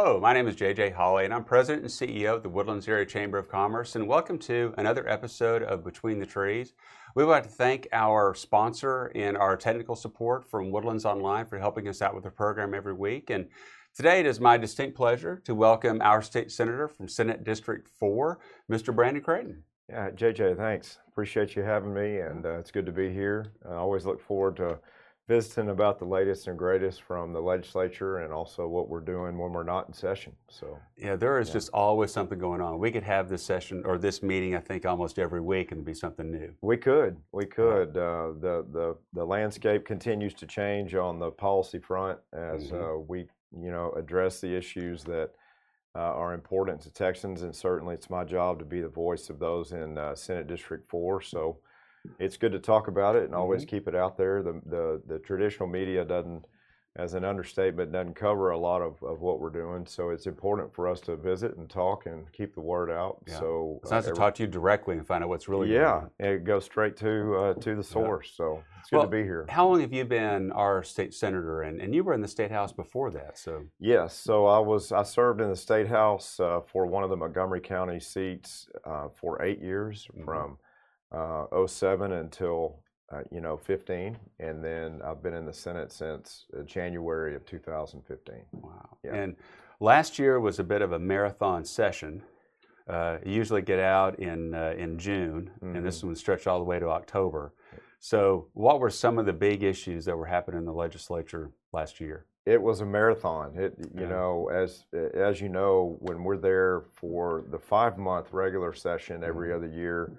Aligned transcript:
Hello, 0.00 0.20
my 0.20 0.32
name 0.32 0.46
is 0.46 0.54
JJ 0.54 0.94
Hollie, 0.94 1.24
and 1.24 1.34
I'm 1.34 1.42
President 1.42 1.82
and 1.82 1.90
CEO 1.90 2.36
of 2.36 2.44
the 2.44 2.48
Woodlands 2.48 2.86
Area 2.86 3.04
Chamber 3.04 3.36
of 3.36 3.48
Commerce. 3.48 3.96
And 3.96 4.06
welcome 4.06 4.38
to 4.38 4.72
another 4.78 5.08
episode 5.08 5.64
of 5.64 5.82
Between 5.82 6.20
the 6.20 6.24
Trees. 6.24 6.72
We 7.16 7.24
would 7.24 7.32
like 7.32 7.42
to 7.42 7.48
thank 7.48 7.88
our 7.92 8.32
sponsor 8.32 9.10
and 9.16 9.36
our 9.36 9.56
technical 9.56 9.96
support 9.96 10.48
from 10.48 10.70
Woodlands 10.70 11.04
Online 11.04 11.46
for 11.46 11.58
helping 11.58 11.88
us 11.88 12.00
out 12.00 12.14
with 12.14 12.22
the 12.22 12.30
program 12.30 12.74
every 12.74 12.92
week. 12.92 13.30
And 13.30 13.48
today 13.92 14.20
it 14.20 14.26
is 14.26 14.38
my 14.38 14.56
distinct 14.56 14.96
pleasure 14.96 15.42
to 15.44 15.56
welcome 15.56 16.00
our 16.00 16.22
state 16.22 16.52
senator 16.52 16.86
from 16.86 17.08
Senate 17.08 17.42
District 17.42 17.88
4, 17.98 18.38
Mr. 18.70 18.94
Brandon 18.94 19.20
Creighton. 19.20 19.64
Yeah, 19.88 20.10
JJ, 20.10 20.56
thanks. 20.56 20.98
Appreciate 21.08 21.56
you 21.56 21.62
having 21.64 21.92
me, 21.92 22.20
and 22.20 22.46
uh, 22.46 22.58
it's 22.60 22.70
good 22.70 22.86
to 22.86 22.92
be 22.92 23.12
here. 23.12 23.52
I 23.68 23.74
always 23.74 24.06
look 24.06 24.20
forward 24.20 24.58
to 24.58 24.78
visiting 25.28 25.68
about 25.68 25.98
the 25.98 26.06
latest 26.06 26.48
and 26.48 26.58
greatest 26.58 27.02
from 27.02 27.34
the 27.34 27.40
legislature 27.40 28.20
and 28.20 28.32
also 28.32 28.66
what 28.66 28.88
we're 28.88 28.98
doing 28.98 29.36
when 29.36 29.52
we're 29.52 29.62
not 29.62 29.86
in 29.86 29.92
session. 29.92 30.32
So 30.48 30.78
yeah, 30.96 31.16
there 31.16 31.38
is 31.38 31.48
yeah. 31.48 31.52
just 31.52 31.70
always 31.74 32.10
something 32.10 32.38
going 32.38 32.62
on. 32.62 32.78
We 32.78 32.90
could 32.90 33.02
have 33.02 33.28
this 33.28 33.42
session 33.42 33.82
or 33.84 33.98
this 33.98 34.22
meeting, 34.22 34.56
I 34.56 34.60
think, 34.60 34.86
almost 34.86 35.18
every 35.18 35.42
week, 35.42 35.70
and 35.70 35.84
be 35.84 35.92
something 35.92 36.30
new. 36.30 36.54
We 36.62 36.78
could, 36.78 37.18
we 37.32 37.44
could. 37.44 37.90
Uh, 37.90 38.32
the 38.40 38.66
the 38.72 38.96
the 39.12 39.24
landscape 39.24 39.84
continues 39.84 40.32
to 40.34 40.46
change 40.46 40.94
on 40.94 41.18
the 41.18 41.30
policy 41.30 41.78
front 41.78 42.18
as 42.32 42.68
mm-hmm. 42.68 42.82
uh, 42.82 42.96
we 42.96 43.26
you 43.52 43.70
know 43.70 43.92
address 43.96 44.40
the 44.40 44.56
issues 44.56 45.04
that. 45.04 45.30
Uh, 45.96 46.12
are 46.12 46.34
important 46.34 46.80
to 46.80 46.92
Texans, 46.92 47.42
and 47.42 47.56
certainly 47.56 47.94
it's 47.94 48.10
my 48.10 48.22
job 48.22 48.58
to 48.58 48.64
be 48.64 48.80
the 48.80 48.88
voice 48.88 49.30
of 49.30 49.40
those 49.40 49.72
in 49.72 49.98
uh, 49.98 50.14
Senate 50.14 50.46
District 50.46 50.88
4. 50.88 51.22
So, 51.22 51.58
it's 52.18 52.36
good 52.36 52.52
to 52.52 52.58
talk 52.58 52.88
about 52.88 53.16
it 53.16 53.24
and 53.24 53.34
always 53.34 53.62
mm-hmm. 53.62 53.76
keep 53.76 53.88
it 53.88 53.94
out 53.94 54.16
there. 54.16 54.42
The, 54.42 54.60
the 54.66 55.02
the 55.06 55.18
traditional 55.18 55.68
media 55.68 56.04
doesn't, 56.04 56.44
as 56.96 57.14
an 57.14 57.24
understatement, 57.24 57.92
doesn't 57.92 58.14
cover 58.14 58.50
a 58.50 58.58
lot 58.58 58.82
of, 58.82 59.00
of 59.02 59.20
what 59.20 59.40
we're 59.40 59.50
doing. 59.50 59.86
So 59.86 60.10
it's 60.10 60.26
important 60.26 60.74
for 60.74 60.88
us 60.88 61.00
to 61.02 61.16
visit 61.16 61.56
and 61.56 61.70
talk 61.70 62.06
and 62.06 62.30
keep 62.32 62.54
the 62.54 62.60
word 62.60 62.90
out. 62.90 63.22
Yeah. 63.26 63.38
So 63.38 63.78
it's 63.82 63.90
nice 63.92 64.06
uh, 64.06 64.10
to 64.10 64.14
talk 64.16 64.34
to 64.36 64.42
you 64.42 64.48
directly 64.48 64.96
and 64.96 65.06
find 65.06 65.22
out 65.22 65.28
what's 65.28 65.48
really 65.48 65.72
yeah, 65.72 66.04
and 66.18 66.28
it 66.32 66.44
goes 66.44 66.64
straight 66.64 66.96
to 66.98 67.36
uh, 67.36 67.54
to 67.54 67.76
the 67.76 67.84
source. 67.84 68.30
Yeah. 68.32 68.36
So 68.36 68.64
it's 68.80 68.90
good 68.90 68.96
well, 68.96 69.06
to 69.06 69.10
be 69.10 69.22
here. 69.22 69.46
How 69.48 69.68
long 69.68 69.80
have 69.80 69.92
you 69.92 70.04
been 70.04 70.50
our 70.52 70.82
state 70.82 71.14
senator, 71.14 71.62
and, 71.62 71.80
and 71.80 71.94
you 71.94 72.02
were 72.02 72.14
in 72.14 72.20
the 72.20 72.28
state 72.28 72.50
house 72.50 72.72
before 72.72 73.10
that? 73.10 73.38
So 73.38 73.64
yes, 73.78 74.16
so 74.16 74.46
I 74.46 74.58
was 74.58 74.90
I 74.90 75.02
served 75.02 75.40
in 75.40 75.50
the 75.50 75.56
state 75.56 75.88
house 75.88 76.40
uh, 76.40 76.60
for 76.66 76.86
one 76.86 77.04
of 77.04 77.10
the 77.10 77.16
Montgomery 77.16 77.60
County 77.60 78.00
seats 78.00 78.68
uh, 78.84 79.08
for 79.14 79.42
eight 79.42 79.60
years 79.60 80.08
mm-hmm. 80.12 80.24
from 80.24 80.58
uh, 81.12 81.66
07 81.66 82.12
until 82.12 82.80
uh, 83.10 83.22
you 83.30 83.40
know 83.40 83.56
15, 83.56 84.16
and 84.38 84.62
then 84.62 85.00
I've 85.04 85.22
been 85.22 85.34
in 85.34 85.46
the 85.46 85.52
Senate 85.52 85.92
since 85.92 86.44
uh, 86.58 86.62
January 86.62 87.34
of 87.34 87.46
2015. 87.46 88.34
Wow! 88.52 88.98
Yeah. 89.02 89.14
And 89.14 89.36
last 89.80 90.18
year 90.18 90.40
was 90.40 90.58
a 90.58 90.64
bit 90.64 90.82
of 90.82 90.92
a 90.92 90.98
marathon 90.98 91.64
session. 91.64 92.22
Uh, 92.88 93.18
you 93.24 93.32
usually 93.32 93.62
get 93.62 93.78
out 93.78 94.18
in 94.18 94.54
uh, 94.54 94.74
in 94.76 94.98
June, 94.98 95.50
mm-hmm. 95.62 95.76
and 95.76 95.86
this 95.86 95.98
mm-hmm. 95.98 96.08
one 96.08 96.16
stretched 96.16 96.46
all 96.46 96.58
the 96.58 96.64
way 96.64 96.78
to 96.78 96.88
October. 96.88 97.54
So, 98.00 98.46
what 98.52 98.78
were 98.80 98.90
some 98.90 99.18
of 99.18 99.26
the 99.26 99.32
big 99.32 99.62
issues 99.62 100.04
that 100.04 100.16
were 100.16 100.26
happening 100.26 100.58
in 100.58 100.64
the 100.64 100.72
legislature 100.72 101.50
last 101.72 102.00
year? 102.00 102.26
It 102.46 102.60
was 102.62 102.80
a 102.80 102.86
marathon. 102.86 103.58
It, 103.58 103.74
you 103.94 104.02
yeah. 104.02 104.08
know, 104.08 104.50
as 104.52 104.84
as 105.14 105.40
you 105.40 105.48
know, 105.48 105.96
when 106.00 106.24
we're 106.24 106.38
there 106.38 106.84
for 106.94 107.44
the 107.50 107.58
five 107.58 107.98
month 107.98 108.32
regular 108.32 108.72
session 108.72 109.24
every 109.24 109.48
mm-hmm. 109.48 109.64
other 109.64 109.74
year, 109.74 110.12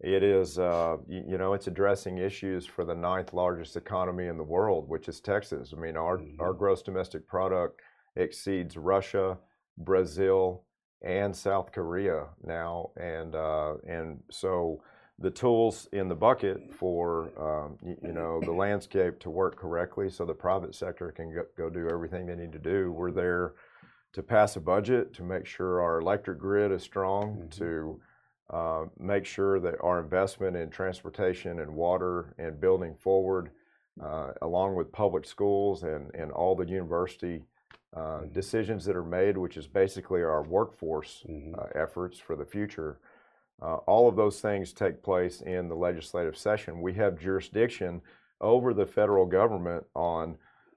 it 0.00 0.22
is, 0.22 0.58
uh, 0.58 0.96
you, 1.08 1.24
you, 1.28 1.38
know, 1.38 1.54
it's 1.54 1.66
addressing 1.66 2.18
issues 2.18 2.66
for 2.66 2.84
the 2.84 2.94
ninth 2.94 3.32
largest 3.32 3.76
economy 3.76 4.26
in 4.26 4.36
the 4.36 4.44
world, 4.44 4.88
which 4.88 5.08
is 5.08 5.20
Texas. 5.20 5.72
I 5.76 5.80
mean, 5.80 5.96
our, 5.96 6.18
mm-hmm. 6.18 6.40
our 6.40 6.52
gross 6.52 6.82
domestic 6.82 7.26
product 7.26 7.80
exceeds 8.16 8.76
Russia, 8.76 9.38
Brazil, 9.78 10.64
and 11.02 11.34
South 11.34 11.72
Korea 11.72 12.26
now, 12.44 12.90
and 12.96 13.34
uh, 13.34 13.74
and 13.86 14.20
so 14.30 14.82
the 15.18 15.30
tools 15.30 15.88
in 15.92 16.08
the 16.08 16.14
bucket 16.14 16.72
for 16.74 17.32
um, 17.38 17.78
you, 17.82 17.96
you, 18.02 18.12
know 18.12 18.40
the 18.40 18.52
landscape 18.52 19.18
to 19.20 19.30
work 19.30 19.56
correctly, 19.56 20.10
so 20.10 20.24
the 20.24 20.34
private 20.34 20.74
sector 20.74 21.12
can 21.12 21.34
go, 21.34 21.42
go 21.56 21.70
do 21.70 21.88
everything 21.88 22.26
they 22.26 22.34
need 22.34 22.52
to 22.52 22.58
do. 22.58 22.92
We're 22.92 23.12
there 23.12 23.54
to 24.14 24.22
pass 24.22 24.56
a 24.56 24.60
budget 24.60 25.14
to 25.14 25.22
make 25.22 25.46
sure 25.46 25.80
our 25.80 26.00
electric 26.00 26.38
grid 26.38 26.72
is 26.72 26.82
strong, 26.82 27.36
mm-hmm. 27.36 27.48
to 27.60 28.00
uh, 28.50 28.84
make 28.98 29.24
sure 29.24 29.58
that 29.60 29.74
our 29.82 30.00
investment 30.00 30.56
in 30.56 30.70
transportation 30.70 31.60
and 31.60 31.74
water 31.74 32.34
and 32.38 32.60
building 32.60 32.94
forward, 32.94 33.50
uh, 34.02 34.32
along 34.42 34.76
with 34.76 34.92
public 34.92 35.24
schools 35.24 35.82
and, 35.82 36.14
and 36.14 36.30
all 36.30 36.54
the 36.54 36.66
university 36.66 37.42
uh, 37.96 38.00
mm-hmm. 38.00 38.32
decisions 38.32 38.84
that 38.84 38.94
are 38.94 39.04
made, 39.04 39.36
which 39.36 39.56
is 39.56 39.66
basically 39.66 40.22
our 40.22 40.42
workforce 40.42 41.24
mm-hmm. 41.28 41.54
Uh, 41.58 41.80
efforts 41.80 42.18
for 42.18 42.36
the 42.36 42.44
future, 42.44 42.98
uh, 43.62 43.76
all 43.86 44.08
of 44.08 44.16
those 44.16 44.40
things 44.40 44.72
take 44.72 45.02
place 45.02 45.40
in 45.40 45.68
the 45.68 45.74
legislative 45.74 46.36
session. 46.36 46.82
We 46.82 46.92
have 46.94 47.18
jurisdiction 47.18 48.02
over 48.40 48.74
the 48.74 48.86
federal 48.86 49.24
government 49.24 49.84
on 49.94 50.36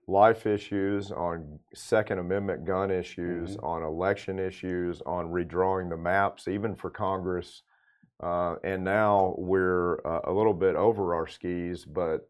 life 0.10 0.46
issues, 0.46 1.12
on 1.12 1.60
Second 1.74 2.20
Amendment 2.20 2.66
gun 2.66 2.92
issues, 2.92 3.52
mm-hmm. 3.52 3.66
on 3.66 3.84
election 3.84 4.40
issues, 4.40 5.02
on 5.06 5.28
redrawing 5.28 5.90
the 5.90 5.98
maps, 5.98 6.48
even 6.48 6.76
for 6.76 6.90
Congress. 6.90 7.62
Uh, 8.22 8.56
and 8.64 8.84
now 8.84 9.36
we're 9.38 10.00
uh, 10.06 10.22
a 10.26 10.32
little 10.32 10.54
bit 10.54 10.76
over 10.76 11.16
our 11.16 11.28
skis, 11.28 11.86
but 11.86 12.28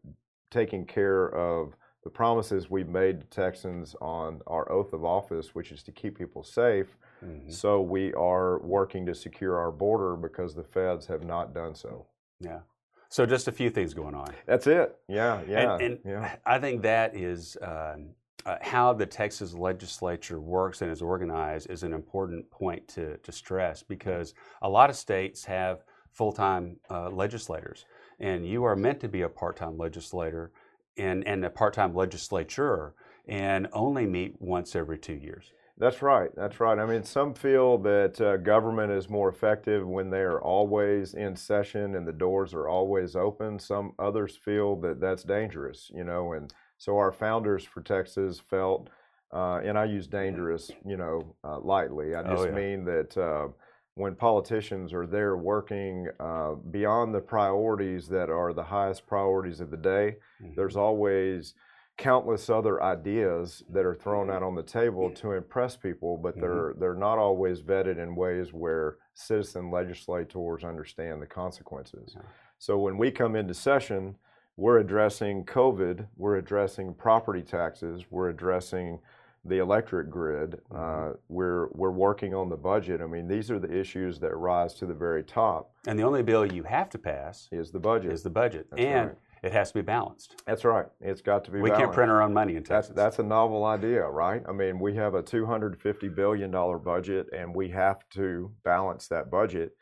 taking 0.50 0.84
care 0.84 1.34
of 1.34 1.74
the 2.04 2.10
promises 2.10 2.70
we've 2.70 2.88
made 2.88 3.20
to 3.20 3.26
Texans 3.26 3.94
on 4.00 4.40
our 4.46 4.70
oath 4.70 4.92
of 4.92 5.04
office, 5.04 5.54
which 5.54 5.72
is 5.72 5.82
to 5.82 5.92
keep 5.92 6.16
people 6.16 6.42
safe. 6.42 6.96
Mm-hmm. 7.24 7.50
So 7.50 7.82
we 7.82 8.14
are 8.14 8.60
working 8.60 9.04
to 9.06 9.14
secure 9.14 9.58
our 9.58 9.70
border 9.70 10.16
because 10.16 10.54
the 10.54 10.64
feds 10.64 11.06
have 11.06 11.24
not 11.24 11.52
done 11.52 11.74
so. 11.74 12.06
Yeah. 12.40 12.60
So 13.10 13.26
just 13.26 13.48
a 13.48 13.52
few 13.52 13.70
things 13.70 13.92
going 13.92 14.14
on. 14.14 14.32
That's 14.46 14.68
it. 14.68 14.96
Yeah, 15.08 15.40
yeah. 15.46 15.74
And, 15.74 15.82
and 15.82 15.98
yeah. 16.04 16.36
I 16.46 16.58
think 16.60 16.82
that 16.82 17.16
is 17.16 17.56
um, 17.60 18.10
uh, 18.46 18.56
how 18.62 18.92
the 18.92 19.04
Texas 19.04 19.52
legislature 19.52 20.40
works 20.40 20.80
and 20.80 20.90
is 20.92 21.02
organized 21.02 21.68
is 21.70 21.82
an 21.82 21.92
important 21.92 22.48
point 22.52 22.86
to, 22.88 23.16
to 23.18 23.32
stress 23.32 23.82
because 23.82 24.34
a 24.62 24.68
lot 24.68 24.90
of 24.90 24.96
states 24.96 25.44
have 25.44 25.82
full 26.08 26.32
time 26.32 26.76
uh, 26.88 27.10
legislators, 27.10 27.84
and 28.20 28.46
you 28.46 28.62
are 28.62 28.76
meant 28.76 29.00
to 29.00 29.08
be 29.08 29.22
a 29.22 29.28
part 29.28 29.56
time 29.56 29.76
legislator 29.76 30.52
and, 30.96 31.26
and 31.26 31.44
a 31.44 31.50
part 31.50 31.74
time 31.74 31.94
legislature 31.94 32.94
and 33.26 33.66
only 33.72 34.06
meet 34.06 34.40
once 34.40 34.76
every 34.76 34.98
two 34.98 35.14
years. 35.14 35.52
That's 35.80 36.02
right. 36.02 36.28
That's 36.36 36.60
right. 36.60 36.78
I 36.78 36.84
mean, 36.84 37.02
some 37.02 37.32
feel 37.32 37.78
that 37.78 38.20
uh, 38.20 38.36
government 38.36 38.92
is 38.92 39.08
more 39.08 39.30
effective 39.30 39.86
when 39.86 40.10
they 40.10 40.20
are 40.20 40.40
always 40.40 41.14
in 41.14 41.34
session 41.34 41.94
and 41.94 42.06
the 42.06 42.12
doors 42.12 42.52
are 42.52 42.68
always 42.68 43.16
open. 43.16 43.58
Some 43.58 43.94
others 43.98 44.36
feel 44.36 44.76
that 44.82 45.00
that's 45.00 45.22
dangerous, 45.22 45.90
you 45.94 46.04
know. 46.04 46.34
And 46.34 46.52
so 46.76 46.98
our 46.98 47.10
founders 47.10 47.64
for 47.64 47.80
Texas 47.80 48.38
felt, 48.38 48.90
uh, 49.32 49.60
and 49.64 49.78
I 49.78 49.86
use 49.86 50.06
dangerous, 50.06 50.70
you 50.84 50.98
know, 50.98 51.34
uh, 51.42 51.58
lightly. 51.60 52.14
I 52.14 52.20
oh, 52.20 52.24
just 52.24 52.42
oh, 52.42 52.44
yeah. 52.44 52.50
mean 52.50 52.84
that 52.84 53.16
uh, 53.16 53.48
when 53.94 54.14
politicians 54.14 54.92
are 54.92 55.06
there 55.06 55.38
working 55.38 56.08
uh, 56.20 56.56
beyond 56.70 57.14
the 57.14 57.20
priorities 57.20 58.06
that 58.08 58.28
are 58.28 58.52
the 58.52 58.64
highest 58.64 59.06
priorities 59.06 59.60
of 59.60 59.70
the 59.70 59.78
day, 59.78 60.16
mm-hmm. 60.42 60.52
there's 60.56 60.76
always 60.76 61.54
countless 61.96 62.48
other 62.48 62.82
ideas 62.82 63.62
that 63.70 63.84
are 63.84 63.94
thrown 63.94 64.30
out 64.30 64.42
on 64.42 64.54
the 64.54 64.62
table 64.62 65.10
to 65.10 65.32
impress 65.32 65.76
people, 65.76 66.16
but 66.16 66.32
mm-hmm. 66.32 66.40
they're 66.40 66.74
they're 66.78 66.94
not 66.94 67.18
always 67.18 67.60
vetted 67.60 67.98
in 67.98 68.14
ways 68.16 68.52
where 68.52 68.96
citizen 69.14 69.70
legislators 69.70 70.64
understand 70.64 71.20
the 71.20 71.26
consequences. 71.26 72.12
Yeah. 72.14 72.22
So 72.58 72.78
when 72.78 72.96
we 72.96 73.10
come 73.10 73.36
into 73.36 73.54
session, 73.54 74.16
we're 74.56 74.78
addressing 74.78 75.44
COVID, 75.44 76.06
we're 76.16 76.36
addressing 76.36 76.94
property 76.94 77.42
taxes, 77.42 78.04
we're 78.10 78.30
addressing 78.30 78.98
the 79.44 79.58
electric 79.58 80.10
grid. 80.10 80.60
Mm-hmm. 80.72 81.12
Uh, 81.12 81.16
we're 81.28 81.68
we're 81.72 81.90
working 81.90 82.34
on 82.34 82.48
the 82.48 82.56
budget. 82.56 83.00
I 83.00 83.06
mean, 83.06 83.26
these 83.28 83.50
are 83.50 83.58
the 83.58 83.74
issues 83.74 84.18
that 84.20 84.34
rise 84.36 84.74
to 84.74 84.86
the 84.86 84.94
very 84.94 85.22
top. 85.22 85.72
And 85.86 85.98
the 85.98 86.02
only 86.02 86.22
bill 86.22 86.50
you 86.50 86.62
have 86.64 86.88
to 86.90 86.98
pass 86.98 87.48
is 87.52 87.70
the 87.70 87.80
budget. 87.80 88.12
Is 88.12 88.22
the 88.22 88.30
budget, 88.30 88.66
That's 88.70 88.82
and 88.82 89.08
right. 89.08 89.18
It 89.42 89.52
has 89.52 89.68
to 89.72 89.74
be 89.78 89.82
balanced. 89.82 90.42
That's 90.46 90.64
right. 90.64 90.86
It's 91.00 91.20
got 91.20 91.44
to 91.44 91.50
be. 91.50 91.60
We 91.60 91.70
balanced. 91.70 91.84
can't 91.84 91.94
print 91.94 92.10
our 92.10 92.22
own 92.22 92.34
money 92.34 92.56
in 92.56 92.62
Texas. 92.62 92.94
That's 92.94 93.16
that's 93.16 93.18
a 93.18 93.22
novel 93.22 93.64
idea, 93.64 94.06
right? 94.06 94.42
I 94.48 94.52
mean, 94.52 94.78
we 94.78 94.94
have 94.96 95.14
a 95.14 95.22
250 95.22 96.08
billion 96.08 96.50
dollar 96.50 96.78
budget, 96.78 97.28
and 97.36 97.54
we 97.54 97.68
have 97.70 98.08
to 98.10 98.50
balance 98.64 99.08
that 99.08 99.30
budget. 99.30 99.72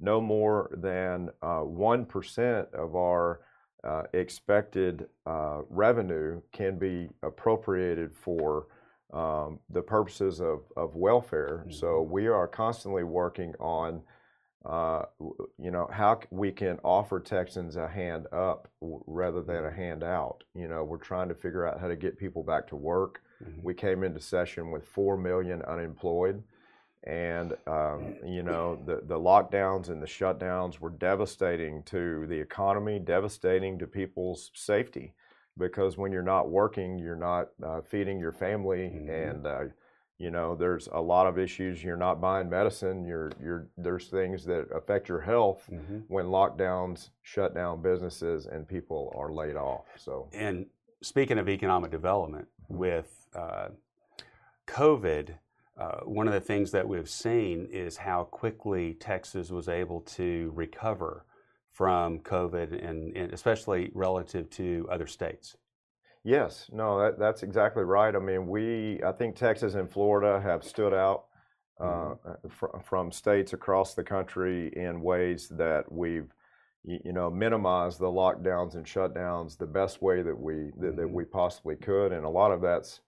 No 0.00 0.20
more 0.20 0.70
than 0.76 1.30
uh, 1.42 1.60
one 1.60 2.06
uh, 2.14 2.62
of 2.72 2.94
our 2.94 3.40
uh, 3.84 4.02
expected 4.12 5.06
uh, 5.26 5.62
revenue 5.68 6.40
can 6.52 6.78
be 6.78 7.08
appropriated 7.22 8.14
for 8.14 8.66
um, 9.12 9.58
the 9.70 9.82
purposes 9.82 10.40
of, 10.40 10.60
of 10.76 10.94
welfare. 10.94 11.64
Mm-hmm. 11.64 11.72
So 11.72 12.02
we 12.02 12.28
are 12.28 12.46
constantly 12.46 13.04
working 13.04 13.54
on 13.58 14.02
uh, 14.64 15.02
you 15.58 15.70
know, 15.70 15.88
how 15.92 16.20
we 16.30 16.50
can 16.50 16.78
offer 16.82 17.20
Texans 17.20 17.76
a 17.76 17.88
hand 17.88 18.26
up 18.32 18.68
rather 18.80 19.42
than 19.42 19.64
a 19.64 19.70
hand 19.70 20.02
out. 20.02 20.42
You 20.54 20.68
know, 20.68 20.84
we're 20.84 20.98
trying 20.98 21.28
to 21.28 21.34
figure 21.34 21.66
out 21.66 21.80
how 21.80 21.88
to 21.88 21.96
get 21.96 22.18
people 22.18 22.42
back 22.42 22.66
to 22.68 22.76
work. 22.76 23.22
Mm-hmm. 23.42 23.62
We 23.62 23.74
came 23.74 24.02
into 24.02 24.20
session 24.20 24.70
with 24.70 24.86
4 24.86 25.16
million 25.16 25.62
unemployed. 25.62 26.42
And, 27.04 27.56
um, 27.68 28.16
you 28.26 28.42
know, 28.42 28.82
the, 28.84 28.96
the 29.06 29.18
lockdowns 29.18 29.88
and 29.88 30.02
the 30.02 30.06
shutdowns 30.06 30.80
were 30.80 30.90
devastating 30.90 31.84
to 31.84 32.26
the 32.26 32.38
economy, 32.38 32.98
devastating 32.98 33.78
to 33.78 33.86
people's 33.86 34.50
safety. 34.54 35.14
Because 35.56 35.96
when 35.96 36.12
you're 36.12 36.22
not 36.22 36.50
working, 36.50 36.98
you're 36.98 37.16
not 37.16 37.48
uh, 37.64 37.80
feeding 37.88 38.18
your 38.18 38.32
family, 38.32 38.92
mm-hmm. 38.94 39.10
and 39.10 39.46
uh, 39.46 39.64
you 40.18 40.32
know, 40.32 40.56
there's 40.56 40.88
a 40.92 41.00
lot 41.00 41.26
of 41.26 41.38
issues. 41.38 41.82
You're 41.82 41.96
not 41.96 42.20
buying 42.20 42.50
medicine. 42.50 43.04
You're, 43.04 43.30
you're, 43.40 43.68
there's 43.76 44.08
things 44.08 44.44
that 44.46 44.66
affect 44.74 45.08
your 45.08 45.20
health 45.20 45.68
mm-hmm. 45.70 45.98
when 46.08 46.26
lockdowns 46.26 47.10
shut 47.22 47.54
down 47.54 47.82
businesses 47.82 48.46
and 48.46 48.66
people 48.66 49.12
are 49.16 49.32
laid 49.32 49.54
off. 49.56 49.84
So, 49.96 50.28
and 50.32 50.66
speaking 51.02 51.38
of 51.38 51.48
economic 51.48 51.92
development, 51.92 52.48
mm-hmm. 52.64 52.78
with 52.78 53.28
uh, 53.34 53.68
COVID, 54.66 55.34
uh, 55.78 56.00
one 56.00 56.26
of 56.26 56.34
the 56.34 56.40
things 56.40 56.72
that 56.72 56.88
we've 56.88 57.08
seen 57.08 57.68
is 57.70 57.96
how 57.96 58.24
quickly 58.24 58.94
Texas 58.94 59.50
was 59.50 59.68
able 59.68 60.00
to 60.00 60.50
recover 60.54 61.24
from 61.68 62.18
COVID, 62.18 62.84
and, 62.84 63.16
and 63.16 63.32
especially 63.32 63.92
relative 63.94 64.50
to 64.50 64.88
other 64.90 65.06
states. 65.06 65.56
Yes, 66.28 66.68
no, 66.70 67.00
that, 67.00 67.18
that's 67.18 67.42
exactly 67.42 67.84
right. 67.84 68.14
I 68.14 68.18
mean, 68.18 68.48
we, 68.48 69.00
I 69.02 69.12
think 69.12 69.34
Texas 69.34 69.72
and 69.72 69.90
Florida 69.90 70.38
have 70.38 70.62
stood 70.62 70.92
out 70.92 71.24
uh, 71.80 71.84
mm-hmm. 71.84 72.28
Uh, 72.28 72.48
fr- 72.50 72.78
from 72.84 73.10
states 73.10 73.54
across 73.54 73.94
the 73.94 74.04
country 74.04 74.70
in 74.76 75.00
ways 75.00 75.48
that 75.48 75.90
we've, 75.90 76.30
you 76.84 77.14
know, 77.14 77.30
minimized 77.30 77.98
the 77.98 78.04
lockdowns 78.04 78.74
and 78.74 78.84
shutdowns 78.84 79.56
the 79.56 79.66
best 79.66 80.02
way 80.02 80.20
that 80.20 80.38
we 80.38 80.70
that, 80.78 80.96
that 80.96 81.08
we 81.08 81.22
mm-hmm. 81.22 81.32
possibly 81.32 81.76
could, 81.76 82.12
and 82.12 82.26
a 82.26 82.28
lot 82.28 82.52
of 82.52 82.60
that's 82.60 83.00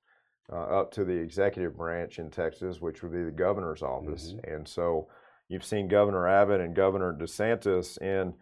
uh, 0.51 0.81
up 0.81 0.91
to 0.93 1.05
the 1.05 1.13
executive 1.13 1.77
branch 1.77 2.19
in 2.19 2.31
Texas, 2.31 2.81
which 2.81 3.03
would 3.03 3.13
be 3.13 3.25
the 3.25 3.31
governor's 3.31 3.83
office, 3.83 4.33
mm-hmm. 4.33 4.55
and 4.55 4.67
so 4.67 5.09
you've 5.49 5.65
seen 5.65 5.89
Governor 5.89 6.27
Abbott 6.27 6.63
and 6.63 6.75
Governor 6.75 7.13
DeSantis 7.13 8.01
in 8.01 8.33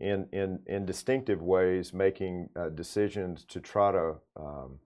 in, 0.00 0.26
in, 0.32 0.60
in 0.66 0.86
distinctive 0.86 1.42
ways, 1.42 1.92
making 1.92 2.48
uh, 2.56 2.68
decisions 2.68 3.44
to 3.46 3.60
try 3.60 3.92
to, 3.92 4.14
um, 4.36 4.78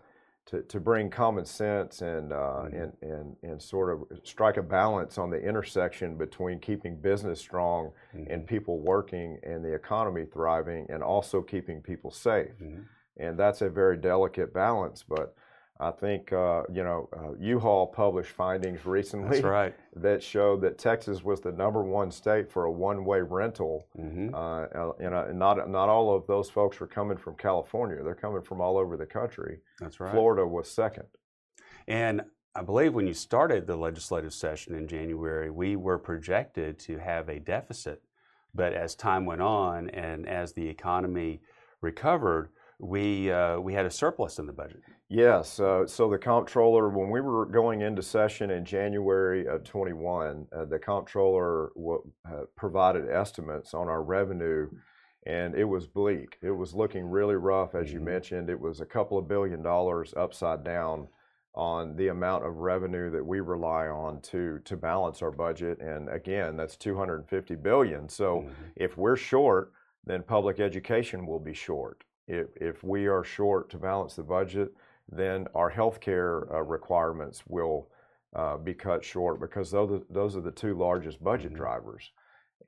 to, 0.46 0.62
to 0.62 0.80
bring 0.80 1.10
common 1.10 1.44
sense 1.44 2.00
and, 2.00 2.32
uh, 2.32 2.36
mm-hmm. 2.36 2.76
and, 2.76 2.92
and, 3.02 3.36
and 3.42 3.62
sort 3.62 3.90
of 3.92 4.18
strike 4.24 4.56
a 4.56 4.62
balance 4.62 5.18
on 5.18 5.30
the 5.30 5.38
intersection 5.38 6.16
between 6.16 6.58
keeping 6.58 6.96
business 6.96 7.40
strong 7.40 7.92
mm-hmm. 8.16 8.30
and 8.30 8.46
people 8.46 8.78
working 8.78 9.38
and 9.42 9.64
the 9.64 9.72
economy 9.72 10.24
thriving 10.24 10.86
and 10.88 11.02
also 11.02 11.42
keeping 11.42 11.80
people 11.80 12.10
safe. 12.10 12.52
Mm-hmm. 12.62 12.82
And 13.18 13.38
that's 13.38 13.60
a 13.60 13.68
very 13.68 13.98
delicate 13.98 14.54
balance, 14.54 15.04
but 15.06 15.34
I 15.82 15.90
think 15.90 16.32
uh, 16.32 16.62
you 16.72 16.84
know 16.84 17.08
uh, 17.16 17.32
U-Haul 17.40 17.88
published 17.88 18.30
findings 18.30 18.86
recently 18.86 19.40
right. 19.40 19.74
that 19.96 20.22
showed 20.22 20.60
that 20.62 20.78
Texas 20.78 21.24
was 21.24 21.40
the 21.40 21.50
number 21.52 21.82
one 21.82 22.10
state 22.10 22.50
for 22.50 22.64
a 22.64 22.70
one-way 22.70 23.20
rental. 23.20 23.88
Mm-hmm. 23.98 24.34
Uh, 24.34 24.92
and 25.00 25.38
not 25.38 25.68
not 25.68 25.88
all 25.88 26.14
of 26.14 26.26
those 26.26 26.48
folks 26.48 26.78
were 26.78 26.86
coming 26.86 27.16
from 27.16 27.34
California; 27.34 28.02
they're 28.02 28.14
coming 28.14 28.42
from 28.42 28.60
all 28.60 28.78
over 28.78 28.96
the 28.96 29.06
country. 29.06 29.58
That's 29.80 29.98
right. 29.98 30.12
Florida 30.12 30.46
was 30.46 30.70
second. 30.70 31.06
And 31.88 32.22
I 32.54 32.62
believe 32.62 32.94
when 32.94 33.06
you 33.06 33.14
started 33.14 33.66
the 33.66 33.76
legislative 33.76 34.34
session 34.34 34.74
in 34.74 34.86
January, 34.86 35.50
we 35.50 35.74
were 35.74 35.98
projected 35.98 36.78
to 36.80 36.98
have 36.98 37.28
a 37.28 37.40
deficit, 37.40 38.02
but 38.54 38.72
as 38.72 38.94
time 38.94 39.24
went 39.24 39.40
on 39.40 39.90
and 39.90 40.28
as 40.28 40.52
the 40.52 40.68
economy 40.68 41.40
recovered, 41.80 42.50
we 42.82 43.30
uh, 43.30 43.58
we 43.60 43.72
had 43.72 43.86
a 43.86 43.90
surplus 43.90 44.40
in 44.40 44.46
the 44.46 44.52
budget. 44.52 44.82
Yes. 45.08 45.60
Uh, 45.60 45.86
so 45.86 46.10
the 46.10 46.18
comptroller, 46.18 46.88
when 46.88 47.10
we 47.10 47.20
were 47.20 47.46
going 47.46 47.80
into 47.80 48.02
session 48.02 48.50
in 48.50 48.64
January 48.64 49.46
of 49.46 49.62
21, 49.62 50.46
uh, 50.52 50.64
the 50.64 50.78
comptroller 50.78 51.70
w- 51.76 52.02
uh, 52.26 52.42
provided 52.56 53.08
estimates 53.08 53.72
on 53.72 53.88
our 53.88 54.02
revenue, 54.02 54.68
and 55.26 55.54
it 55.54 55.64
was 55.64 55.86
bleak. 55.86 56.38
It 56.42 56.50
was 56.50 56.74
looking 56.74 57.04
really 57.04 57.36
rough, 57.36 57.76
as 57.76 57.92
you 57.92 57.98
mm-hmm. 57.98 58.06
mentioned. 58.06 58.50
It 58.50 58.58
was 58.58 58.80
a 58.80 58.86
couple 58.86 59.16
of 59.16 59.28
billion 59.28 59.62
dollars 59.62 60.12
upside 60.16 60.64
down 60.64 61.06
on 61.54 61.94
the 61.94 62.08
amount 62.08 62.44
of 62.44 62.56
revenue 62.56 63.10
that 63.10 63.24
we 63.24 63.38
rely 63.38 63.86
on 63.86 64.20
to 64.22 64.58
to 64.64 64.76
balance 64.76 65.22
our 65.22 65.30
budget. 65.30 65.78
And 65.80 66.08
again, 66.08 66.56
that's 66.56 66.76
250 66.76 67.54
billion. 67.56 68.08
So 68.08 68.38
mm-hmm. 68.38 68.52
if 68.74 68.96
we're 68.96 69.16
short, 69.16 69.72
then 70.04 70.24
public 70.24 70.58
education 70.58 71.26
will 71.26 71.38
be 71.38 71.54
short. 71.54 72.02
If 72.26 72.48
if 72.56 72.84
we 72.84 73.06
are 73.06 73.24
short 73.24 73.70
to 73.70 73.78
balance 73.78 74.14
the 74.14 74.22
budget 74.22 74.72
then 75.10 75.46
our 75.54 75.70
healthcare 75.70 76.52
uh, 76.52 76.62
requirements 76.62 77.42
will 77.46 77.88
uh, 78.34 78.56
be 78.56 78.74
cut 78.74 79.04
short 79.04 79.40
because 79.40 79.70
those, 79.70 80.02
those 80.08 80.36
are 80.36 80.40
the 80.40 80.50
two 80.50 80.76
largest 80.76 81.22
budget 81.22 81.48
mm-hmm. 81.48 81.56
drivers. 81.56 82.10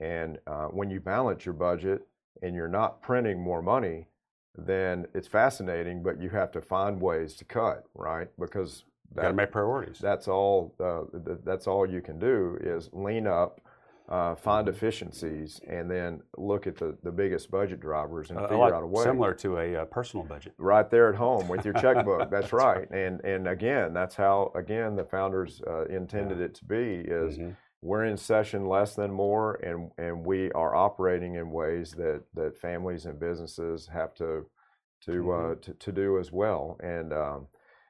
And 0.00 0.38
uh, 0.46 0.66
when 0.66 0.90
you 0.90 1.00
balance 1.00 1.44
your 1.44 1.54
budget 1.54 2.06
and 2.42 2.54
you're 2.54 2.68
not 2.68 3.00
printing 3.00 3.40
more 3.40 3.62
money, 3.62 4.08
then 4.56 5.06
it's 5.14 5.28
fascinating, 5.28 6.02
but 6.02 6.20
you 6.20 6.28
have 6.30 6.52
to 6.52 6.60
find 6.60 7.00
ways 7.00 7.34
to 7.36 7.44
cut, 7.44 7.84
right? 7.94 8.28
Because 8.38 8.84
that, 9.14 9.22
got 9.22 9.28
to 9.28 9.34
make 9.34 9.52
priorities. 9.52 9.98
That's 9.98 10.28
all. 10.28 10.74
Uh, 10.78 11.02
th- 11.24 11.38
that's 11.44 11.66
all 11.66 11.88
you 11.88 12.00
can 12.00 12.18
do 12.18 12.58
is 12.60 12.90
lean 12.92 13.26
up 13.26 13.60
uh, 14.08 14.34
find 14.34 14.68
efficiencies, 14.68 15.60
and 15.66 15.90
then 15.90 16.22
look 16.36 16.66
at 16.66 16.76
the, 16.76 16.96
the 17.02 17.10
biggest 17.10 17.50
budget 17.50 17.80
drivers 17.80 18.30
and 18.30 18.38
uh, 18.38 18.46
figure 18.46 18.74
out 18.74 18.82
a 18.82 18.86
way. 18.86 19.02
Similar 19.02 19.32
to 19.34 19.58
a 19.58 19.76
uh, 19.76 19.84
personal 19.86 20.26
budget. 20.26 20.52
Right 20.58 20.88
there 20.90 21.08
at 21.08 21.14
home 21.14 21.48
with 21.48 21.64
your 21.64 21.74
checkbook. 21.80 22.30
that's, 22.30 22.52
right. 22.52 22.90
And 22.90 23.24
and 23.24 23.48
again, 23.48 23.94
that's 23.94 24.14
how 24.14 24.52
again 24.54 24.94
the 24.94 25.04
founders 25.04 25.62
uh, 25.66 25.86
intended 25.86 26.38
yeah. 26.38 26.44
it 26.44 26.54
to 26.56 26.64
be. 26.66 27.04
Is 27.06 27.38
mm-hmm. 27.38 27.50
we're 27.80 28.04
in 28.04 28.18
session 28.18 28.68
less 28.68 28.94
than 28.94 29.10
more, 29.10 29.54
and 29.54 29.90
and 29.96 30.24
we 30.24 30.52
are 30.52 30.74
operating 30.74 31.36
in 31.36 31.50
ways 31.50 31.92
that 31.92 32.24
that 32.34 32.58
families 32.58 33.06
and 33.06 33.18
businesses 33.18 33.88
have 33.90 34.14
to 34.16 34.44
to 35.04 35.10
mm-hmm. 35.10 35.52
Uh, 35.52 35.54
to, 35.62 35.74
to, 35.74 35.92
do 35.92 36.18
as 36.18 36.30
well. 36.30 36.78
And 36.82 37.12
um, 37.12 37.46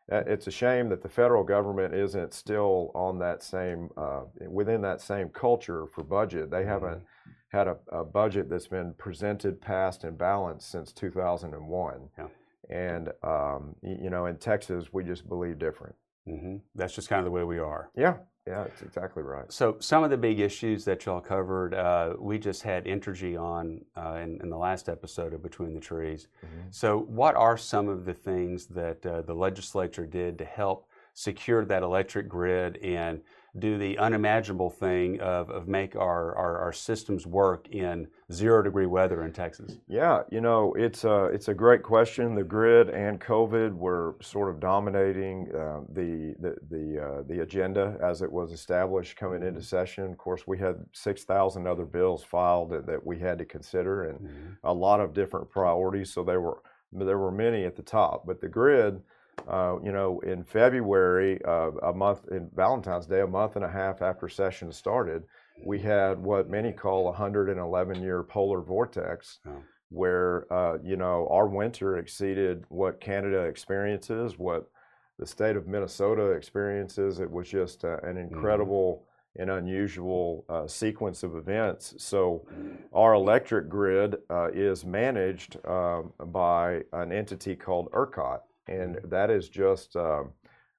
it's 0.09 0.47
a 0.47 0.51
shame 0.51 0.89
that 0.91 1.03
the 1.03 1.09
federal 1.09 1.45
government 1.45 1.95
isn't 1.95 2.35
still 2.35 2.91
on 2.95 3.19
that 3.21 3.43
same 3.43 3.89
uh, 3.97 4.23
within 4.49 4.83
that 4.83 5.01
same 5.01 5.29
culture 5.29 5.87
for 5.87 6.05
budget. 6.05 6.51
They 6.51 6.65
haven't 6.65 6.99
mm-hmm. 6.99 7.31
had 7.57 7.69
a, 7.69 7.77
a, 7.89 8.05
budget 8.05 8.51
that's 8.51 8.67
been 8.67 8.95
presented, 8.99 9.61
passed, 9.61 10.05
and 10.05 10.19
balanced 10.19 10.71
since 10.71 10.93
2001. 10.93 12.09
Yeah. 12.19 12.27
And 12.71 13.09
um, 13.23 13.75
you 13.83 14.11
know, 14.11 14.27
in 14.27 14.37
Texas, 14.37 14.93
we 14.93 15.05
just 15.05 15.29
believe 15.29 15.59
different. 15.59 15.95
Mm-hmm. 16.29 16.57
That's 16.75 16.95
just 16.95 17.09
kind 17.09 17.21
of 17.21 17.25
the 17.25 17.31
way 17.31 17.45
we 17.45 17.59
are. 17.59 17.91
Yeah, 17.97 18.17
yeah, 18.47 18.65
that's 18.65 18.83
exactly 18.83 19.23
right. 19.23 19.51
So 19.51 19.77
some 19.81 20.05
of 20.05 20.11
the 20.11 20.19
big 20.19 20.39
issues 20.39 20.85
that 20.85 21.07
y'all 21.07 21.21
covered, 21.21 21.73
uh, 21.73 22.15
we 22.19 22.39
just 22.39 22.63
had 22.63 22.85
Entergy 22.85 23.41
on 23.41 23.83
uh, 23.97 24.19
in, 24.23 24.39
in, 24.43 24.51
the 24.51 24.57
last 24.57 24.91
episode 24.91 25.33
of 25.33 25.43
Between 25.43 25.73
the 25.73 25.81
Trees. 25.81 26.29
Mm-hmm. 26.45 26.69
So 26.71 26.99
what 27.09 27.37
are 27.37 27.57
some 27.57 27.89
of 27.89 28.05
the 28.05 28.13
things 28.13 28.67
that 28.67 29.05
uh, 29.07 29.23
the 29.23 29.35
legislature 29.35 30.05
did 30.05 30.37
to 30.39 30.45
help 30.45 30.87
secure 31.15 31.65
that 31.65 31.83
electric 31.83 32.29
grid 32.29 32.77
and 32.79 33.21
do 33.59 33.79
the 33.79 33.97
unimaginable 33.99 34.69
thing 34.69 35.21
of, 35.21 35.49
of 35.49 35.69
make 35.69 35.95
our, 35.95 36.35
our, 36.37 36.59
our, 36.59 36.73
systems 36.73 37.25
work 37.25 37.69
in 37.69 38.09
zero 38.33 38.63
degree 38.63 38.87
weather 38.87 39.23
in 39.23 39.33
Texas? 39.33 39.79
Yeah, 39.87 40.23
you 40.33 40.41
know, 40.41 40.75
it's 40.75 41.05
a, 41.05 41.27
it's 41.27 41.47
a 41.47 41.55
great 41.55 41.85
question. 41.85 42.35
The 42.35 42.43
grid 42.43 42.91
and 42.91 43.21
COVID 43.21 43.73
were 43.73 44.17
sort 44.21 44.51
of 44.51 44.59
dominating 44.59 45.53
uh, 45.55 45.83
the, 45.91 46.35
the, 46.41 46.57
the, 46.69 47.01
uh, 47.01 47.23
the 47.29 47.43
agenda 47.43 47.97
as 48.03 48.23
it 48.23 48.33
was 48.33 48.51
established 48.51 49.17
coming 49.17 49.43
into 49.43 49.61
mm-hmm. 49.61 49.61
session. 49.61 50.11
Of 50.11 50.19
course, 50.19 50.49
we 50.49 50.59
had 50.59 50.85
6,000 50.93 51.69
other 51.69 51.85
bills 51.85 52.25
filed 52.25 52.71
that, 52.71 52.87
that 52.87 53.07
we 53.07 53.21
had 53.21 53.39
to 53.39 53.45
consider 53.45 54.09
and 54.09 54.19
mm-hmm. 54.19 54.53
a 54.65 54.73
lot 54.73 54.99
of 54.99 55.15
different 55.15 55.49
priorities. 55.49 56.13
So 56.13 56.25
there 56.25 56.41
were, 56.41 56.61
there 56.91 57.19
were 57.19 57.31
many 57.31 57.65
at 57.65 57.77
the 57.77 57.83
top, 57.83 58.27
but 58.27 58.41
the 58.41 58.49
grid 58.49 59.01
uh, 59.49 59.77
you 59.83 59.93
know, 59.93 60.21
in 60.21 60.43
February, 60.43 61.39
uh, 61.45 61.71
a 61.83 61.93
month 61.93 62.21
in 62.31 62.49
Valentine's 62.55 63.07
Day, 63.07 63.21
a 63.21 63.27
month 63.27 63.57
and 63.57 63.65
a 63.65 63.71
half 63.71 64.01
after 64.01 64.29
session 64.29 64.73
started, 64.73 65.25
we 65.65 65.79
had 65.79 66.19
what 66.19 66.51
many 66.51 66.73
call 66.73 67.03
a 67.03 67.11
111 67.11 68.03
year 68.03 68.23
polar 68.23 68.61
vortex, 68.61 69.39
oh. 69.47 69.63
where 69.91 70.53
uh, 70.53 70.79
you 70.83 70.97
know 70.97 71.29
our 71.31 71.47
winter 71.47 71.99
exceeded 71.99 72.65
what 72.69 73.01
Canada 73.01 73.41
experiences, 73.41 74.39
what 74.39 74.71
the 75.19 75.27
state 75.27 75.57
of 75.57 75.69
Minnesota 75.69 76.31
experiences. 76.31 77.21
It 77.21 77.31
was 77.31 77.49
just 77.49 77.85
uh, 77.85 77.99
an 78.03 78.17
mm-hmm. 78.17 78.35
incredible. 78.35 78.95
Mm-hmm. 78.95 79.11
An 79.37 79.51
unusual 79.51 80.45
uh, 80.49 80.69
sequence 80.69 81.25
of 81.25 81.35
events. 81.35 81.95
So, 81.99 82.47
our 82.93 83.15
electric 83.15 83.69
grid 83.69 84.15
is 84.53 84.85
managed 84.85 85.57
um, 85.67 86.13
by 86.27 86.83
an 86.93 87.11
entity 87.11 87.57
called 87.57 87.89
ERCOT, 87.91 88.43
and 88.67 88.99
that 89.05 89.31
is 89.31 89.49
just 89.49 89.97
uh, 89.97 90.25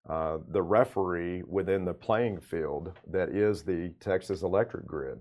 uh, 0.09 0.37
the 0.49 0.61
referee 0.61 1.43
within 1.47 1.85
the 1.85 1.93
playing 1.93 2.39
field 2.39 2.93
that 3.11 3.29
is 3.29 3.63
the 3.63 3.91
Texas 3.99 4.41
electric 4.43 4.85
grid. 4.85 5.19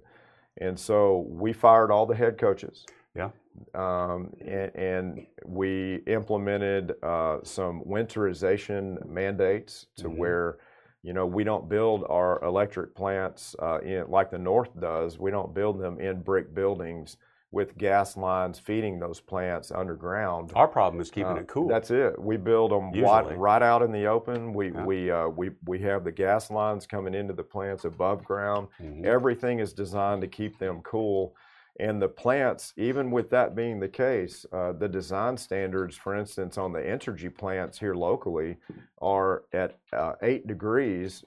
And 0.59 0.79
so 0.79 1.27
we 1.29 1.53
fired 1.53 1.91
all 1.91 2.07
the 2.07 2.15
head 2.15 2.39
coaches. 2.39 2.87
Yeah. 3.15 3.31
Um, 3.75 4.33
and, 4.41 4.75
and 4.75 5.27
we 5.45 6.03
implemented 6.07 6.95
uh, 7.03 7.39
some 7.43 7.83
winterization 7.83 9.05
mandates 9.07 9.87
to 9.97 10.09
Mhm. 10.09 10.17
where, 10.17 10.59
you 11.03 11.13
know, 11.13 11.27
we 11.27 11.45
don't 11.45 11.69
build 11.69 12.05
our 12.09 12.43
electric 12.45 12.95
plants 12.95 13.55
uh, 13.61 13.79
in 13.81 14.11
like 14.11 14.31
the 14.31 14.39
North 14.39 14.71
does. 14.81 15.19
We 15.19 15.31
don't 15.31 15.55
build 15.55 15.81
them 15.81 16.01
in 16.01 16.23
brick 16.23 16.55
buildings 16.55 17.17
with 17.55 17.79
gas 17.79 18.17
lines 18.17 18.59
feeding 18.59 18.99
those 18.99 19.21
plants 19.21 19.71
underground. 19.71 20.53
Our 20.57 20.67
problem 20.69 21.01
is 21.01 21.11
keeping 21.11 21.33
Uh, 21.39 21.41
it 21.43 21.47
cool. 21.47 21.69
That's 21.69 21.91
it. 21.91 22.21
We 22.21 22.37
build 22.37 22.73
them 22.73 22.91
Usually. 22.93 23.37
right, 23.37 23.63
out 23.63 23.83
in 23.83 23.93
the 23.93 24.07
open. 24.07 24.53
We 24.53 24.73
Yeah. 24.73 24.85
we 24.85 25.11
uh, 25.11 25.29
we 25.29 25.53
we 25.65 25.79
have 25.81 26.03
the 26.05 26.13
gas 26.13 26.51
lines 26.51 26.87
coming 26.87 27.15
into 27.15 27.33
the 27.33 27.45
plants 27.45 27.85
above 27.85 28.25
ground. 28.25 28.69
Mhm. 28.83 29.05
Everything 29.07 29.61
is 29.61 29.73
designed 29.73 30.21
to 30.23 30.29
keep 30.29 30.59
them 30.59 30.83
cool. 30.83 31.35
And 31.81 32.01
the 32.01 32.09
plants, 32.09 32.73
even 32.77 33.11
with 33.11 33.31
that 33.31 33.55
being 33.57 33.81
the 33.81 33.89
case, 33.89 34.47
uh, 34.53 34.73
the 34.73 34.89
design 34.89 35.37
standards, 35.37 35.97
for 35.97 36.15
instance, 36.15 36.57
on 36.59 36.73
the 36.73 36.85
energy 36.87 37.29
plants 37.29 37.79
here 37.81 37.95
locally, 37.95 38.59
are 39.01 39.45
at 39.53 39.79
uh, 39.93 40.15
eight 40.23 40.47
degrees 40.47 41.25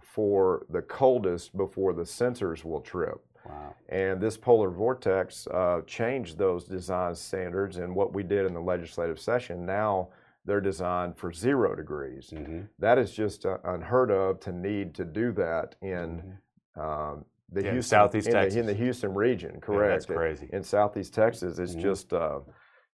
for 0.00 0.66
the 0.70 0.82
coldest 0.82 1.56
before 1.56 1.92
the 1.92 2.02
sensors 2.02 2.64
will 2.64 2.80
trip. 2.80 3.20
Wow. 3.48 3.74
And 3.88 4.20
this 4.20 4.36
polar 4.36 4.70
vortex 4.70 5.46
uh, 5.48 5.80
changed 5.86 6.38
those 6.38 6.64
design 6.64 7.14
standards. 7.14 7.76
And 7.76 7.94
what 7.94 8.12
we 8.12 8.22
did 8.22 8.46
in 8.46 8.54
the 8.54 8.60
legislative 8.60 9.18
session, 9.20 9.64
now 9.64 10.08
they're 10.44 10.60
designed 10.60 11.16
for 11.16 11.32
zero 11.32 11.74
degrees. 11.74 12.30
hmm 12.30 12.62
That 12.78 12.98
is 12.98 13.12
just 13.12 13.46
uh, 13.46 13.58
unheard 13.64 14.10
of 14.10 14.40
to 14.40 14.52
need 14.52 14.94
to 14.96 15.04
do 15.04 15.32
that 15.32 15.74
in 15.82 16.38
Mhm. 16.76 16.80
um, 16.80 17.24
the 17.52 17.62
Yeah, 17.62 17.72
Houston, 17.72 17.96
Southeast 17.96 18.28
in 18.28 18.32
the, 18.34 18.58
in 18.60 18.66
the 18.66 18.74
Houston 18.74 19.14
region. 19.14 19.52
Yeah, 19.54 19.60
Correct. 19.60 19.92
that's 19.92 20.06
crazy. 20.06 20.48
In 20.52 20.62
Southeast 20.62 21.14
Texas, 21.14 21.58
it's 21.58 21.74
Mhm. 21.76 21.80
just 21.80 22.12
uh, 22.12 22.40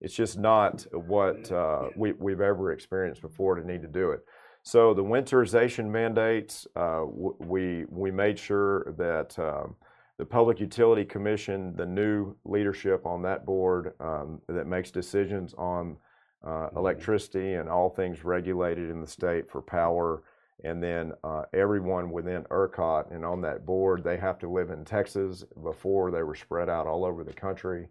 it's 0.01 0.13
just 0.13 0.37
not 0.37 0.85
what 0.91 1.49
uh, 1.51 1.89
we, 1.95 2.11
we've 2.13 2.41
ever 2.41 2.71
experienced 2.73 3.21
before 3.21 3.55
to 3.55 3.65
need 3.65 3.81
to 3.81 3.87
do 3.87 4.11
it. 4.11 4.19
So 4.61 4.93
the 4.93 5.03
winterization 5.03 5.89
mandates, 5.89 6.67
uh, 6.75 6.99
w- 7.05 7.35
we 7.39 7.85
we 7.89 8.11
made 8.11 8.37
sure 8.37 8.93
that 8.97 9.37
um, 9.39 9.75
the 10.17 10.25
Public 10.25 10.59
Utility 10.59 11.05
Commission, 11.05 11.75
the 11.75 11.85
new 11.85 12.35
leadership 12.45 13.05
on 13.05 13.21
that 13.23 13.45
board 13.45 13.93
um, 13.99 14.41
that 14.47 14.67
makes 14.67 14.91
decisions 14.91 15.53
on 15.55 15.97
uh, 16.43 16.69
Mhm. 16.69 16.75
electricity 16.75 17.53
and 17.53 17.69
all 17.69 17.89
things 17.89 18.25
regulated 18.25 18.89
in 18.89 18.99
the 18.99 19.07
state 19.07 19.49
for 19.49 19.61
power, 19.61 20.23
and 20.65 20.83
then 20.83 21.13
uh, 21.23 21.45
everyone 21.53 22.11
within 22.11 22.43
ERCOT 22.51 23.11
and 23.11 23.23
on 23.25 23.39
that 23.41 23.65
board, 23.65 24.03
they 24.03 24.17
have 24.17 24.37
to 24.39 24.49
live 24.49 24.69
in 24.69 24.83
Texas. 24.83 25.45
Before 25.63 26.11
they 26.11 26.21
were 26.21 26.35
spread 26.35 26.69
out 26.69 26.85
all 26.85 27.05
over 27.05 27.23
the 27.23 27.33
country. 27.33 27.87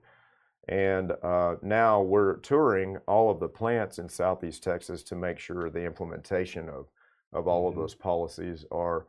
And 0.69 1.12
uh, 1.23 1.57
now 1.62 2.02
we're 2.02 2.37
touring 2.37 2.99
all 3.09 3.31
of 3.31 3.41
the 3.41 3.49
plants 3.49 3.99
in 3.99 4.09
Southeast 4.09 4.62
Texas 4.62 5.02
to 5.05 5.17
make 5.17 5.38
sure 5.38 5.71
the 5.71 5.85
implementation 5.85 6.69
of, 6.69 6.87
of 7.33 7.49
all 7.49 7.67
of 7.69 7.75
Mhm. 7.75 7.79
those 7.79 7.95
policies 7.95 8.67
are, 8.71 9.07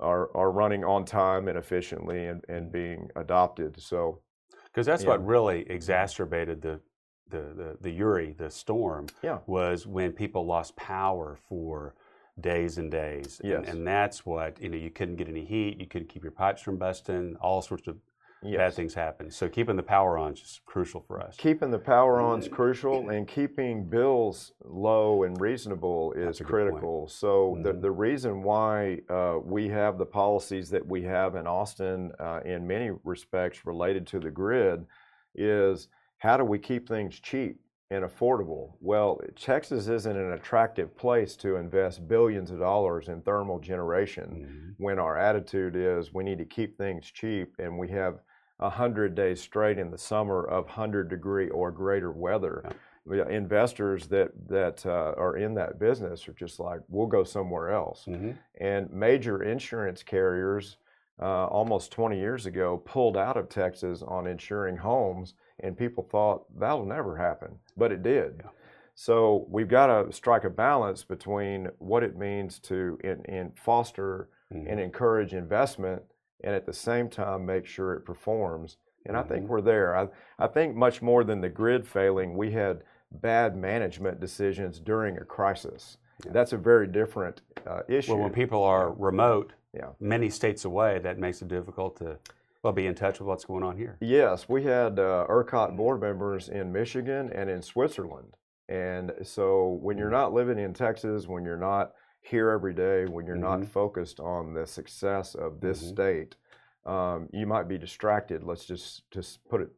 are, 0.00 0.34
are 0.36 0.50
running 0.50 0.84
on 0.84 1.04
time 1.04 1.48
and 1.48 1.56
efficiently 1.58 2.26
and, 2.26 2.44
and 2.48 2.70
being 2.70 3.10
adopted. 3.16 3.80
So, 3.80 4.20
Because 4.64 4.86
that's 4.86 5.02
Yeah. 5.04 5.10
what 5.10 5.26
really 5.26 5.68
exacerbated 5.70 6.60
the, 6.62 6.80
the, 7.28 7.38
the, 7.56 7.76
the 7.80 7.90
Uri, 7.90 8.34
the 8.36 8.50
storm, 8.50 9.06
yeah. 9.22 9.38
was 9.46 9.86
when 9.86 10.12
people 10.12 10.44
lost 10.46 10.76
power 10.76 11.36
for 11.48 11.94
days 12.40 12.76
and 12.78 12.90
days. 12.90 13.40
And- 13.40 13.50
Yes. 13.50 13.64
And, 13.68 13.86
that's 13.86 14.26
what, 14.26 14.60
you 14.60 14.68
know, 14.68 14.76
you 14.76 14.90
couldn't 14.90 15.16
get 15.16 15.28
any 15.28 15.44
heat, 15.44 15.80
you 15.80 15.86
couldn't 15.86 16.08
keep 16.08 16.22
your 16.22 16.32
pipes 16.32 16.60
from 16.62 16.76
busting, 16.76 17.36
all 17.40 17.62
sorts 17.62 17.86
of 17.88 17.96
bad 18.42 18.74
things 18.74 18.94
happen. 18.94 19.30
So 19.30 19.48
keeping 19.48 19.76
the 19.76 19.82
power 19.82 20.18
on 20.18 20.32
is 20.32 20.40
just 20.40 20.64
crucial 20.64 21.00
for 21.00 21.20
us. 21.20 21.36
Keeping 21.36 21.70
the 21.70 21.78
power 21.78 22.20
on 22.20 22.38
is 22.38 22.48
crucial, 22.48 23.08
and 23.08 23.26
keeping 23.26 23.88
bills 23.88 24.52
low 24.64 25.22
and 25.24 25.40
reasonable 25.40 26.12
is 26.12 26.40
a 26.40 26.44
point. 26.44 26.54
critical. 26.54 27.08
So 27.08 27.58
the 27.62 27.72
Mhm. 27.72 27.80
the 27.82 27.90
reason 27.90 28.42
why 28.42 29.00
uh, 29.08 29.38
we 29.42 29.68
have 29.68 29.98
the 29.98 30.06
policies 30.06 30.70
that 30.70 30.86
we 30.86 31.02
have 31.02 31.34
in 31.34 31.46
Austin, 31.46 32.12
uh, 32.18 32.40
in 32.44 32.66
many 32.66 32.90
respects 33.04 33.66
related 33.66 34.06
to 34.08 34.20
the 34.20 34.30
grid, 34.30 34.86
is 35.34 35.88
how 36.18 36.36
do 36.36 36.44
we 36.44 36.58
keep 36.58 36.88
things 36.88 37.20
cheap 37.20 37.60
and 37.90 38.04
affordable? 38.04 38.72
Well, 38.80 39.20
Texas 39.36 39.88
isn't 39.88 40.16
an 40.16 40.32
attractive 40.32 40.96
place 40.96 41.36
to 41.36 41.56
invest 41.56 42.08
billions 42.08 42.50
of 42.50 42.58
dollars 42.58 43.08
in 43.08 43.22
thermal 43.22 43.58
generation 43.60 44.74
Mhm. 44.74 44.74
when 44.78 44.98
our 44.98 45.16
attitude 45.16 45.76
is 45.76 46.12
we 46.12 46.24
need 46.24 46.38
to 46.38 46.44
keep 46.44 46.76
things 46.76 47.06
cheap 47.06 47.54
and 47.58 47.78
we 47.78 47.88
have 47.88 48.20
a 48.58 48.70
hundred 48.70 49.14
days 49.14 49.40
straight 49.40 49.78
in 49.78 49.90
the 49.90 49.98
summer 49.98 50.44
of 50.44 50.66
hundred 50.66 51.08
degree 51.08 51.48
or 51.50 51.70
greater 51.70 52.10
weather. 52.10 52.62
Yeah. 53.08 53.28
Investors 53.28 54.08
that 54.08 54.32
that 54.48 54.84
uh, 54.84 55.14
are 55.16 55.36
in 55.36 55.54
that 55.54 55.78
business 55.78 56.26
are 56.28 56.32
just 56.32 56.58
like 56.58 56.80
we'll 56.88 57.06
go 57.06 57.22
somewhere 57.22 57.70
else. 57.70 58.04
Mhm. 58.06 58.36
And 58.60 58.90
major 58.92 59.42
insurance 59.44 60.02
carriers 60.02 60.78
uh, 61.20 61.46
almost 61.46 61.92
20 61.92 62.18
years 62.18 62.46
ago 62.46 62.82
pulled 62.84 63.16
out 63.16 63.36
of 63.36 63.48
Texas 63.48 64.02
on 64.06 64.26
insuring 64.26 64.76
homes, 64.76 65.34
and 65.60 65.76
people 65.76 66.06
thought 66.10 66.44
that'll 66.58 66.84
never 66.84 67.16
happen, 67.16 67.58
but 67.76 67.92
it 67.92 68.02
did. 68.02 68.42
Yeah. 68.44 68.50
So 68.94 69.46
we've 69.50 69.68
got 69.68 69.86
to 69.88 70.12
strike 70.12 70.44
a 70.44 70.50
balance 70.50 71.04
between 71.04 71.68
what 71.78 72.02
it 72.02 72.16
means 72.16 72.58
to 72.60 72.98
in, 73.04 73.22
in 73.26 73.52
foster 73.56 74.28
Mhm. 74.52 74.70
and 74.70 74.80
encourage 74.80 75.34
investment, 75.34 76.02
and 76.44 76.54
at 76.54 76.66
the 76.66 76.72
same 76.72 77.08
time 77.08 77.44
make 77.44 77.66
sure 77.66 77.94
it 77.94 78.04
performs. 78.04 78.76
And 79.04 79.16
I 79.16 79.22
think 79.22 79.44
Mhm. 79.46 79.48
we're 79.48 79.60
there. 79.60 79.96
I, 79.96 80.08
I 80.38 80.46
think 80.46 80.76
much 80.76 81.02
more 81.02 81.24
than 81.24 81.40
the 81.40 81.48
grid 81.48 81.86
failing, 81.88 82.36
we 82.36 82.52
had 82.52 82.82
bad 83.10 83.56
management 83.56 84.20
decisions 84.20 84.78
during 84.80 85.16
a 85.16 85.24
crisis. 85.24 85.98
Yeah. 86.24 86.32
That's 86.32 86.52
a 86.52 86.56
very 86.58 86.86
different 86.86 87.42
uh, 87.66 87.82
issue. 87.88 88.12
Well, 88.14 88.22
when 88.22 88.32
people 88.32 88.62
are 88.62 88.92
remote, 88.92 89.52
Yeah. 89.76 89.90
many 90.00 90.30
states 90.30 90.64
away, 90.64 90.98
that 91.00 91.18
makes 91.18 91.42
it 91.42 91.48
difficult 91.48 91.96
to 91.98 92.18
well 92.62 92.72
be 92.72 92.86
in 92.86 92.94
touch 92.94 93.20
with 93.20 93.28
what's 93.28 93.44
going 93.44 93.62
on 93.62 93.76
here. 93.76 93.96
Yes, 94.00 94.48
we 94.48 94.64
had 94.64 94.98
uh, 94.98 95.26
ERCOT 95.28 95.76
board 95.76 96.00
members 96.00 96.48
in 96.48 96.72
Michigan 96.72 97.30
and 97.32 97.48
in 97.50 97.62
Switzerland. 97.62 98.36
And 98.68 99.12
so 99.22 99.78
when 99.82 99.96
you're 99.98 100.10
not 100.10 100.32
living 100.32 100.58
in 100.58 100.74
Texas, 100.74 101.28
when 101.28 101.44
you're 101.44 101.56
not 101.56 101.92
here 102.20 102.50
every 102.50 102.74
day, 102.74 103.04
when 103.04 103.24
you're 103.26 103.36
not 103.36 103.60
Mhm. 103.60 103.66
focused 103.68 104.18
on 104.18 104.52
the 104.54 104.66
success 104.66 105.36
of 105.36 105.60
this 105.60 105.80
Mhm. 105.84 105.88
state, 105.88 106.36
um, 106.84 107.28
you 107.32 107.46
might 107.46 107.68
be 107.68 107.78
distracted. 107.78 108.42
Let's 108.42 108.64
just 108.64 109.08
just 109.12 109.46
put 109.48 109.60
it 109.60 109.70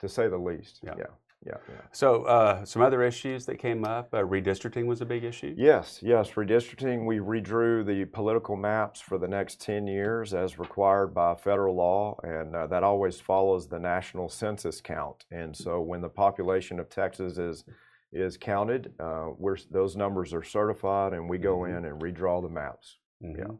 to 0.00 0.08
say 0.08 0.28
the 0.28 0.36
least. 0.36 0.80
Yeah. 0.82 0.94
yeah, 0.98 1.06
yeah. 1.44 1.54
yeah. 1.68 1.74
So 1.92 2.24
uh, 2.24 2.64
some 2.64 2.82
other 2.82 3.02
issues 3.02 3.46
that 3.46 3.58
came 3.58 3.84
up. 3.84 4.12
Uh, 4.12 4.18
redistricting 4.18 4.86
was 4.86 5.00
a 5.00 5.04
big 5.06 5.24
issue. 5.24 5.54
Yes, 5.56 6.00
yes. 6.02 6.30
Redistricting, 6.32 7.06
we 7.06 7.18
redrew 7.18 7.84
the 7.84 8.04
political 8.06 8.56
maps 8.56 9.00
for 9.00 9.18
the 9.18 9.28
next 9.28 9.60
10 9.60 9.86
years 9.86 10.34
as 10.34 10.58
required 10.58 11.14
by 11.14 11.34
federal 11.34 11.76
law, 11.76 12.18
and 12.22 12.54
uh, 12.56 12.66
that 12.68 12.82
always 12.82 13.20
follows 13.20 13.68
the 13.68 13.78
national 13.78 14.28
census 14.28 14.80
count. 14.80 15.24
And 15.30 15.56
so 15.56 15.80
when 15.80 16.00
the 16.00 16.08
population 16.08 16.78
of 16.80 16.88
Texas 16.88 17.38
is 17.38 17.64
is 18.16 18.36
counted, 18.36 18.92
uh, 19.00 19.30
we're, 19.38 19.56
those 19.72 19.96
numbers 19.96 20.32
are 20.32 20.42
certified, 20.44 21.12
and 21.14 21.28
we 21.28 21.36
go 21.36 21.58
Mhm. 21.62 21.78
in 21.78 21.84
and 21.84 22.00
redraw 22.00 22.40
the 22.40 22.48
maps. 22.48 22.98
Mhm. 23.20 23.38
yeah. 23.38 23.54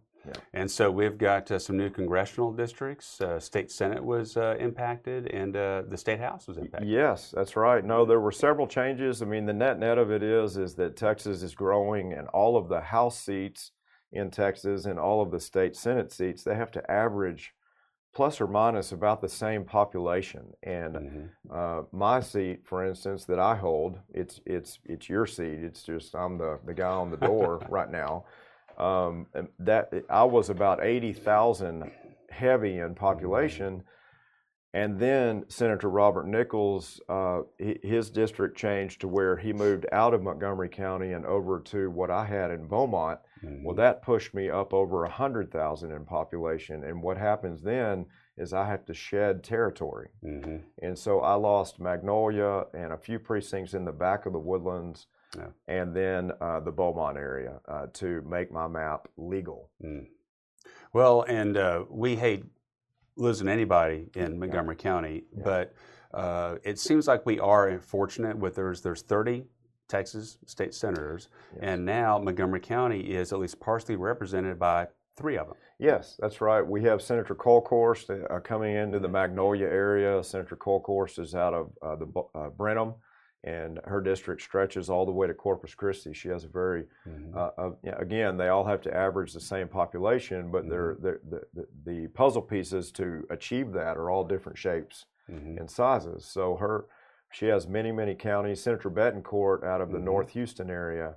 And 0.52 0.71
so 0.71 0.90
we've 0.90 1.19
got 1.19 1.50
uh, 1.50 1.59
some 1.59 1.76
new 1.76 1.90
congressional 1.90 2.52
districts. 2.52 3.21
Uh, 3.21 3.40
state 3.40 3.71
Senate 3.71 4.04
was 4.04 4.37
uh, 4.37 4.57
impacted, 4.59 5.28
and 5.28 5.57
uh, 5.57 5.83
the 5.88 5.97
state 5.97 6.21
House 6.21 6.47
was 6.47 6.59
impacted. 6.59 6.88
Yes, 6.88 7.31
that's 7.31 7.57
right. 7.57 7.85
No, 7.85 8.04
there 8.04 8.21
were 8.21 8.33
several 8.33 8.66
changes. 8.66 9.23
I 9.23 9.26
mean, 9.26 9.47
the 9.47 9.52
net 9.52 9.78
net 9.78 9.99
of 9.99 10.11
it 10.11 10.23
is 10.23 10.57
is 10.57 10.75
that 10.76 10.97
Texas 10.97 11.43
is 11.43 11.54
growing, 11.54 12.12
and 12.12 12.28
all 12.28 12.57
of 12.57 12.69
the 12.69 12.81
House 12.81 13.19
seats 13.19 13.73
in 14.12 14.31
Texas 14.31 14.85
and 14.85 14.99
all 14.99 15.21
of 15.21 15.31
the 15.33 15.40
state 15.40 15.75
Senate 15.75 16.12
seats 16.12 16.45
they 16.45 16.54
have 16.54 16.71
to 16.71 16.90
average 16.90 17.52
plus 18.14 18.40
or 18.40 18.47
minus 18.47 18.93
about 18.93 19.21
the 19.21 19.28
same 19.28 19.64
population. 19.64 20.52
And 20.62 20.97
Mhm. 20.97 21.31
uh, 21.50 21.83
my 21.93 22.21
seat, 22.21 22.64
for 22.64 22.85
instance, 22.87 23.25
that 23.25 23.40
I 23.40 23.57
hold, 23.57 23.99
it's 24.09 24.40
it's 24.47 24.78
it's 24.85 25.09
your 25.09 25.26
seat. 25.26 25.64
It's 25.64 25.83
just 25.83 26.14
I'm 26.14 26.38
the 26.38 26.61
the 26.64 26.75
guy 26.75 26.88
on 26.90 27.11
the 27.11 27.16
door 27.16 27.59
right 27.69 27.90
now. 27.90 28.25
Um, 28.78 29.26
that 29.59 29.93
I 30.11 30.25
was 30.25 30.50
about 30.50 30.83
eighty 30.83 31.12
thousand 31.12 31.90
heavy 32.31 32.78
in 32.78 32.95
population. 32.95 33.85
And 34.73 34.99
then 34.99 35.45
Senator 35.49 35.88
Robert 35.88 36.26
Nichols, 36.26 37.00
uh, 37.09 37.43
his 37.59 38.11
district 38.11 38.57
changed 38.59 39.02
to 39.02 39.09
where 39.09 39.37
he 39.37 39.52
moved 39.52 39.87
out 39.93 40.14
of 40.14 40.23
Montgomery 40.25 40.69
County 40.69 41.12
and 41.12 41.25
over 41.25 41.61
to 41.66 41.88
what 41.93 42.11
I 42.11 42.25
had 42.25 42.50
in 42.50 42.66
Beaumont. 42.66 43.21
Well, 43.62 43.75
Mhm. 43.75 43.76
that 43.76 44.02
pushed 44.02 44.35
me 44.35 44.50
up 44.50 44.75
over 44.75 45.04
100,000 45.04 45.93
in 45.93 46.04
population. 46.04 46.83
And 46.83 47.04
what 47.04 47.19
happens 47.19 47.62
then 47.62 48.07
is 48.37 48.52
I 48.52 48.64
have 48.66 48.85
to 48.87 48.95
shed 48.95 49.45
territory. 49.45 50.09
Mhm. 50.25 50.64
And 50.83 50.99
so 50.99 51.21
I 51.21 51.35
lost 51.35 51.78
Magnolia 51.78 52.66
and 52.75 52.93
a 52.93 52.99
few 52.99 53.21
precincts 53.21 53.75
in 53.75 53.85
the 53.85 53.93
back 53.93 54.26
of 54.26 54.33
the 54.33 54.40
woodlands 54.40 55.07
Yeah. 55.37 55.47
and 55.67 55.95
then 55.95 56.33
uh, 56.41 56.61
the 56.61 56.71
Beaumont 56.71 57.17
area 57.17 57.61
uh, 57.69 57.87
to 57.95 58.23
make 58.23 58.53
my 58.53 58.69
map 58.69 59.09
legal. 59.17 59.71
Mm. 59.83 60.07
Well, 60.93 61.23
and 61.23 61.57
uh, 61.57 61.85
we 61.91 62.17
hate 62.17 62.45
losing 63.17 63.49
anybody 63.49 64.07
in 64.14 64.38
Montgomery 64.38 64.76
County, 64.76 65.25
but 65.45 65.75
uh, 66.12 66.57
it 66.62 66.79
seems 66.79 67.09
like 67.09 67.26
we 67.26 67.41
are 67.41 67.81
fortunate 67.81 68.37
with 68.38 68.55
there's 68.55 68.81
there's 68.81 69.03
30 69.03 69.45
Texas 69.88 70.38
state 70.47 70.75
senators, 70.75 71.29
and 71.61 71.85
now 71.85 72.19
Montgomery 72.19 72.61
County 72.61 73.00
is 73.00 73.33
at 73.33 73.38
least 73.38 73.61
partially 73.61 73.97
represented 73.97 74.59
by 74.59 74.87
three 75.17 75.37
of 75.37 75.49
them. 75.49 75.57
Yes, 75.79 76.17
that's 76.19 76.41
right. 76.41 76.67
We 76.67 76.83
have 76.85 77.03
Senator 77.03 77.35
Kolkhorst 77.35 78.11
uh, 78.31 78.41
coming 78.41 78.76
into 78.76 78.99
the 78.99 79.09
Magnolia 79.09 79.67
area. 79.67 80.23
Senator 80.23 80.57
Kolkhorst 80.57 81.19
is 81.19 81.35
out 81.35 81.55
of 81.55 81.71
uh, 81.83 81.97
the 81.97 82.23
uh, 82.35 82.49
Brenham, 82.50 82.95
and 83.45 83.79
her 83.85 84.01
district 84.01 84.41
stretches 84.41 84.89
all 84.89 85.05
the 85.05 85.13
way 85.13 85.27
to 85.27 85.35
Corpus 85.35 85.75
Christi. 85.75 86.15
She 86.15 86.29
has 86.29 86.45
a 86.45 86.49
very, 86.49 86.85
mm-hmm. 87.07 87.37
Uh, 87.37 87.93
again, 87.99 88.39
they 88.39 88.49
all 88.49 88.65
have 88.65 88.81
to 88.83 88.95
average 88.97 89.35
the 89.35 89.41
same 89.41 89.69
population, 89.69 90.51
but 90.51 90.63
mm-hmm. 90.63 90.71
they're, 90.71 90.97
they're, 90.99 91.21
the, 91.29 91.43
the, 91.55 91.67
the, 91.85 92.09
puzzle 92.09 92.41
pieces 92.41 92.91
to 92.93 93.27
achieve 93.29 93.73
that 93.73 93.99
are 93.99 94.11
all 94.11 94.25
different 94.25 94.57
shapes 94.57 95.05
mm-hmm. 95.31 95.59
and 95.59 95.71
sizes. 95.71 96.25
So 96.25 96.57
her, 96.57 96.87
she 97.31 97.47
has 97.47 97.69
many, 97.69 97.93
many 97.93 98.15
counties. 98.15 98.63
Senator 98.63 98.91
Bettencourt 98.91 99.63
out 99.63 99.83
of 99.83 99.91
the 99.91 99.99
mm-hmm. 99.99 100.07
North 100.07 100.31
Houston 100.31 100.71
area 100.71 101.17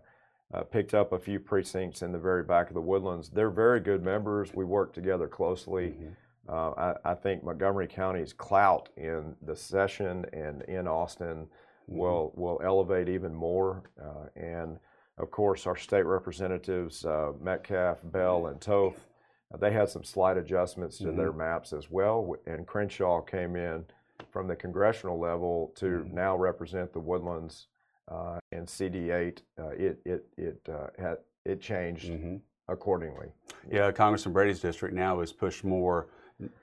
uh, 0.54 0.64
picked 0.64 0.94
up 0.94 1.14
a 1.14 1.20
few 1.20 1.40
precincts 1.40 2.02
in 2.02 2.12
the 2.12 2.20
very 2.20 2.44
back 2.44 2.68
of 2.68 2.74
the 2.74 2.82
woodlands. 2.82 3.30
They're 3.30 3.50
very 3.50 3.80
good 3.80 4.04
members. 4.04 4.54
We 4.54 4.66
work 4.66 4.94
together 4.94 5.28
closely. 5.28 5.90
Mm-hmm. 5.90 6.10
Uh, 6.50 6.72
I, 6.78 7.12
I, 7.12 7.14
think 7.14 7.44
Montgomery 7.44 7.88
County's 7.88 8.32
clout 8.32 8.88
in 8.96 9.36
the 9.42 9.56
session 9.56 10.26
and 10.32 10.62
in 10.64 10.88
Austin. 10.88 11.48
Will 11.88 12.32
will 12.36 12.60
elevate 12.64 13.10
even 13.10 13.34
more. 13.34 13.84
Uh, 14.02 14.28
and 14.36 14.78
of 15.18 15.32
course, 15.32 15.66
our 15.66 15.78
state 15.78 16.04
representatives 16.04 17.06
uh, 17.06 17.32
Metcalf, 17.42 18.00
Bell, 18.04 18.48
and 18.48 18.62
Toth, 18.62 19.08
uh, 19.54 19.58
they 19.58 19.72
had 19.72 19.90
some 19.90 20.04
slight 20.04 20.38
adjustments 20.38 20.98
to 21.00 21.06
mm-hmm. 21.06 21.18
their 21.18 21.32
maps 21.32 21.74
as 21.74 21.90
well. 21.90 22.36
And 22.46 22.68
Crenshaw 22.68 23.22
came 23.22 23.56
in 23.56 23.86
from 24.30 24.48
the 24.48 24.56
congressional 24.56 25.20
level 25.20 25.74
to 25.78 25.86
mm-hmm. 25.86 26.16
now 26.16 26.36
represent 26.36 26.94
the 26.94 27.00
woodlands 27.00 27.68
uh, 28.10 28.40
and 28.52 28.68
CD8, 28.68 29.40
uh, 29.60 29.70
it 29.70 30.00
it 30.06 30.26
it 30.38 30.62
uh, 30.70 30.88
had 30.98 31.18
it 31.46 31.62
changed 31.62 32.10
mm-hmm. 32.10 32.38
accordingly. 32.68 33.28
Yeah, 33.70 33.92
Congressman 33.92 34.34
Brady's 34.34 34.60
district 34.60 34.96
now 34.96 35.20
is 35.22 35.34
pushed 35.34 35.64
more 35.64 36.08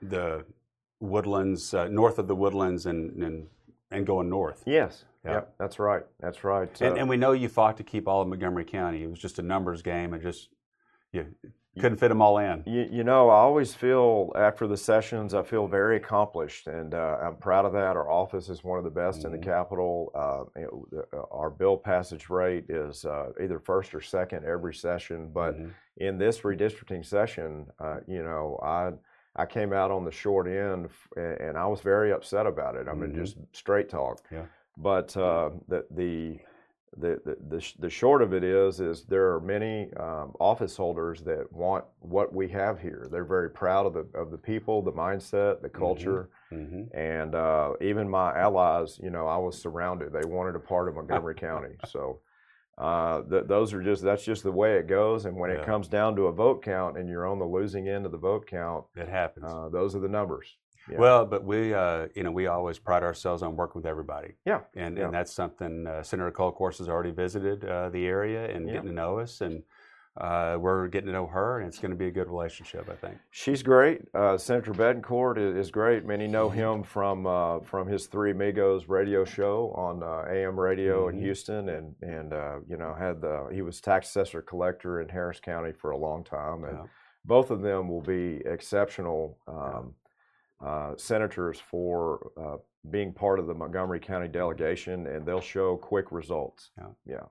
the 0.01 0.43
woodlands 0.99 1.73
uh, 1.73 1.87
north 1.87 2.17
of 2.17 2.27
the 2.27 2.35
woodlands 2.35 2.85
and 2.85 3.11
and, 3.23 3.47
and 3.95 4.05
going 4.05 4.29
north. 4.29 4.63
Yes. 4.65 5.05
Yeah. 5.23 5.31
Yep, 5.33 5.55
that's 5.57 5.79
right. 5.79 6.03
That's 6.19 6.43
right. 6.43 6.81
And, 6.81 6.99
and, 6.99 7.09
we 7.09 7.17
know 7.17 7.31
you 7.31 7.49
fought 7.49 7.77
to 7.77 7.83
keep 7.83 8.07
all 8.07 8.21
of 8.21 8.27
Montgomery 8.27 8.63
County. 8.63 9.01
It 9.01 9.09
was 9.09 9.17
just 9.17 9.39
a 9.39 9.41
numbers 9.41 9.81
game, 9.81 10.13
and 10.13 10.21
just 10.21 10.49
you 11.11 11.25
couldn't 11.81 11.97
fit 11.97 12.07
them 12.07 12.21
all 12.21 12.37
in. 12.37 12.63
You, 12.65 12.87
you, 12.89 13.03
know, 13.03 13.29
I 13.29 13.35
always 13.35 13.73
feel 13.73 14.31
after 14.35 14.65
the 14.65 14.77
sessions, 14.77 15.33
I 15.33 15.43
feel 15.43 15.67
very 15.67 15.97
accomplished, 15.97 16.67
and 16.67 16.93
uh, 16.93 17.17
I'm 17.21 17.35
proud 17.35 17.65
of 17.65 17.73
that. 17.73 17.97
Our 17.97 18.09
office 18.09 18.47
is 18.49 18.63
one 18.63 18.77
of 18.77 18.85
the 18.85 18.89
best 18.89 19.19
mm-hmm. 19.19 19.33
in 19.33 19.41
the 19.41 19.45
mm-hmm. 19.45 20.09
Uh, 20.15 21.17
uh, 21.17 21.25
our 21.31 21.49
bill 21.49 21.75
passage 21.75 22.29
rate 22.29 22.65
is 22.69 23.03
uh, 23.03 23.31
either 23.43 23.59
first 23.59 23.93
or 23.93 24.01
second 24.01 24.45
every 24.45 24.73
session. 24.73 25.29
But 25.33 25.55
mm-hmm. 25.55 25.69
in 25.97 26.17
this 26.17 26.41
redistricting 26.41 27.05
session, 27.05 27.65
uh, 27.79 27.97
you 28.07 28.23
know, 28.23 28.59
I 28.63 28.91
I 29.35 29.45
came 29.45 29.73
out 29.73 29.91
on 29.91 30.05
the 30.05 30.11
short 30.11 30.47
end, 30.47 30.89
and 31.17 31.57
I 31.57 31.65
was 31.65 31.81
very 31.81 32.11
upset 32.11 32.45
about 32.45 32.75
it. 32.75 32.87
I 32.87 32.93
mean, 32.93 33.11
mm-hmm. 33.11 33.23
just 33.23 33.37
straight 33.51 33.89
talk. 33.89 34.23
Yeah. 34.31 34.45
But 34.77 35.15
uh, 35.17 35.51
the 35.67 35.85
the 35.91 36.39
the, 36.97 37.19
the, 37.25 37.37
the, 37.49 37.73
the, 37.79 37.89
short 37.89 38.21
of 38.21 38.33
it 38.33 38.43
is 38.43 38.79
is 38.79 39.03
there 39.03 39.33
are 39.33 39.41
many 39.41 39.91
um, 39.95 40.33
office 40.39 40.77
holders 40.77 41.21
that 41.23 41.51
want 41.51 41.83
what 41.99 42.33
we 42.33 42.47
have 42.49 42.79
here. 42.79 43.09
They're 43.11 43.25
very 43.25 43.49
proud 43.49 43.85
of 43.85 43.93
the 43.93 44.07
of 44.17 44.31
the 44.31 44.37
people, 44.37 44.81
the 44.81 44.93
mindset, 44.93 45.61
the 45.61 45.67
mm-hmm. 45.67 45.77
culture, 45.77 46.29
mm-hmm. 46.51 46.97
and 46.97 47.35
uh, 47.35 47.73
even 47.81 48.09
my 48.09 48.37
allies. 48.37 48.99
You 49.03 49.09
know, 49.09 49.27
I 49.27 49.37
was 49.37 49.61
surrounded. 49.61 50.13
They 50.13 50.25
wanted 50.25 50.55
a 50.55 50.59
part 50.59 50.87
of 50.87 50.95
Montgomery 50.95 51.35
County. 51.35 51.75
So 51.85 52.21
uh, 52.77 53.21
th- 53.21 53.45
those 53.47 53.73
are 53.73 53.81
just 53.81 54.03
that's 54.03 54.25
just 54.25 54.43
the 54.43 54.51
way 54.51 54.77
it 54.77 54.87
goes. 54.87 55.25
And 55.25 55.37
when 55.37 55.49
yeah. 55.49 55.57
it 55.57 55.65
comes 55.65 55.87
down 55.87 56.15
to 56.17 56.23
a 56.23 56.31
vote 56.31 56.63
count, 56.63 56.97
and 56.97 57.07
you're 57.07 57.25
on 57.25 57.39
the 57.39 57.45
losing 57.45 57.87
end 57.87 58.05
of 58.05 58.11
the 58.11 58.17
vote 58.17 58.47
count, 58.47 58.85
it 58.95 59.07
happens. 59.07 59.45
Uh, 59.47 59.69
those 59.69 59.95
are 59.95 59.99
the 59.99 60.09
numbers. 60.09 60.57
Yeah. 60.89 60.99
Well, 60.99 61.25
but 61.25 61.43
we, 61.43 61.73
uh, 61.73 62.07
you 62.15 62.23
know, 62.23 62.31
we 62.31 62.45
always 62.45 62.77
pride 62.77 63.01
ourselves 63.01 63.41
on 63.41 63.55
working 63.55 63.81
with 63.81 63.89
everybody. 63.89 64.35
Yeah. 64.45 64.61
And 64.75 64.97
yeah. 64.97 65.05
and 65.05 65.13
that's 65.13 65.31
something 65.31 65.87
uh, 65.87 66.03
Senator 66.03 66.31
Kolkhorst 66.31 66.77
has 66.77 66.89
already 66.89 67.11
visited 67.11 67.65
uh, 67.65 67.89
the 67.89 68.05
area 68.05 68.53
and 68.53 68.67
getting 68.67 68.89
to 68.89 68.93
know 68.93 69.19
us, 69.19 69.41
and 69.41 69.63
uh, 70.17 70.57
we're 70.59 70.87
getting 70.87 71.07
to 71.07 71.13
know 71.13 71.27
her, 71.27 71.59
and 71.59 71.67
it's 71.67 71.77
going 71.77 71.91
to 71.91 71.97
be 71.97 72.07
a 72.07 72.11
good 72.11 72.29
relationship, 72.29 72.89
I 72.89 72.95
think. 72.95 73.17
She's 73.31 73.61
great. 73.61 74.01
Uh, 74.13 74.37
Senator 74.37 74.73
Bettencourt 74.73 75.37
is, 75.37 75.67
is, 75.67 75.71
great. 75.71 76.05
Many 76.05 76.27
know 76.27 76.49
mm-hmm. 76.49 76.57
him 76.57 76.83
from 76.83 77.27
uh, 77.27 77.59
from 77.59 77.87
his 77.87 78.07
Three 78.07 78.31
Amigos 78.31 78.87
radio 78.87 79.25
show 79.25 79.73
on 79.75 80.01
AM 80.03 80.59
radio 80.59 81.07
mm-hmm. 81.07 81.17
in 81.17 81.23
Houston, 81.23 81.69
and 81.69 81.95
and 82.01 82.31
you 82.69 82.77
know 82.77 82.95
had 82.97 83.21
the 83.21 83.49
he 83.51 83.61
was 83.61 83.81
tax 83.81 84.07
assessor 84.07 84.41
collector 84.41 85.01
in 85.01 85.09
Harris 85.09 85.39
County 85.39 85.73
for 85.73 85.91
a 85.91 85.97
long 85.97 86.23
time, 86.23 86.63
and 86.63 86.79
both 87.25 87.51
of 87.51 87.61
them 87.61 87.89
will 87.89 88.01
be 88.01 88.41
exceptional. 88.45 89.37
Um, 89.47 89.95
uh, 90.63 90.93
senators 90.97 91.59
for 91.59 92.31
uh, 92.41 92.57
being 92.89 93.13
part 93.13 93.39
of 93.39 93.47
the 93.47 93.53
Montgomery 93.53 93.99
County 93.99 94.27
delegation, 94.27 95.05
and 95.07 95.25
they'll 95.25 95.41
show 95.41 95.77
quick 95.77 96.11
results. 96.11 96.71
Yeah. 96.77 96.87
yeah. 97.05 97.23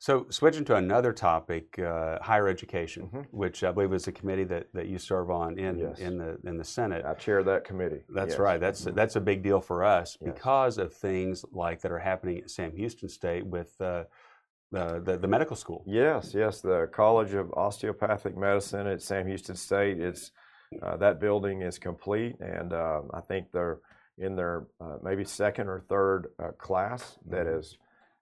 So, 0.00 0.26
switching 0.30 0.64
to 0.66 0.76
another 0.76 1.12
topic, 1.12 1.76
uh, 1.78 2.20
higher 2.22 2.46
education, 2.46 3.06
mm-hmm. 3.06 3.36
which 3.36 3.64
I 3.64 3.72
believe 3.72 3.92
is 3.92 4.06
a 4.06 4.12
committee 4.12 4.44
that, 4.44 4.72
that 4.72 4.86
you 4.86 4.96
serve 4.96 5.28
on 5.28 5.58
in 5.58 5.78
yes. 5.78 5.98
in 5.98 6.18
the 6.18 6.38
in 6.44 6.56
the 6.56 6.64
Senate. 6.64 7.04
I 7.04 7.14
chair 7.14 7.42
that 7.42 7.64
committee. 7.64 8.02
That's 8.08 8.32
yes. 8.32 8.38
right. 8.38 8.60
That's 8.60 8.82
mm-hmm. 8.82 8.94
that's 8.94 9.16
a 9.16 9.20
big 9.20 9.42
deal 9.42 9.60
for 9.60 9.84
us 9.84 10.16
yes. 10.20 10.32
because 10.32 10.78
of 10.78 10.94
things 10.94 11.44
like 11.52 11.80
that 11.80 11.90
are 11.90 11.98
happening 11.98 12.38
at 12.38 12.50
Sam 12.50 12.76
Houston 12.76 13.08
State 13.08 13.46
with. 13.46 13.80
Uh, 13.80 14.04
the, 14.70 15.00
the, 15.02 15.16
the, 15.16 15.26
medical 15.26 15.56
school. 15.56 15.82
Yes, 15.86 16.34
yes, 16.34 16.60
the 16.60 16.90
College 16.92 17.32
of 17.32 17.50
Osteopathic 17.54 18.36
Medicine 18.36 18.86
at 18.86 19.00
Sam 19.00 19.26
Houston 19.26 19.56
State. 19.56 19.98
It's 19.98 20.30
uh, 20.82 20.98
that 20.98 21.20
building 21.20 21.62
is 21.62 21.78
complete, 21.78 22.36
and 22.40 22.74
uh, 22.74 23.00
I 23.14 23.20
think 23.22 23.50
they're 23.50 23.78
in 24.18 24.36
their 24.36 24.66
uh, 24.78 24.96
maybe 25.02 25.24
second 25.24 25.68
or 25.68 25.80
third 25.80 26.28
uh, 26.38 26.50
class 26.58 27.18
that 27.30 27.46
mm-hmm. 27.46 27.58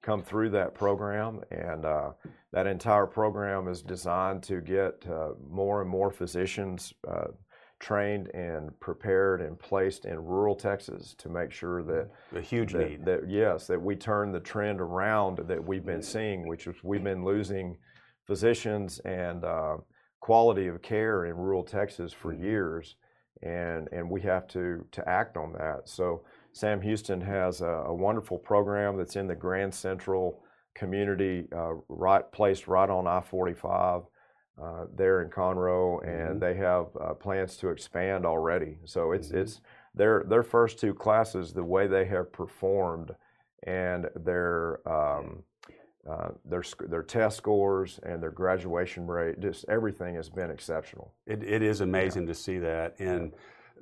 Come 0.06 0.22
through 0.22 0.50
that 0.50 0.72
program, 0.72 1.40
and 1.50 1.84
uh, 1.84 2.10
that 2.52 2.68
entire 2.68 3.06
program 3.06 3.66
is 3.66 3.82
designed 3.82 4.40
to 4.44 4.60
get 4.60 5.04
uh, 5.10 5.30
more 5.50 5.82
and 5.82 5.90
more 5.90 6.12
physicians 6.12 6.94
trained 7.78 8.28
and 8.28 8.78
prepared 8.80 9.42
and 9.42 9.58
placed 9.58 10.06
in 10.06 10.18
rural 10.24 10.54
Texas 10.54 11.14
to 11.18 11.28
make 11.28 11.50
sure 11.50 11.82
that 11.82 12.08
a 12.34 12.40
huge 12.40 12.72
that, 12.72 12.88
need. 12.88 13.04
That 13.04 13.28
yes, 13.28 13.66
that 13.66 13.82
we 13.82 13.96
turn 13.96 14.30
the 14.30 14.40
trend 14.40 14.80
around 14.80 15.40
that 15.48 15.62
we've 15.62 15.84
been 15.84 16.02
seeing, 16.02 16.46
which 16.46 16.68
is 16.68 16.76
we've 16.84 17.04
been 17.04 17.24
losing 17.24 17.76
physicians 18.26 19.00
and 19.00 19.44
quality 20.20 20.68
of 20.68 20.80
care 20.82 21.26
in 21.26 21.36
rural 21.36 21.64
Texas 21.64 22.12
for 22.12 22.32
mm-hmm. 22.32 22.44
years, 22.44 22.94
and 23.42 23.88
and 23.92 24.08
we 24.08 24.20
have 24.22 24.46
to 24.48 24.86
to 24.92 25.06
act 25.08 25.36
on 25.36 25.52
that. 25.54 25.88
So 25.88 26.22
Sam 26.56 26.80
Houston 26.80 27.20
has 27.20 27.60
a, 27.60 27.66
a 27.66 27.92
wonderful 27.92 28.38
program 28.38 28.96
that's 28.96 29.16
in 29.16 29.26
the 29.26 29.34
Grand 29.34 29.74
Central 29.74 30.42
community, 30.74 31.46
uh, 31.54 31.74
right 31.90 32.24
placed 32.32 32.66
right 32.66 32.88
on 32.88 33.06
I-45 33.06 34.06
uh, 34.62 34.86
there 34.96 35.20
in 35.20 35.28
Conroe, 35.28 36.02
and 36.02 36.30
mm-hmm. 36.30 36.38
they 36.38 36.54
have 36.54 36.86
uh, 36.98 37.12
plans 37.12 37.58
to 37.58 37.68
expand 37.68 38.24
already. 38.24 38.78
So 38.86 39.12
it's 39.12 39.28
mm-hmm. 39.28 39.40
it's 39.40 39.60
their 39.94 40.24
their 40.30 40.42
first 40.42 40.78
two 40.78 40.94
classes, 40.94 41.52
the 41.52 41.62
way 41.62 41.86
they 41.86 42.06
have 42.06 42.32
performed, 42.32 43.14
and 43.64 44.08
their 44.16 44.80
um, 44.88 45.42
uh, 46.08 46.28
their 46.46 46.62
their 46.88 47.02
test 47.02 47.36
scores 47.36 48.00
and 48.02 48.22
their 48.22 48.30
graduation 48.30 49.06
rate, 49.06 49.40
just 49.40 49.66
everything 49.68 50.14
has 50.14 50.30
been 50.30 50.50
exceptional. 50.50 51.12
It, 51.26 51.42
it 51.42 51.60
is 51.60 51.82
amazing 51.82 52.22
yeah. 52.22 52.28
to 52.28 52.34
see 52.34 52.58
that, 52.60 52.98
and 52.98 53.32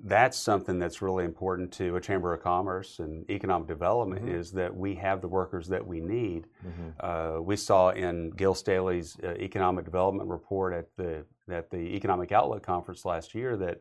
that's 0.03 0.39
something 0.39 0.79
that's 0.79 1.01
really 1.01 1.25
important 1.25 1.73
to 1.73 1.97
a 1.97 2.01
chamber 2.01 2.35
of 2.35 2.43
commerce 2.43 2.99
and 2.99 3.29
economic 3.31 3.69
development 3.69 4.27
mm-hmm. 4.27 4.35
is 4.35 4.53
that 4.53 4.75
we 4.75 4.95
have 4.97 5.21
the 5.21 5.29
workers 5.29 5.69
that 5.69 5.87
we 5.87 6.01
need. 6.01 6.47
Mm-hmm. 6.67 6.89
Uh, 7.01 7.41
we 7.41 7.57
saw 7.57 7.91
in 7.91 8.31
Gil 8.31 8.55
Staley's 8.55 9.17
uh, 9.23 9.35
economic 9.39 9.85
development 9.85 10.29
report 10.29 10.75
at 10.75 10.89
the 10.97 11.25
at 11.51 11.71
the 11.71 11.77
Economic 11.77 12.33
Outlook 12.33 12.63
conference 12.63 13.05
last 13.05 13.35
year 13.35 13.57
that 13.57 13.81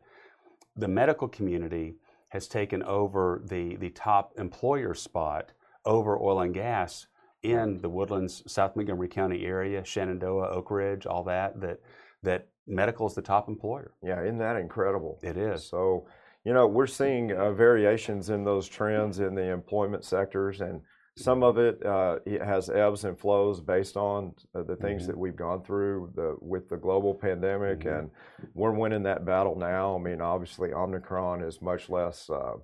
the 0.76 0.88
medical 0.88 1.28
community 1.28 1.96
has 2.30 2.48
taken 2.48 2.84
over 2.84 3.42
the 3.46 3.76
the 3.78 3.90
top 3.90 4.34
employer 4.38 4.94
spot 4.94 5.52
over 5.86 6.18
oil 6.18 6.42
and 6.42 6.54
gas 6.54 7.08
in 7.42 7.82
the 7.82 7.90
Woodlands, 7.90 8.42
South 8.48 8.76
Montgomery 8.76 9.10
County 9.10 9.46
area, 9.46 9.84
Shenandoah, 9.84 10.50
Oak 10.50 10.72
Ridge, 10.72 11.06
all 11.06 11.24
that, 11.26 11.60
that 11.60 11.80
that 12.24 12.48
medical 12.68 13.08
is 13.08 13.14
the 13.14 13.22
top 13.22 13.48
employer. 13.50 13.94
Yeah, 14.02 14.22
isn't 14.24 14.38
that 14.40 14.56
incredible? 14.58 15.20
It 15.22 15.38
is. 15.38 15.68
So, 15.68 16.08
you 16.44 16.54
know, 16.54 16.68
we're 16.68 16.88
seeing 16.88 17.32
uh, 17.32 17.52
variations 17.52 18.30
in 18.30 18.44
those 18.44 18.68
trends 18.68 19.20
in 19.20 19.36
the 19.36 19.50
employment 19.52 20.04
sectors, 20.06 20.62
and 20.62 20.82
Some 21.16 21.44
of 21.44 21.60
it, 21.60 21.86
uh, 21.86 22.18
it 22.26 22.42
has 22.42 22.72
ebbs 22.72 23.04
and 23.06 23.16
flows 23.20 23.62
based 23.62 23.98
on 23.98 24.34
uh, 24.56 24.64
the 24.64 24.76
things 24.76 25.04
Mhm. 25.04 25.08
that 25.10 25.18
we've 25.20 25.36
gone 25.36 25.62
through 25.62 26.12
the, 26.16 26.36
with 26.42 26.70
the 26.70 26.78
global 26.78 27.14
pandemic, 27.14 27.82
Mhm. 27.82 28.00
and 28.00 28.12
we're 28.56 28.72
winning 28.72 29.04
that 29.04 29.24
battle 29.24 29.56
now. 29.56 29.94
I 29.96 30.00
mean, 30.00 30.22
obviously, 30.22 30.74
Omicron 30.74 31.44
is 31.44 31.62
much 31.62 31.88
less 31.88 32.28
uh, 32.32 32.56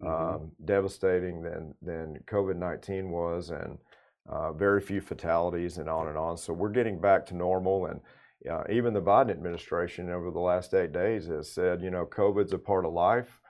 Mhm. 0.00 0.06
um, 0.06 0.52
devastating 0.64 1.42
than 1.42 1.74
than 1.82 2.22
COVID 2.28 2.54
nineteen 2.56 3.10
was, 3.10 3.50
and 3.50 3.78
uh, 4.28 4.52
very 4.52 4.80
few 4.80 5.00
fatalities, 5.00 5.78
and 5.78 5.88
on 5.88 6.06
and 6.06 6.16
on. 6.16 6.36
So 6.36 6.52
we're 6.52 6.68
getting 6.68 7.00
back 7.00 7.26
to 7.26 7.34
normal, 7.34 7.86
and 7.86 8.00
uh, 8.50 8.62
even 8.70 8.94
the 8.94 9.02
Biden 9.02 9.30
administration 9.30 10.10
over 10.10 10.30
the 10.30 10.38
last 10.40 10.74
eight 10.74 10.92
days 10.92 11.26
has 11.26 11.50
said, 11.50 11.82
you 11.82 11.90
know, 11.90 12.06
COVID's 12.06 12.52
a 12.52 12.58
part 12.58 12.84
of 12.84 12.92
life. 12.92 13.40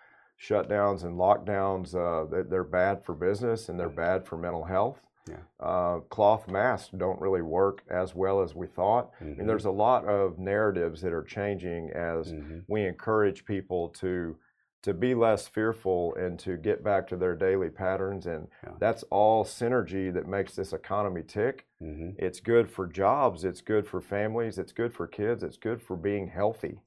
Shutdowns 0.40 1.02
and 1.04 1.16
lockdowns, 1.18 1.94
uh, 1.94 2.24
they- 2.30 2.42
they're 2.48 2.62
bad 2.64 3.04
for 3.04 3.14
business 3.14 3.68
and 3.68 3.78
they're 3.78 3.88
bad 3.88 4.24
for 4.26 4.36
mental 4.36 4.64
health. 4.64 5.00
Yeah. 5.28 5.36
Uh, 5.60 5.98
cloth 6.08 6.48
masks 6.48 6.90
don't 6.96 7.20
really 7.20 7.42
work 7.42 7.82
as 7.90 8.14
well 8.14 8.40
as 8.40 8.54
we 8.54 8.66
thought. 8.66 9.10
I 9.20 9.24
Mhm. 9.24 9.38
mean, 9.38 9.46
there's 9.46 9.66
a 9.66 9.70
lot 9.70 10.06
of 10.06 10.38
narratives 10.38 11.02
that 11.02 11.12
are 11.12 11.24
changing 11.24 11.90
as 11.90 12.32
Mhm. 12.32 12.64
we 12.68 12.86
encourage 12.86 13.44
people 13.44 13.88
to 13.90 14.36
to 14.82 14.94
be 14.94 15.14
less 15.14 15.48
fearful 15.48 16.14
and 16.14 16.38
to 16.38 16.56
get 16.56 16.84
back 16.84 17.06
to 17.08 17.16
their 17.16 17.34
daily 17.34 17.70
patterns 17.70 18.26
and 18.26 18.48
Yeah. 18.62 18.72
that's 18.78 19.02
all 19.04 19.44
synergy 19.44 20.12
that 20.12 20.26
makes 20.26 20.54
this 20.54 20.72
economy 20.72 21.22
tick 21.22 21.66
Mhm. 21.82 22.14
it's 22.18 22.40
good 22.40 22.70
for 22.70 22.86
jobs 22.86 23.44
it's 23.44 23.60
good 23.60 23.86
for 23.86 24.00
families 24.00 24.58
it's 24.58 24.72
good 24.72 24.92
for 24.94 25.06
kids 25.06 25.42
it's 25.42 25.56
good 25.58 25.82
for 25.82 25.96
being 25.96 26.28
healthy 26.28 26.80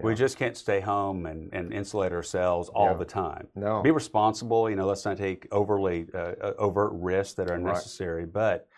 We 0.00 0.12
Yeah. 0.12 0.16
just 0.16 0.36
can't 0.38 0.56
stay 0.56 0.80
home 0.80 1.26
and, 1.26 1.52
and 1.52 1.72
insulate 1.72 2.12
ourselves 2.12 2.68
all 2.68 2.94
the 2.94 3.04
time. 3.04 3.48
no 3.56 3.82
Be 3.82 3.90
responsible. 3.90 4.70
You 4.70 4.76
know, 4.76 4.86
let's 4.86 5.04
not 5.04 5.16
take 5.16 5.48
overly 5.50 6.06
uh, 6.14 6.34
uh, 6.40 6.54
overt 6.58 6.92
risks 6.94 7.34
that 7.34 7.50
are 7.50 7.54
Right. 7.54 7.58
unnecessary. 7.58 8.24
But 8.24 8.68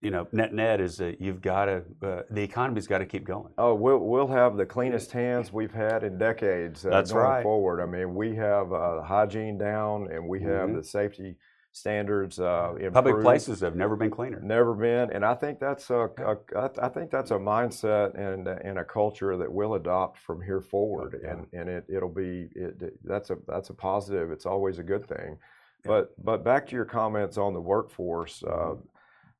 you 0.00 0.10
know, 0.10 0.26
net 0.32 0.54
net 0.54 0.80
is 0.80 0.96
that 0.96 1.20
you've 1.20 1.42
got 1.42 1.66
to 1.66 1.82
uh, 2.02 2.22
the 2.30 2.42
economy's 2.42 2.86
got 2.86 2.98
to 2.98 3.06
keep 3.06 3.24
going. 3.24 3.52
Oh, 3.58 3.74
we'll 3.74 3.98
we'll 3.98 4.28
have 4.28 4.56
the 4.56 4.64
cleanest 4.66 5.12
hands 5.12 5.52
we've 5.52 5.72
had 5.72 6.02
in 6.04 6.16
decades. 6.16 6.86
Uh, 6.86 6.90
That's 6.90 7.12
going 7.12 7.24
right. 7.24 7.42
Forward, 7.42 7.82
I 7.82 7.86
mean, 7.86 8.14
we 8.14 8.34
have 8.36 8.72
uh, 8.72 9.02
hygiene 9.02 9.58
down, 9.58 10.10
and 10.10 10.26
we 10.26 10.40
have 10.42 10.70
Mhm. 10.70 10.76
the 10.76 10.84
safety 10.84 11.36
standards 11.72 12.40
uh, 12.40 12.70
improved. 12.76 12.94
Public 12.94 13.20
places 13.22 13.60
have 13.60 13.76
never 13.76 13.94
been 13.94 14.10
cleaner. 14.10 14.40
Never 14.40 14.74
been, 14.74 15.10
and 15.12 15.24
I 15.24 15.34
think 15.34 15.60
that's 15.60 15.90
a, 15.90 16.08
a 16.18 16.70
I 16.82 16.88
think 16.88 17.10
that's 17.10 17.30
a 17.30 17.36
mindset 17.38 18.14
and 18.18 18.48
and 18.48 18.78
a 18.78 18.84
culture 18.84 19.36
that 19.36 19.52
we'll 19.52 19.74
adopt 19.74 20.18
from 20.18 20.40
here 20.40 20.62
forward, 20.62 21.20
and 21.28 21.46
and 21.52 21.68
it 21.68 21.84
it'll 21.88 22.08
be 22.08 22.48
it, 22.54 23.04
that's 23.04 23.28
a 23.28 23.36
that's 23.46 23.68
a 23.68 23.74
positive. 23.74 24.32
It's 24.32 24.46
always 24.46 24.78
a 24.78 24.82
good 24.82 25.06
thing. 25.06 25.36
But 25.84 26.12
but 26.22 26.44
back 26.44 26.66
to 26.68 26.74
your 26.76 26.84
comments 26.84 27.38
on 27.38 27.54
the 27.54 27.60
workforce. 27.60 28.42
Uh, 28.42 28.74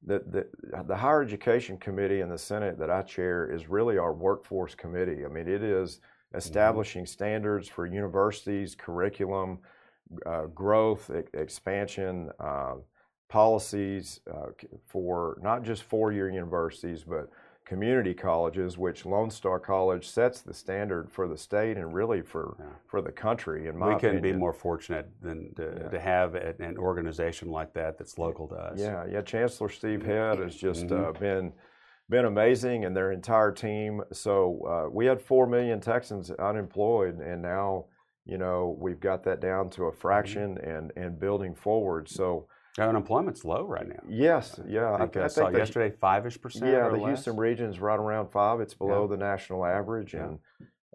the, 0.07 0.23
the, 0.31 0.83
the 0.85 0.97
higher 0.97 1.23
education 1.23 1.77
committee 1.77 2.21
in 2.21 2.29
the 2.29 2.39
Senate 2.39 2.79
that 2.79 2.91
I 2.91 3.03
chair 3.03 3.51
is 3.51 3.69
really 3.69 3.99
our 3.99 4.13
workforce 4.13 4.75
committee. 4.75 5.25
I 5.25 5.29
mean, 5.29 5.49
it 5.49 5.63
is 5.63 6.01
establishing 6.35 7.07
standards 7.07 7.69
for 7.69 7.87
universities, 7.87 8.75
curriculum, 8.75 9.59
uh, 10.27 10.47
growth, 10.47 11.11
e- 11.11 11.39
expansion, 11.39 12.31
uh, 12.41 12.75
policies 13.29 14.21
uh, 14.33 14.49
for 14.87 15.39
not 15.43 15.63
just 15.63 15.85
four-year 15.85 16.31
universities, 16.31 17.05
but 17.05 17.31
community 17.75 18.13
colleges, 18.13 18.77
which 18.77 19.07
Lone 19.07 19.31
Star 19.31 19.61
College 19.61 20.09
sets 20.09 20.41
the 20.41 20.53
standard 20.53 21.09
for 21.09 21.29
the 21.29 21.37
state 21.37 21.77
and 21.77 21.95
really 21.95 22.21
for, 22.21 22.57
Yeah. 22.59 22.65
for 22.89 23.01
the 23.01 23.13
country. 23.13 23.69
In 23.69 23.79
my 23.79 23.95
We 23.95 24.01
couldn't 24.01 24.23
be 24.23 24.33
more 24.33 24.53
fortunate 24.53 25.07
than 25.23 25.55
to, 25.55 25.79
Yeah. 25.83 25.89
to 25.89 26.01
have 26.01 26.35
a- 26.35 26.57
an 26.59 26.77
organization 26.77 27.49
like 27.49 27.73
that 27.75 27.97
that's 27.97 28.19
local 28.19 28.49
to 28.49 28.57
us. 28.57 28.81
Yeah, 28.81 29.05
yeah. 29.07 29.21
Chancellor 29.23 29.69
Steve 29.69 30.03
Head 30.03 30.41
has 30.41 30.57
just 30.57 30.89
Mhm. 30.89 30.99
uh, 31.09 31.13
been 31.13 31.53
been 32.09 32.25
amazing, 32.25 32.85
and 32.85 32.97
their 32.97 33.13
entire 33.13 33.53
team. 33.53 34.03
So 34.11 34.35
uh, 34.67 34.89
we 34.91 35.07
had 35.07 35.21
four 35.23 35.47
million 35.47 35.79
Texans 35.79 36.29
unemployed, 36.33 37.21
and 37.21 37.41
now 37.41 37.85
you 38.25 38.37
know 38.37 38.77
we've 38.81 38.99
got 38.99 39.23
that 39.23 39.39
down 39.39 39.71
to 39.71 39.85
a 39.85 39.93
fraction, 39.93 40.59
and 40.59 40.93
and 40.97 41.21
building 41.21 41.55
forward. 41.55 42.09
So 42.09 42.49
Unemployment's 42.89 43.45
low 43.45 43.65
right 43.65 43.89
now. 43.89 44.01
yes, 44.09 44.59
yeah. 44.67 44.93
I 44.95 44.99
think 45.07 45.17
I, 45.17 45.27
saw 45.29 45.51
the- 45.51 45.59
yesterday 45.59 45.91
five-ish 45.95 46.41
percent. 46.41 46.67
yeah, 46.73 46.89
the 46.89 46.97
less. 46.97 47.07
Houston 47.25 47.37
region's 47.37 47.79
right 47.81 47.99
around 47.99 48.29
five. 48.31 48.61
It's 48.61 48.75
below 48.75 49.03
Yeah. 49.03 49.09
the 49.09 49.17
national 49.17 49.65
average, 49.67 50.15
Yeah. 50.15 50.25
and 50.25 50.39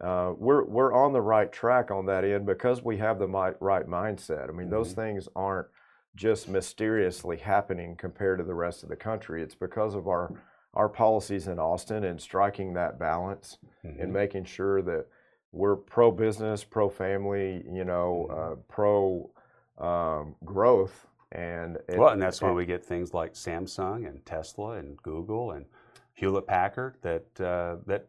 uh, 0.01 0.33
we're 0.37 0.63
we're 0.65 0.93
on 0.93 1.13
the 1.13 1.21
right 1.21 1.51
track 1.51 1.91
on 1.91 2.05
that 2.07 2.23
end 2.25 2.45
because 2.45 2.83
we 2.83 2.97
have 2.97 3.19
the 3.19 3.27
mi- 3.27 3.55
right 3.59 3.87
mindset. 3.87 4.49
I 4.49 4.51
mean, 4.51 4.69
those 4.69 4.91
Mhm. 4.93 4.95
things 4.95 5.29
aren't 5.35 5.67
just 6.15 6.47
mysteriously 6.49 7.37
happening 7.37 7.95
compared 7.95 8.39
to 8.39 8.43
the 8.45 8.53
rest 8.55 8.83
of 8.83 8.89
the 8.89 8.95
country. 8.95 9.41
It's 9.43 9.55
because 9.55 9.95
of 9.95 10.07
our 10.07 10.31
our 10.73 10.89
policies 10.89 11.47
in 11.47 11.57
Austin 11.57 12.03
and 12.03 12.19
striking 12.19 12.73
that 12.73 12.99
balance 12.99 13.57
Mhm. 13.85 14.03
and 14.03 14.11
making 14.11 14.43
sure 14.43 14.81
that 14.81 15.05
we're 15.53 15.77
pro 15.77 16.11
business, 16.11 16.65
pro 16.65 16.89
family, 16.89 17.65
you 17.71 17.85
know, 17.85 18.27
Mm-hmm. 18.29 18.53
uh, 18.53 18.55
pro 18.67 19.29
um, 19.77 20.35
growth. 20.45 21.07
And 21.35 21.77
it- 21.89 21.97
well, 21.97 22.09
and 22.09 22.21
that's 22.21 22.41
why 22.41 22.51
we 22.51 22.65
get 22.65 22.83
things 22.83 23.13
like 23.13 23.33
Samsung 23.33 24.07
and 24.07 24.25
Tesla 24.25 24.71
and 24.77 24.95
Google 25.03 25.51
and 25.51 25.65
Hewlett 26.13 26.47
Packard 26.47 26.95
that 27.01 27.25
uh, 27.41 27.77
that 27.87 28.07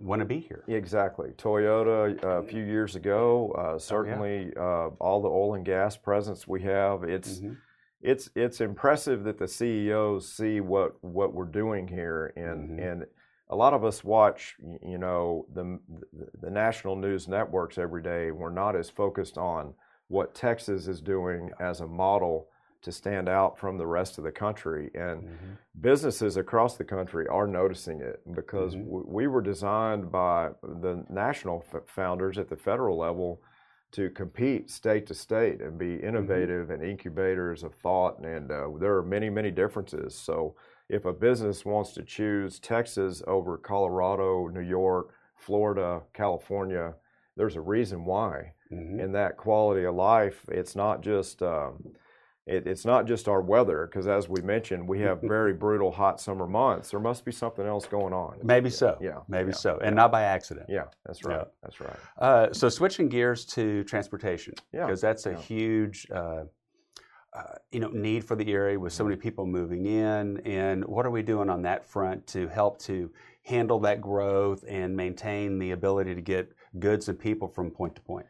want 0.00 0.18
to 0.20 0.24
be 0.26 0.40
here. 0.40 0.64
Exactly. 0.66 1.30
Toyota 1.36 2.22
uh, 2.24 2.28
a 2.28 2.42
few 2.42 2.64
years 2.64 2.96
ago, 2.96 3.52
Oh, 3.56 3.60
uh, 3.74 3.78
certainly 3.78 4.52
uh, 4.56 4.88
all 5.00 5.22
the 5.22 5.28
oil 5.28 5.54
and 5.54 5.64
gas 5.64 5.96
presence 5.96 6.48
we 6.48 6.62
have. 6.62 7.04
It's 7.04 7.38
Mhm. 7.40 7.56
it's 8.00 8.28
it's 8.34 8.60
impressive 8.60 9.22
that 9.24 9.38
the 9.38 9.46
CEOs 9.48 10.28
see 10.32 10.60
what 10.60 11.02
what 11.04 11.32
we're 11.34 11.44
doing 11.44 11.86
here, 11.86 12.32
and 12.36 12.70
Mhm. 12.70 12.92
and 12.92 13.06
a 13.50 13.56
lot 13.56 13.72
of 13.72 13.84
us 13.84 14.02
watch, 14.02 14.56
you 14.82 14.98
know, 14.98 15.46
the 15.54 15.78
the- 16.12 16.30
the 16.40 16.50
national 16.50 16.96
news 16.96 17.28
networks 17.28 17.78
every 17.78 18.02
day. 18.02 18.32
We're 18.32 18.50
not 18.50 18.74
as 18.74 18.90
focused 18.90 19.38
on 19.38 19.74
what 20.08 20.34
Texas 20.34 20.88
is 20.88 21.00
doing 21.00 21.50
as 21.60 21.80
a 21.80 21.86
model 21.86 22.48
to 22.80 22.92
stand 22.92 23.28
out 23.28 23.58
from 23.58 23.76
the 23.76 23.86
rest 23.86 24.18
of 24.18 24.24
the 24.24 24.30
country, 24.32 24.90
and 24.94 25.22
Mhm. 25.24 25.58
businesses 25.80 26.36
across 26.36 26.76
the 26.76 26.84
country 26.84 27.26
are 27.26 27.46
noticing 27.46 28.00
it 28.00 28.20
because 28.34 28.74
Mhm. 28.76 28.84
w- 28.84 29.06
we 29.08 29.26
were 29.26 29.40
designed 29.40 30.12
by 30.12 30.52
the 30.62 31.04
national 31.10 31.64
f- 31.72 31.82
founders 31.86 32.38
at 32.38 32.48
the 32.48 32.56
federal 32.56 32.96
level 32.96 33.42
to 33.90 34.10
compete 34.10 34.70
state 34.70 35.06
to 35.06 35.14
state 35.14 35.60
and 35.60 35.76
be 35.78 35.96
innovative 35.96 36.70
and 36.70 36.82
incubators 36.82 37.64
of 37.64 37.74
thought. 37.74 38.18
And 38.20 38.50
uh, 38.52 38.68
there 38.78 38.96
are 38.96 39.02
many 39.02 39.28
many 39.30 39.50
differences. 39.50 40.14
So 40.14 40.54
if 40.88 41.04
a 41.04 41.12
business 41.12 41.64
wants 41.66 41.92
to 41.94 42.02
choose 42.02 42.58
texas 42.60 43.22
over 43.26 43.58
colorado 43.58 44.46
new 44.48 44.60
york 44.62 45.12
florida 45.34 46.02
california 46.14 46.94
there's 47.36 47.56
a 47.56 47.60
reason 47.60 48.04
why 48.06 48.52
Mhm. 48.72 49.02
and 49.02 49.14
that 49.14 49.36
quality 49.36 49.84
of 49.84 49.94
life 49.94 50.44
it's 50.48 50.76
not 50.76 51.00
just 51.00 51.42
um, 51.42 51.82
it, 52.46 52.66
it's 52.66 52.84
not 52.84 53.06
just 53.06 53.28
our 53.28 53.40
weather 53.40 53.86
because 53.86 54.06
as 54.06 54.28
we 54.28 54.40
mentioned 54.42 54.86
we 54.88 55.00
have 55.00 55.20
very 55.36 55.52
brutal 55.54 55.90
hot 55.90 56.20
summer 56.20 56.46
months 56.46 56.90
there 56.90 57.00
must 57.00 57.24
be 57.24 57.32
something 57.32 57.66
else 57.66 57.86
going 57.86 58.12
on 58.12 58.38
Maybe 58.42 58.70
so. 58.70 58.98
yeah 59.00 59.20
Maybe 59.28 59.50
yeah, 59.50 59.56
so, 59.56 59.78
and 59.82 59.96
not 59.96 60.12
by 60.12 60.22
accident. 60.22 60.66
yeah 60.68 60.84
that's 61.06 61.24
right 61.24 61.38
Yeah. 61.38 61.44
that's 61.62 61.80
right 61.80 61.96
Uh, 62.18 62.52
so 62.52 62.68
switching 62.68 63.08
gears 63.08 63.44
to 63.46 63.84
transportation, 63.84 64.54
Yeah, 64.72 64.86
because 64.86 65.00
that's 65.00 65.24
a 65.26 65.32
yeah. 65.32 65.40
huge, 65.40 66.06
uh, 66.10 66.44
uh, 67.34 67.42
you 67.70 67.78
know, 67.80 67.88
need 67.88 68.24
for 68.24 68.36
the 68.36 68.50
area 68.52 68.78
with 68.78 68.92
so 68.92 69.02
Mm-hmm. 69.04 69.10
many 69.10 69.20
people 69.20 69.46
moving 69.46 69.86
in. 69.86 70.38
And 70.44 70.84
what 70.84 71.06
are 71.06 71.10
we 71.10 71.22
doing 71.22 71.48
on 71.50 71.62
that 71.62 71.84
front 71.84 72.26
to 72.28 72.48
help 72.48 72.78
to 72.82 73.10
handle 73.44 73.78
that 73.80 74.00
growth 74.00 74.64
and 74.68 74.96
maintain 74.96 75.58
the 75.58 75.70
ability 75.72 76.14
to 76.14 76.20
get 76.22 76.50
goods 76.78 77.08
and 77.08 77.18
people 77.18 77.46
from 77.48 77.70
point 77.70 77.94
to 77.96 78.02
point? 78.02 78.26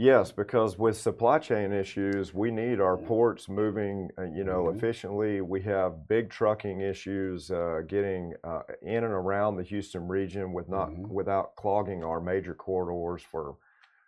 Yes, 0.00 0.30
because 0.30 0.78
with 0.78 0.96
supply 0.96 1.40
chain 1.40 1.72
issues, 1.72 2.32
we 2.32 2.52
need 2.52 2.80
our 2.80 2.96
ports 2.96 3.48
moving, 3.48 4.10
uh, 4.16 4.26
you 4.32 4.44
know, 4.44 4.68
Mhm. 4.68 4.68
efficiently. 4.68 5.40
We 5.40 5.60
have 5.62 6.06
big 6.06 6.30
trucking 6.30 6.80
issues 6.80 7.50
uh, 7.50 7.80
getting 7.84 8.34
uh, 8.44 8.62
in 8.80 9.02
and 9.02 9.12
around 9.12 9.56
the 9.56 9.64
Houston 9.64 10.06
region 10.06 10.52
with 10.52 10.68
not 10.68 10.92
Mhm. 10.94 11.10
without 11.10 11.56
clogging 11.56 12.04
our 12.04 12.20
major 12.20 12.54
corridors 12.54 13.22
for 13.22 13.56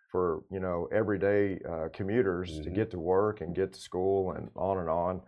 for 0.07 0.44
you 0.50 0.61
know 0.61 0.88
everyday 0.92 1.59
uh, 1.68 1.88
commuters 1.92 2.61
to 2.61 2.70
Mhm. 2.70 2.70
get 2.70 2.90
to 2.92 3.00
work 3.00 3.40
and 3.40 3.55
get 3.55 3.72
to 3.72 3.81
school 3.81 4.33
and 4.33 4.50
on 4.55 4.79
and 4.79 4.88
on. 4.88 5.22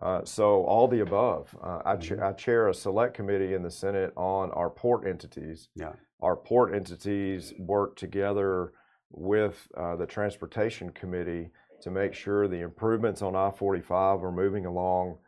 Uh, 0.00 0.24
so 0.24 0.64
all 0.64 0.88
the 0.88 1.00
above. 1.00 1.56
Uh, 1.62 1.80
I, 1.86 1.92
Mhm. 1.96 2.22
I 2.22 2.32
chair 2.34 2.68
a 2.68 2.74
select 2.74 3.14
committee 3.14 3.54
in 3.54 3.62
the 3.62 3.70
Senate 3.70 4.12
on 4.16 4.50
our 4.52 4.70
port 4.70 5.06
entities 5.06 5.68
Yeah. 5.74 5.96
our 6.20 6.36
port 6.36 6.74
entities 6.74 7.52
work 7.58 7.96
together 7.96 8.72
with 9.12 9.68
uh, 9.76 9.96
the 9.96 10.06
transportation 10.06 10.90
committee 10.90 11.50
to 11.80 11.90
make 11.90 12.14
sure 12.14 12.48
the 12.48 12.60
improvements 12.60 13.22
on 13.22 13.34
I-45 13.34 14.22
are 14.22 14.32
moving 14.32 14.66
along. 14.66 15.18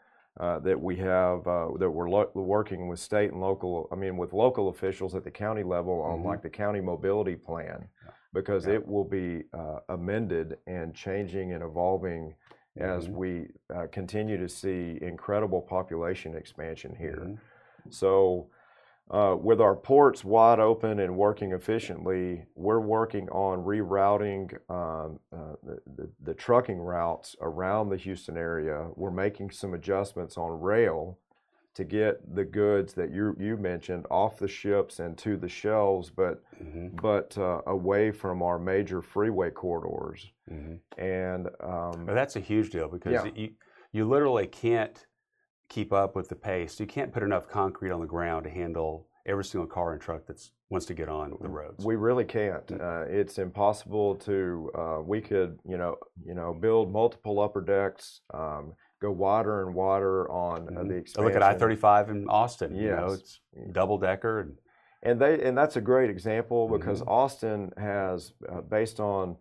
Uh, 0.41 0.59
that 0.59 0.81
we 0.81 0.97
have 0.97 1.47
uh, 1.47 1.69
that 1.79 1.89
we're 1.89 2.11
lo- 2.11 2.29
working 2.35 2.89
with 2.89 2.99
state 2.99 3.31
and 3.31 3.41
local. 3.41 3.89
I 3.93 3.95
mean, 3.95 4.17
with 4.17 4.33
local 4.33 4.69
officials 4.69 5.15
at 5.15 5.23
the 5.23 5.31
county 5.31 5.63
level 5.63 6.01
on 6.01 6.23
Mhm. 6.23 6.25
like 6.25 6.43
the 6.43 6.51
county 6.51 6.81
mobility 6.81 7.37
plan, 7.37 7.87
Yeah. 8.05 8.11
because 8.33 8.67
Yeah. 8.67 8.73
it 8.75 8.89
will 8.89 9.05
be 9.05 9.45
uh, 9.53 9.79
amended 9.91 10.59
and 10.67 10.93
changing 10.93 11.53
and 11.53 11.63
evolving 11.63 12.35
as 12.77 13.07
Mhm. 13.07 13.13
we 13.13 13.49
uh, 13.73 13.87
continue 13.93 14.37
to 14.37 14.49
see 14.49 14.99
incredible 15.03 15.63
population 15.63 16.35
expansion 16.35 16.97
here. 16.97 17.27
Mhm. 17.29 17.39
So, 17.91 18.51
with 19.11 19.61
our 19.61 19.77
ports 19.77 20.25
wide 20.25 20.61
open 20.61 20.99
and 20.99 21.17
working 21.17 21.53
efficiently, 21.53 22.45
we're 22.55 22.81
working 22.81 23.29
on 23.31 23.65
rerouting 23.65 24.53
um, 24.71 25.21
uh, 25.33 25.55
the, 26.23 26.35
trucking 26.35 26.79
routes 26.81 27.37
around 27.41 27.89
the 27.91 27.97
Houston 27.97 28.37
area. 28.37 28.89
We're 28.97 29.11
making 29.11 29.51
some 29.51 29.75
adjustments 29.75 30.37
on 30.37 30.61
rail 30.61 31.19
to 31.75 31.85
get 31.85 32.35
the 32.37 32.45
goods 32.45 32.95
that 32.95 33.11
you 33.11 33.37
you 33.39 33.57
mentioned 33.57 34.07
off 34.09 34.39
the 34.39 34.47
ships 34.47 35.01
and 35.01 35.19
to 35.19 35.37
the 35.37 35.49
shelves, 35.49 36.09
but 36.09 36.43
Mhm. 36.63 37.01
but 37.03 37.37
uh, 37.37 37.63
away 37.67 38.13
from 38.13 38.43
our 38.43 38.59
major 38.61 39.03
freeway 39.03 39.51
corridors. 39.51 40.33
Mhm. 40.49 40.79
And 40.99 41.51
um, 41.61 42.07
that's 42.07 42.37
a 42.37 42.41
huge 42.41 42.71
deal 42.71 42.89
because 42.89 43.27
you 43.93 44.05
literally 44.05 44.47
can't 44.47 45.05
keep 45.69 45.93
up 45.93 46.15
with 46.15 46.29
the 46.29 46.35
pace. 46.35 46.79
You 46.81 46.87
can't 46.87 47.13
put 47.13 47.23
enough 47.23 47.49
concrete 47.49 47.91
on 47.91 48.01
the 48.01 48.07
ground 48.07 48.45
to 48.45 48.51
handle 48.51 49.09
every 49.27 49.45
single 49.45 49.67
car 49.67 49.93
and 49.93 50.01
truck 50.01 50.27
that 50.27 50.41
wants 50.69 50.87
to 50.87 50.95
get 50.95 51.09
on 51.09 51.35
the 51.41 51.49
roads. 51.49 51.85
We 51.85 51.97
really 51.97 52.25
can't. 52.25 52.67
Mm. 52.67 52.81
Uh, 52.81 53.07
it's 53.09 53.39
impossible 53.39 54.17
to. 54.17 54.71
Uh, 54.75 55.01
we 55.03 55.21
could, 55.21 55.59
you 55.67 55.79
know, 55.79 55.97
you 56.25 56.35
know, 56.35 56.53
build 56.53 56.93
multiple 56.93 57.41
upper 57.41 57.61
decks, 57.63 58.21
um, 58.33 58.75
go 59.01 59.11
wider 59.11 59.67
and 59.67 59.75
wider 59.75 60.31
on 60.31 60.69
uh, 60.77 60.81
Mhm. 60.81 60.89
the 60.89 60.95
I 60.95 60.99
expansion. 60.99 61.25
Look 61.27 61.37
at 61.37 61.43
I 61.43 61.55
thirty 61.59 61.77
five 61.77 62.11
in 62.11 62.29
Austin. 62.29 62.75
You 62.75 62.91
know, 62.91 63.13
it's 63.13 63.41
double 63.73 63.99
decker. 63.99 64.41
And, 64.41 64.59
and 65.03 65.21
they 65.21 65.43
and 65.43 65.57
that's 65.57 65.77
a 65.77 65.81
great 65.81 66.11
example 66.11 66.69
because 66.69 67.03
Mhm. 67.03 67.09
Austin 67.09 67.73
has, 67.79 68.33
uh, 68.49 68.61
based 68.63 69.01
on 69.01 69.37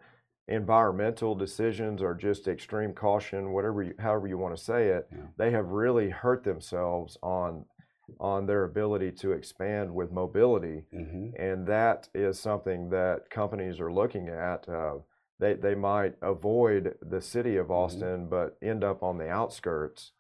environmental 0.47 1.35
decisions 1.35 2.01
or 2.01 2.13
just 2.13 2.47
extreme 2.47 2.93
caution, 2.93 3.51
whatever, 3.51 3.83
you, 3.83 3.93
however 3.99 4.27
you 4.27 4.37
want 4.37 4.55
to 4.55 4.61
say 4.61 4.89
it, 4.89 5.07
Yeah. 5.11 5.17
they 5.37 5.51
have 5.51 5.69
really 5.69 6.09
hurt 6.09 6.43
themselves 6.43 7.17
on 7.23 7.65
on 8.19 8.45
their 8.45 8.65
ability 8.65 9.09
to 9.13 9.31
expand 9.31 9.95
with 9.95 10.11
mobility. 10.11 10.85
Mhm. 10.93 11.33
and 11.39 11.65
that 11.65 12.09
is 12.13 12.37
something 12.37 12.89
that 12.89 13.29
companies 13.29 13.79
are 13.79 13.91
looking 13.91 14.27
at. 14.27 14.67
Uh, 14.67 14.95
they 15.39 15.53
they 15.53 15.73
might 15.73 16.15
avoid 16.21 16.97
the 17.01 17.21
city 17.21 17.55
of 17.55 17.71
Austin, 17.71 18.27
but 18.27 18.57
end 18.61 18.83
up 18.83 19.01
on 19.03 19.17
the 19.17 19.29
outskirts 19.29 20.11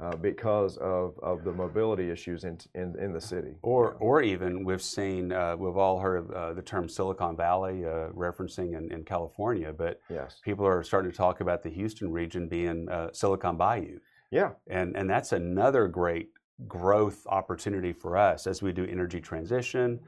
uh, 0.00 0.16
because 0.16 0.76
of, 0.78 1.18
of 1.22 1.44
the 1.44 1.52
mobility 1.52 2.10
issues 2.10 2.44
in 2.44 2.58
in, 2.74 2.94
in 2.98 3.12
the 3.12 3.20
city. 3.20 3.56
Or, 3.62 3.94
or 3.94 4.22
even 4.22 4.64
we've 4.64 4.82
seen, 4.82 5.32
uh, 5.32 5.56
we've 5.56 5.76
all 5.76 5.98
heard 5.98 6.32
uh, 6.32 6.52
the 6.52 6.62
term 6.62 6.88
Silicon 6.88 7.36
Valley, 7.36 7.84
uh, 7.84 8.08
referencing 8.10 8.76
in, 8.76 8.92
in 8.92 9.04
California, 9.04 9.72
but 9.72 10.00
yes, 10.08 10.40
people 10.44 10.66
are 10.66 10.82
starting 10.82 11.10
to 11.10 11.16
talk 11.16 11.40
about 11.40 11.62
the 11.62 11.70
Houston 11.70 12.12
region 12.12 12.48
being 12.48 12.88
uh, 12.88 13.08
Silicon 13.12 13.56
Bayou. 13.56 13.98
yeah, 14.30 14.50
And, 14.68 14.96
and 14.96 15.08
that's 15.08 15.32
another 15.32 15.88
great 15.88 16.30
growth 16.66 17.26
opportunity 17.26 17.92
for 17.92 18.16
us 18.16 18.46
as 18.46 18.62
we 18.62 18.72
do 18.72 18.84
energy 18.84 19.20
transition, 19.20 20.00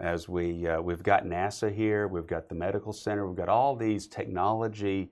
as 0.00 0.28
we, 0.28 0.66
uh, 0.66 0.80
we've 0.80 1.02
got 1.02 1.24
NASA 1.24 1.74
here, 1.74 2.08
we've 2.08 2.26
got 2.26 2.48
the 2.48 2.54
medical 2.54 2.92
center, 2.92 3.26
we've 3.26 3.36
got 3.36 3.48
all 3.48 3.76
these 3.76 4.06
technology 4.06 5.10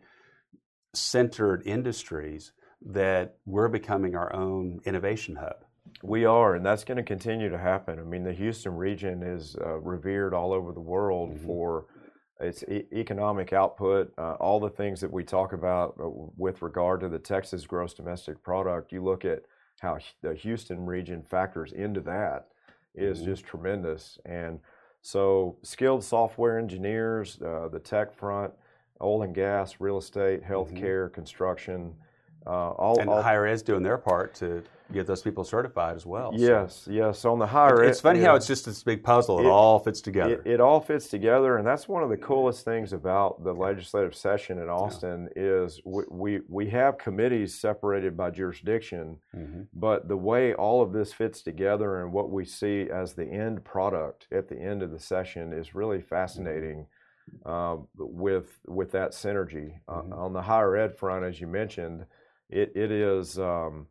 centered 0.94 1.62
industries 1.66 2.53
that 2.85 3.37
we're 3.47 3.69
becoming 3.69 4.15
our 4.15 4.33
own 4.35 4.81
innovation 4.85 5.37
hub. 5.37 5.57
we 6.03 6.25
are, 6.27 6.57
and 6.57 6.67
that's 6.67 6.85
going 6.85 6.97
to 6.97 7.03
continue 7.03 7.49
to 7.49 7.57
happen. 7.57 7.99
I 7.99 8.03
mean, 8.03 8.23
the 8.23 8.33
Houston 8.33 8.77
region 8.77 9.23
is 9.23 9.57
uh, 9.65 9.77
revered 9.79 10.35
all 10.35 10.53
over 10.53 10.73
the 10.73 10.81
world 10.81 11.31
Mhm. 11.37 11.47
for 11.47 11.87
its 12.41 12.62
e- 12.65 12.87
economic 12.93 13.53
output, 13.55 14.12
uh, 14.19 14.35
all 14.35 14.61
the 14.61 14.69
things 14.69 15.01
that 15.01 15.11
we 15.11 15.25
talk 15.25 15.53
about 15.55 15.95
uh, 15.99 16.09
with 16.37 16.61
regard 16.61 17.01
to 17.01 17.09
the 17.09 17.19
Texas 17.21 17.67
gross 17.67 17.95
domestic 17.95 18.43
product. 18.43 18.93
You 18.93 19.03
look 19.03 19.25
at 19.25 19.45
how 19.81 19.99
the 20.23 20.35
Houston 20.35 20.85
region 20.85 21.23
factors 21.23 21.73
into 21.73 22.01
that 22.03 22.49
is 22.95 23.23
Mhm. 23.23 23.25
just 23.25 23.45
tremendous. 23.47 24.19
And 24.27 24.61
so, 25.01 25.57
skilled 25.62 26.03
software 26.05 26.59
engineers, 26.59 27.41
uh, 27.41 27.69
the 27.69 27.81
tech 27.81 28.12
front, 28.12 28.53
oil 29.01 29.23
and 29.23 29.35
gas, 29.35 29.81
real 29.81 29.97
estate, 29.99 30.43
healthcare, 30.43 31.11
construction, 31.12 31.95
uh, 32.47 32.71
all, 32.71 33.01
And 33.01 33.09
all 33.11 33.23
higher 33.23 33.47
ed's 33.47 33.63
doing 33.63 33.83
their 33.83 33.99
part 33.99 34.35
to 34.37 34.63
get 34.93 35.05
those 35.05 35.21
people 35.21 35.43
certified 35.43 35.97
as 35.97 36.07
well. 36.07 36.31
So 36.31 36.39
Yes, 36.39 36.87
yes. 36.89 37.25
On 37.25 37.41
the 37.41 37.47
higher, 37.47 37.83
ed 37.83 37.89
it's 37.89 38.01
funny 38.01 38.21
yeah, 38.21 38.27
how 38.27 38.35
it's 38.37 38.47
just 38.47 38.65
this 38.67 38.85
big 38.85 39.03
puzzle. 39.03 39.41
It, 39.41 39.47
It- 39.47 39.49
all 39.51 39.81
fits 39.81 40.01
together. 40.01 40.35
it, 40.35 40.47
it 40.47 40.61
all 40.61 40.81
fits 40.81 41.09
together, 41.09 41.57
and 41.57 41.67
that's 41.67 41.89
one 41.89 42.05
of 42.05 42.09
the 42.09 42.17
coolest 42.17 42.65
things 42.65 42.93
about 42.93 43.43
the 43.43 43.53
legislative 43.53 44.15
session 44.15 44.59
in 44.61 44.69
Austin 44.69 45.29
is 45.35 45.81
we, 45.85 46.05
we 46.09 46.41
we 46.49 46.67
have 46.71 46.99
committees 46.99 47.53
separated 47.59 48.17
by 48.17 48.31
jurisdiction, 48.31 49.17
Mhm. 49.37 49.67
but 49.75 50.07
the 50.07 50.17
way 50.17 50.55
all 50.55 50.83
of 50.83 50.93
this 50.93 51.13
fits 51.13 51.43
together 51.43 52.01
and 52.03 52.13
what 52.13 52.31
we 52.31 52.45
see 52.45 52.89
as 52.89 53.15
the 53.15 53.25
end 53.27 53.65
product 53.65 54.29
at 54.31 54.47
the 54.49 54.57
end 54.57 54.85
of 54.85 54.93
the 54.93 55.01
session 55.01 55.53
is 55.53 55.75
really 55.75 56.01
fascinating. 56.01 56.87
Um, 57.45 57.89
with 57.99 58.61
with 58.69 58.93
that 58.93 59.11
synergy 59.11 59.81
Uh, 59.89 60.03
Mhm. 60.03 60.17
on 60.17 60.33
the 60.33 60.43
higher 60.43 60.77
ed 60.77 60.95
front, 60.97 61.25
as 61.25 61.41
you 61.41 61.49
mentioned, 61.49 62.07
it 62.51 62.73
it 62.77 62.91
is 62.91 63.39
um, 63.39 63.87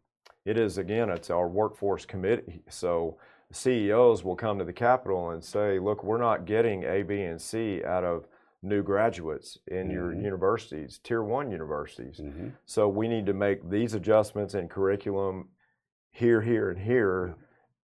it 0.46 0.58
is 0.58 0.78
again 0.78 1.10
it's 1.10 1.30
our 1.30 1.48
workforce 1.48 2.06
committee. 2.06 2.62
So 2.70 3.18
CEOs 3.52 4.24
will 4.24 4.36
come 4.36 4.58
to 4.60 4.66
the 4.66 4.74
Capitol 4.74 5.32
and 5.32 5.44
say, 5.44 5.80
"Look, 5.80 6.04
we're 6.04 6.18
not 6.18 6.46
getting 6.46 6.84
A, 6.84 7.04
B, 7.04 7.22
and 7.22 7.42
C 7.42 7.84
out 7.84 8.04
of 8.04 8.28
new 8.62 8.82
graduates 8.82 9.60
in 9.68 9.92
your 9.92 10.10
Mhm. 10.12 10.24
universities, 10.24 10.98
tier 11.04 11.22
one 11.22 11.52
universities. 11.52 12.20
Mhm. 12.20 12.52
So 12.66 12.90
we 12.90 13.08
need 13.08 13.28
to 13.28 13.34
make 13.34 13.70
these 13.70 13.94
adjustments 13.94 14.56
in 14.56 14.68
curriculum 14.68 15.50
here, 16.12 16.42
here, 16.42 16.72
and 16.72 16.80
here, 16.80 17.36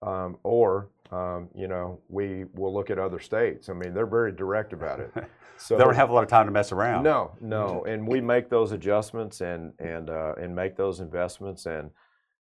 um, 0.03 0.37
or 0.43 0.89
um, 1.11 1.49
you 1.55 1.67
know, 1.67 1.99
we 2.09 2.45
will 2.53 2.73
look 2.73 2.89
at 2.89 2.99
other 2.99 3.19
states. 3.19 3.69
I 3.69 3.73
mean, 3.73 3.93
they're 3.93 4.05
very 4.05 4.31
direct 4.31 4.73
about 4.73 4.99
it. 4.99 5.11
So 5.59 5.75
they 5.75 5.83
don't 5.83 5.95
have 5.95 6.11
a 6.11 6.13
lot 6.13 6.21
of 6.21 6.29
time 6.29 6.45
to 6.45 6.51
mess 6.51 6.71
around. 6.71 7.01
no, 7.03 7.31
no, 7.41 7.83
and 7.85 8.07
we 8.07 8.21
make 8.21 8.47
those 8.47 8.73
adjustments 8.73 9.41
and 9.41 9.73
and 9.79 10.11
uh, 10.11 10.35
and 10.39 10.55
make 10.55 10.75
those 10.77 10.99
investments, 10.99 11.65
and 11.65 11.89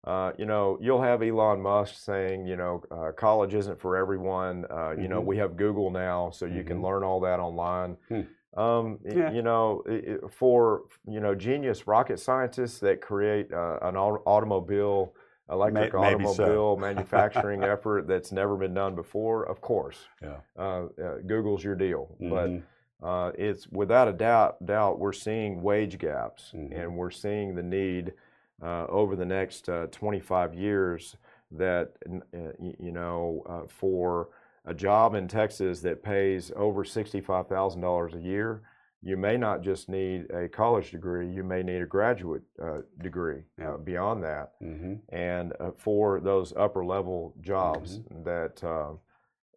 uh, 0.04 0.34
you 0.38 0.46
know, 0.46 0.78
you'll 0.82 1.02
have 1.02 1.24
Elon 1.24 1.62
Musk 1.62 1.96
saying, 1.96 2.46
you 2.46 2.58
know, 2.58 2.84
uh, 2.92 3.14
college 3.14 3.54
isn't 3.54 3.80
for 3.80 3.96
everyone. 3.96 4.66
Uh, 4.70 4.92
you 4.92 5.08
know, 5.08 5.22
Mhm. 5.22 5.26
we 5.28 5.38
have 5.38 5.56
Google 5.56 5.92
now, 5.92 6.30
so 6.30 6.46
you 6.46 6.64
can 6.66 6.80
Mhm. 6.80 6.84
learn 6.84 7.04
all 7.06 7.22
that 7.22 7.40
online. 7.40 7.96
Hmm. 8.10 8.22
Um, 8.60 9.00
Yeah. 9.04 9.32
You 9.32 9.44
know, 9.44 9.82
for 10.30 10.84
you 11.08 11.22
know, 11.22 11.36
genius 11.36 11.88
rocket 11.88 12.20
scientists 12.20 12.80
that 12.80 13.00
create 13.00 13.50
uh, 13.54 13.80
an 13.82 13.96
automobile. 13.96 15.16
Electric 15.50 15.94
May- 15.94 16.02
maybe 16.16 16.24
so. 16.26 16.44
automobile 16.44 16.78
manufacturing 16.80 17.64
effort 17.64 18.08
that's 18.08 18.32
never 18.32 18.56
been 18.56 18.74
done 18.74 18.96
before. 18.96 19.44
Of 19.48 19.62
course, 19.62 20.08
Yeah. 20.22 20.38
uh, 20.58 20.86
uh, 21.02 21.16
Google's 21.26 21.64
your 21.64 21.76
deal, 21.76 22.16
but 22.20 22.50
Mhm. 22.50 22.64
uh, 23.04 23.32
it's 23.38 23.68
without 23.70 24.08
a 24.08 24.14
doubt, 24.14 24.66
doubt 24.66 25.00
we're 25.00 25.14
seeing 25.14 25.62
wage 25.62 26.00
gaps, 26.00 26.52
Mhm. 26.56 26.72
and 26.78 26.98
we're 26.98 27.12
seeing 27.12 27.56
the 27.56 27.64
need 27.64 28.14
uh, 28.62 28.86
over 28.88 29.16
the 29.18 29.26
next 29.26 29.68
uh, 29.70 29.86
25 29.92 30.54
years 30.56 31.18
that 31.52 31.92
uh, 32.10 32.38
you 32.60 32.92
know 32.92 33.44
uh, 33.46 33.68
for 33.68 34.30
a 34.64 34.74
job 34.74 35.14
in 35.14 35.28
Texas 35.28 35.82
that 35.82 36.02
pays 36.02 36.52
over 36.56 36.84
$65,000 36.84 38.16
a 38.16 38.20
year, 38.20 38.62
you 39.06 39.16
may 39.18 39.38
not 39.38 39.62
just 39.62 39.88
need 39.88 40.30
a 40.32 40.50
college 40.50 40.90
degree, 40.92 41.30
you 41.30 41.44
may 41.44 41.62
need 41.64 41.82
a 41.82 41.86
graduate 41.86 42.42
uh, 42.62 42.82
degree 42.98 43.44
Yeah. 43.58 43.74
uh, 43.74 43.78
beyond 43.78 44.24
that 44.24 44.54
Mhm. 44.62 45.02
and 45.10 45.54
uh, 45.60 45.72
for 45.78 46.20
those 46.20 46.54
upper 46.58 46.84
level 46.84 47.34
jobs 47.40 48.00
Mm-hmm. 48.00 48.24
that 48.24 48.64
um, 48.64 49.00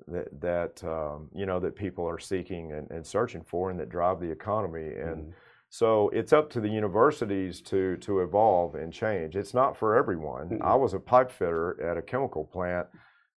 that 0.07 0.29
that 0.41 0.85
um, 0.85 1.29
you 1.35 1.47
know 1.47 1.59
that 1.61 1.75
people 1.77 2.07
are 2.09 2.19
seeking 2.19 2.73
and, 2.73 2.91
and 2.91 3.05
searching 3.07 3.43
for 3.43 3.71
and 3.71 3.81
that 3.81 3.89
drive 3.89 4.21
the 4.21 4.31
economy 4.31 4.89
and 5.09 5.25
Mhm. 5.25 5.33
so 5.71 6.09
it's 6.11 6.33
up 6.33 6.49
to 6.51 6.61
the 6.61 6.69
universities 6.69 7.61
to 7.63 7.97
to 7.99 8.21
evolve 8.21 8.75
and 8.75 8.93
change 8.93 9.37
it's 9.37 9.55
not 9.55 9.77
for 9.77 9.97
everyone 9.97 10.59
i 10.63 10.75
was 10.75 10.95
a 10.95 11.01
pipe 11.01 11.31
fitter 11.31 11.67
at 11.83 11.97
a 11.99 12.03
chemical 12.03 12.45
plant 12.45 12.87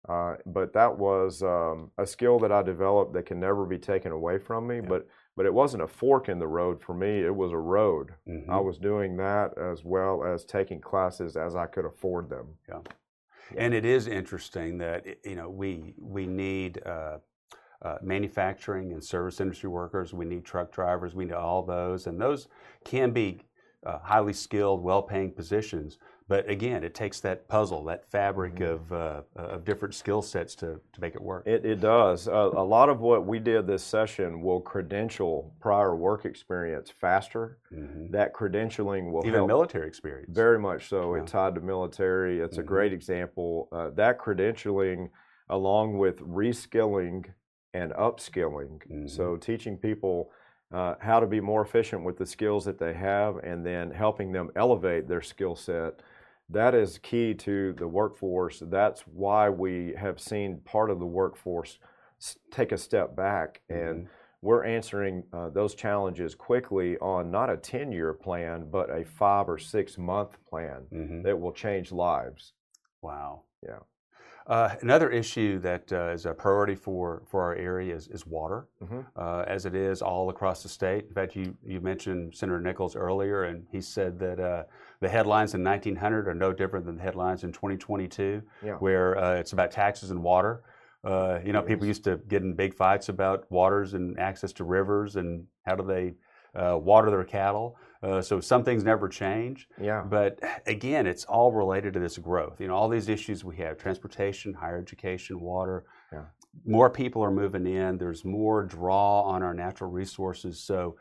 uh, 0.10 0.36
but 0.48 0.74
that 0.74 0.98
was 0.98 1.44
um, 1.44 1.92
a 1.98 2.06
skill 2.06 2.40
that 2.40 2.52
i 2.52 2.62
developed 2.62 3.14
that 3.14 3.26
can 3.26 3.40
never 3.40 3.66
be 3.66 3.78
taken 3.78 4.12
away 4.12 4.38
from 4.40 4.68
me 4.68 4.78
Yeah. 4.78 4.88
but 4.90 5.08
but 5.38 5.46
it 5.46 5.54
wasn't 5.54 5.84
a 5.84 5.88
fork 5.88 6.28
in 6.30 6.40
the 6.40 6.48
road 6.48 6.82
for 6.82 6.94
me 6.94 7.22
it 7.22 7.36
was 7.36 7.52
a 7.52 7.58
road 7.58 8.14
Mhm. 8.28 8.50
I 8.50 8.60
was 8.60 8.78
doing 8.78 9.16
that 9.18 9.58
as 9.58 9.84
well 9.84 10.24
as 10.24 10.44
taking 10.46 10.82
classes 10.82 11.38
as 11.38 11.56
I 11.56 11.66
could 11.68 11.86
afford 11.86 12.30
them. 12.30 12.48
Yeah, 12.68 12.82
And 13.58 13.74
it 13.74 13.86
is 13.86 14.08
interesting 14.08 14.78
that 14.80 15.06
you 15.26 15.36
know 15.36 15.50
we 15.50 15.94
we 16.00 16.26
need 16.26 16.82
uh, 16.86 17.18
uh, 17.82 17.98
manufacturing 18.02 18.94
and 18.94 19.04
service 19.04 19.40
industry 19.42 19.70
workers. 19.70 20.14
We 20.14 20.26
need 20.26 20.46
truck 20.46 20.72
drivers. 20.72 21.16
We 21.16 21.26
need 21.26 21.34
all 21.34 21.64
those, 21.64 22.08
and 22.08 22.20
those 22.22 22.48
can 22.84 23.12
be 23.12 23.42
uh, 23.86 23.98
highly 24.00 24.34
skilled, 24.34 24.84
well-paying 24.84 25.32
positions. 25.32 25.98
But 26.32 26.50
again, 26.50 26.86
it 26.86 26.94
takes 26.94 27.20
that 27.20 27.50
puzzle, 27.50 27.84
that 27.84 28.06
fabric 28.06 28.56
Mhm. 28.56 28.72
of, 28.72 28.94
uh, 28.94 29.22
of 29.36 29.66
different 29.66 29.94
skill 29.94 30.22
sets 30.22 30.56
to, 30.56 30.80
to 30.94 31.02
make 31.02 31.14
it 31.14 31.22
work. 31.22 31.46
It, 31.46 31.66
it 31.66 31.82
does. 31.82 32.26
Uh, 32.30 32.52
a 32.54 32.64
lot 32.64 32.88
of 32.88 33.02
what 33.02 33.26
we 33.26 33.38
did 33.38 33.68
this 33.68 33.84
session 33.84 34.42
will 34.42 34.62
credential 34.62 35.54
prior 35.60 35.94
work 35.94 36.24
experience 36.24 36.90
faster. 36.90 37.58
Mhm. 37.70 38.12
That 38.12 38.34
credentialing 38.34 39.12
will 39.12 39.26
Even 39.26 39.40
help. 39.40 39.48
military 39.50 39.90
experience. 39.90 40.34
Very 40.34 40.58
much 40.58 40.88
so. 40.88 41.16
Yeah. 41.16 41.24
It 41.24 41.28
tied 41.28 41.56
to 41.56 41.60
military. 41.62 42.40
It's 42.40 42.58
a 42.58 42.64
Mhm. 42.64 42.68
great 42.68 42.94
example. 42.94 43.68
Uh, 43.74 43.90
that 43.90 44.18
credentialing, 44.18 45.10
along 45.50 45.98
with 45.98 46.22
reskilling 46.22 47.26
and 47.74 47.92
upskilling, 47.92 49.10
so 49.10 49.36
teaching 49.36 49.78
people 49.78 50.32
uh, 50.74 50.96
how 51.02 51.20
to 51.20 51.28
be 51.28 51.42
more 51.42 51.62
efficient 51.62 52.06
with 52.06 52.16
the 52.16 52.26
skills 52.26 52.64
that 52.64 52.78
they 52.78 52.94
have, 52.94 53.36
and 53.44 53.66
then 53.66 53.92
helping 53.92 54.32
them 54.32 54.50
elevate 54.56 55.06
their 55.10 55.20
skill 55.22 55.54
set. 55.54 56.02
That 56.52 56.76
is 56.76 56.98
key 56.98 57.34
to 57.36 57.74
the 57.74 57.88
workforce. 57.88 58.60
That's 58.66 59.02
why 59.08 59.50
we 59.50 59.94
have 59.98 60.20
seen 60.20 60.60
part 60.62 60.90
of 60.90 61.00
the 61.00 61.06
workforce 61.06 61.80
take 62.52 62.72
a 62.72 62.78
step 62.78 63.16
back 63.16 63.62
and 63.70 64.06
Mhm. 64.06 64.10
we're 64.42 64.64
answering 64.64 65.24
uh, 65.34 65.50
those 65.50 65.76
challenges 65.76 66.36
quickly 66.36 66.98
on 67.00 67.32
not 67.32 67.50
a 67.50 67.58
10 67.58 67.92
year 67.92 68.14
plan, 68.14 68.70
but 68.70 68.90
a 68.90 69.04
five 69.06 69.48
or 69.50 69.58
six 69.58 69.98
month 69.98 70.44
plan 70.46 70.88
Mhm. 70.92 71.24
that 71.24 71.40
will 71.40 71.52
change 71.54 71.92
lives. 71.92 72.54
Wow. 73.02 73.44
Yeah. 73.62 73.80
Uh, 74.48 74.76
another 74.82 75.10
issue 75.10 75.60
that 75.60 75.92
uh, 75.94 76.10
is 76.12 76.26
a 76.26 76.34
priority 76.34 76.76
for, 76.76 77.22
for 77.28 77.42
our 77.44 77.56
area 77.56 77.96
is, 77.96 78.08
is 78.08 78.26
water, 78.26 78.68
Mhm. 78.84 79.06
uh, 79.16 79.44
as 79.48 79.66
it 79.66 79.76
is 79.76 80.02
all 80.02 80.30
across 80.30 80.64
the 80.64 80.70
state. 80.70 81.06
In 81.08 81.14
fact, 81.14 81.36
you, 81.36 81.56
you 81.64 81.80
mentioned 81.80 82.36
Senator 82.36 82.60
Nichols 82.60 82.96
earlier, 82.96 83.44
and 83.44 83.66
he 83.72 83.82
said 83.82 84.18
that 84.20 84.40
uh, 84.40 84.64
the 85.00 85.10
headlines 85.10 85.54
in 85.54 85.64
1900 85.64 86.28
are 86.28 86.34
no 86.34 86.52
different 86.54 86.86
than 86.86 86.96
the 86.98 87.04
headlines 87.04 87.44
in 87.44 87.52
2022, 87.52 88.42
Yeah. 88.64 88.74
where 88.76 89.18
uh, 89.18 89.36
it's 89.36 89.54
about 89.54 89.72
taxes 89.72 90.10
and 90.12 90.24
water. 90.24 90.64
Uh, 91.04 91.40
you 91.44 91.52
know, 91.54 91.62
people 91.62 91.86
used 91.88 92.04
to 92.04 92.18
get 92.28 92.42
in 92.42 92.54
big 92.56 92.74
fights 92.74 93.10
about 93.10 93.50
waters 93.52 93.94
and 93.94 94.20
access 94.20 94.52
to 94.54 94.64
rivers 94.64 95.16
and 95.16 95.46
how 95.66 95.76
do 95.76 95.84
they 95.84 96.14
uh, 96.56 96.78
water 96.78 97.10
their 97.10 97.24
cattle. 97.24 97.78
Uh, 98.04 98.22
so 98.22 98.40
some 98.40 98.64
things 98.64 98.84
never 98.84 99.08
change. 99.08 99.68
Yeah. 99.80 100.02
But 100.02 100.40
again, 100.66 101.06
it's 101.06 101.26
all 101.26 101.52
related 101.52 101.94
to 101.94 102.00
this 102.00 102.18
growth. 102.18 102.60
You 102.60 102.68
know, 102.68 102.76
all 102.76 102.90
these 102.90 103.10
issues 103.10 103.44
we 103.44 103.58
have 103.58 103.78
transportation, 103.78 104.54
higher 104.54 104.80
education, 104.80 105.40
water. 105.40 105.86
Yeah. 106.12 106.24
More 106.66 106.90
people 106.90 107.24
are 107.24 107.32
moving 107.32 107.68
in. 107.68 107.98
There's 107.98 108.26
more 108.26 108.64
draw 108.64 109.22
on 109.22 109.44
our 109.44 109.54
natural 109.54 109.90
resources. 109.92 110.60
So, 110.60 110.98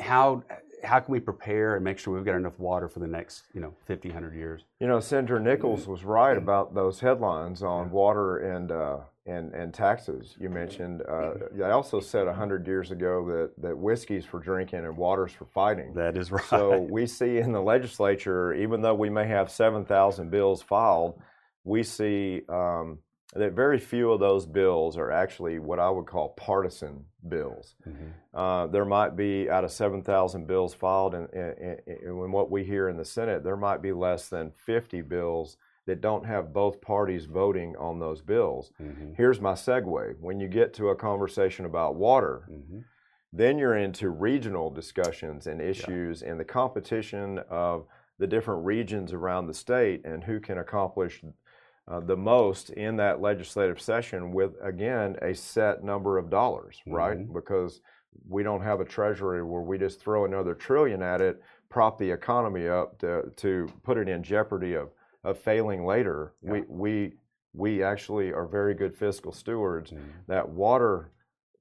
how 0.00 0.42
how 0.82 1.00
can 1.00 1.12
we 1.12 1.20
prepare 1.20 1.76
and 1.76 1.84
make 1.84 1.98
sure 1.98 2.14
we've 2.14 2.24
got 2.24 2.36
enough 2.36 2.58
water 2.58 2.88
for 2.88 2.98
the 2.98 3.06
next 3.06 3.44
you 3.54 3.60
know 3.60 3.74
50, 3.84 4.08
100 4.08 4.34
years? 4.34 4.62
You 4.80 4.86
know, 4.86 5.00
Senator 5.00 5.40
Nichols 5.40 5.86
was 5.86 6.04
right 6.04 6.36
about 6.36 6.74
those 6.74 7.00
headlines 7.00 7.62
on 7.62 7.90
water 7.90 8.38
and 8.38 8.72
uh, 8.72 8.98
and 9.26 9.52
and 9.54 9.72
taxes. 9.72 10.36
You 10.38 10.48
mentioned. 10.50 11.02
Uh, 11.08 11.34
I 11.64 11.70
also 11.70 12.00
said 12.00 12.26
hundred 12.28 12.66
years 12.66 12.90
ago 12.90 13.24
that 13.26 13.62
that 13.62 13.76
whiskey's 13.76 14.24
for 14.24 14.40
drinking 14.40 14.80
and 14.80 14.96
water's 14.96 15.32
for 15.32 15.44
fighting. 15.46 15.94
That 15.94 16.16
is 16.16 16.32
right. 16.32 16.44
So 16.44 16.80
we 16.90 17.06
see 17.06 17.38
in 17.38 17.52
the 17.52 17.62
legislature, 17.62 18.54
even 18.54 18.82
though 18.82 18.94
we 18.94 19.10
may 19.10 19.26
have 19.26 19.50
7,000 19.50 20.30
bills 20.30 20.62
filed, 20.62 21.20
we 21.64 21.82
see 21.82 22.42
um, 22.48 22.98
that 23.34 23.52
very 23.52 23.78
few 23.78 24.12
of 24.12 24.20
those 24.20 24.44
bills 24.46 24.98
are 24.98 25.10
actually 25.10 25.58
what 25.58 25.78
I 25.78 25.88
would 25.88 26.06
call 26.06 26.30
partisan 26.30 27.06
bills. 27.28 27.76
Mhm. 27.88 28.12
Uh, 28.34 28.66
there 28.66 28.84
might 28.84 29.16
be 29.16 29.48
out 29.48 29.64
of 29.64 29.70
7,000 29.70 30.46
bills 30.46 30.74
filed, 30.74 31.14
and, 31.14 31.32
and, 31.32 31.80
and 31.86 32.32
what 32.32 32.50
we 32.50 32.62
hear 32.64 32.88
in 32.88 32.96
the 32.96 33.04
Senate, 33.04 33.42
there 33.42 33.56
might 33.56 33.80
be 33.80 33.92
less 33.92 34.28
than 34.28 34.50
50 34.50 35.00
bills 35.02 35.56
that 35.86 36.00
don't 36.00 36.26
have 36.26 36.52
both 36.52 36.80
parties 36.80 37.24
voting 37.24 37.74
on 37.76 37.98
those 37.98 38.20
bills. 38.22 38.70
Mhm. 38.80 39.16
Here's 39.16 39.40
my 39.40 39.52
segue. 39.54 40.20
When 40.20 40.38
you 40.38 40.46
get 40.48 40.74
to 40.74 40.90
a 40.90 40.96
conversation 40.96 41.64
about 41.64 41.96
water, 41.96 42.46
Mhm. 42.50 42.84
then 43.32 43.58
you're 43.58 43.76
into 43.76 44.10
regional 44.10 44.68
discussions 44.70 45.46
and 45.46 45.60
issues 45.60 46.22
and 46.22 46.38
the 46.38 46.44
competition 46.44 47.38
of 47.48 47.86
the 48.18 48.26
different 48.26 48.64
regions 48.64 49.12
around 49.12 49.46
the 49.46 49.54
state 49.54 50.04
and 50.04 50.22
who 50.22 50.38
can 50.38 50.58
accomplish 50.58 51.24
uh, 51.88 52.00
the 52.00 52.16
most 52.16 52.70
in 52.70 52.96
that 52.96 53.20
legislative 53.20 53.80
session 53.80 54.32
with, 54.32 54.52
again, 54.62 55.16
a 55.22 55.34
set 55.34 55.82
number 55.82 56.16
of 56.18 56.30
dollars, 56.30 56.80
right? 56.86 57.18
Mhm. 57.18 57.32
Because 57.32 57.80
we 58.28 58.42
don't 58.42 58.62
have 58.62 58.80
a 58.80 58.84
treasury 58.84 59.42
where 59.42 59.62
we 59.62 59.78
just 59.78 60.00
throw 60.00 60.24
another 60.24 60.54
trillion 60.54 61.02
at 61.02 61.20
it, 61.20 61.42
prop 61.70 61.98
the 61.98 62.10
economy 62.10 62.68
up 62.68 62.98
to, 62.98 63.22
to 63.36 63.66
put 63.82 63.96
it 63.98 64.08
in 64.08 64.22
jeopardy 64.22 64.74
of, 64.74 64.90
of 65.24 65.38
failing 65.38 65.84
later. 65.84 66.34
Yeah. 66.42 66.52
We, 66.52 66.62
we, 66.68 67.12
we 67.54 67.82
actually 67.82 68.32
are 68.32 68.46
very 68.46 68.74
good 68.74 68.94
fiscal 68.96 69.32
stewards 69.32 69.90
Mhm. 69.90 70.00
that 70.28 70.48
water 70.48 71.10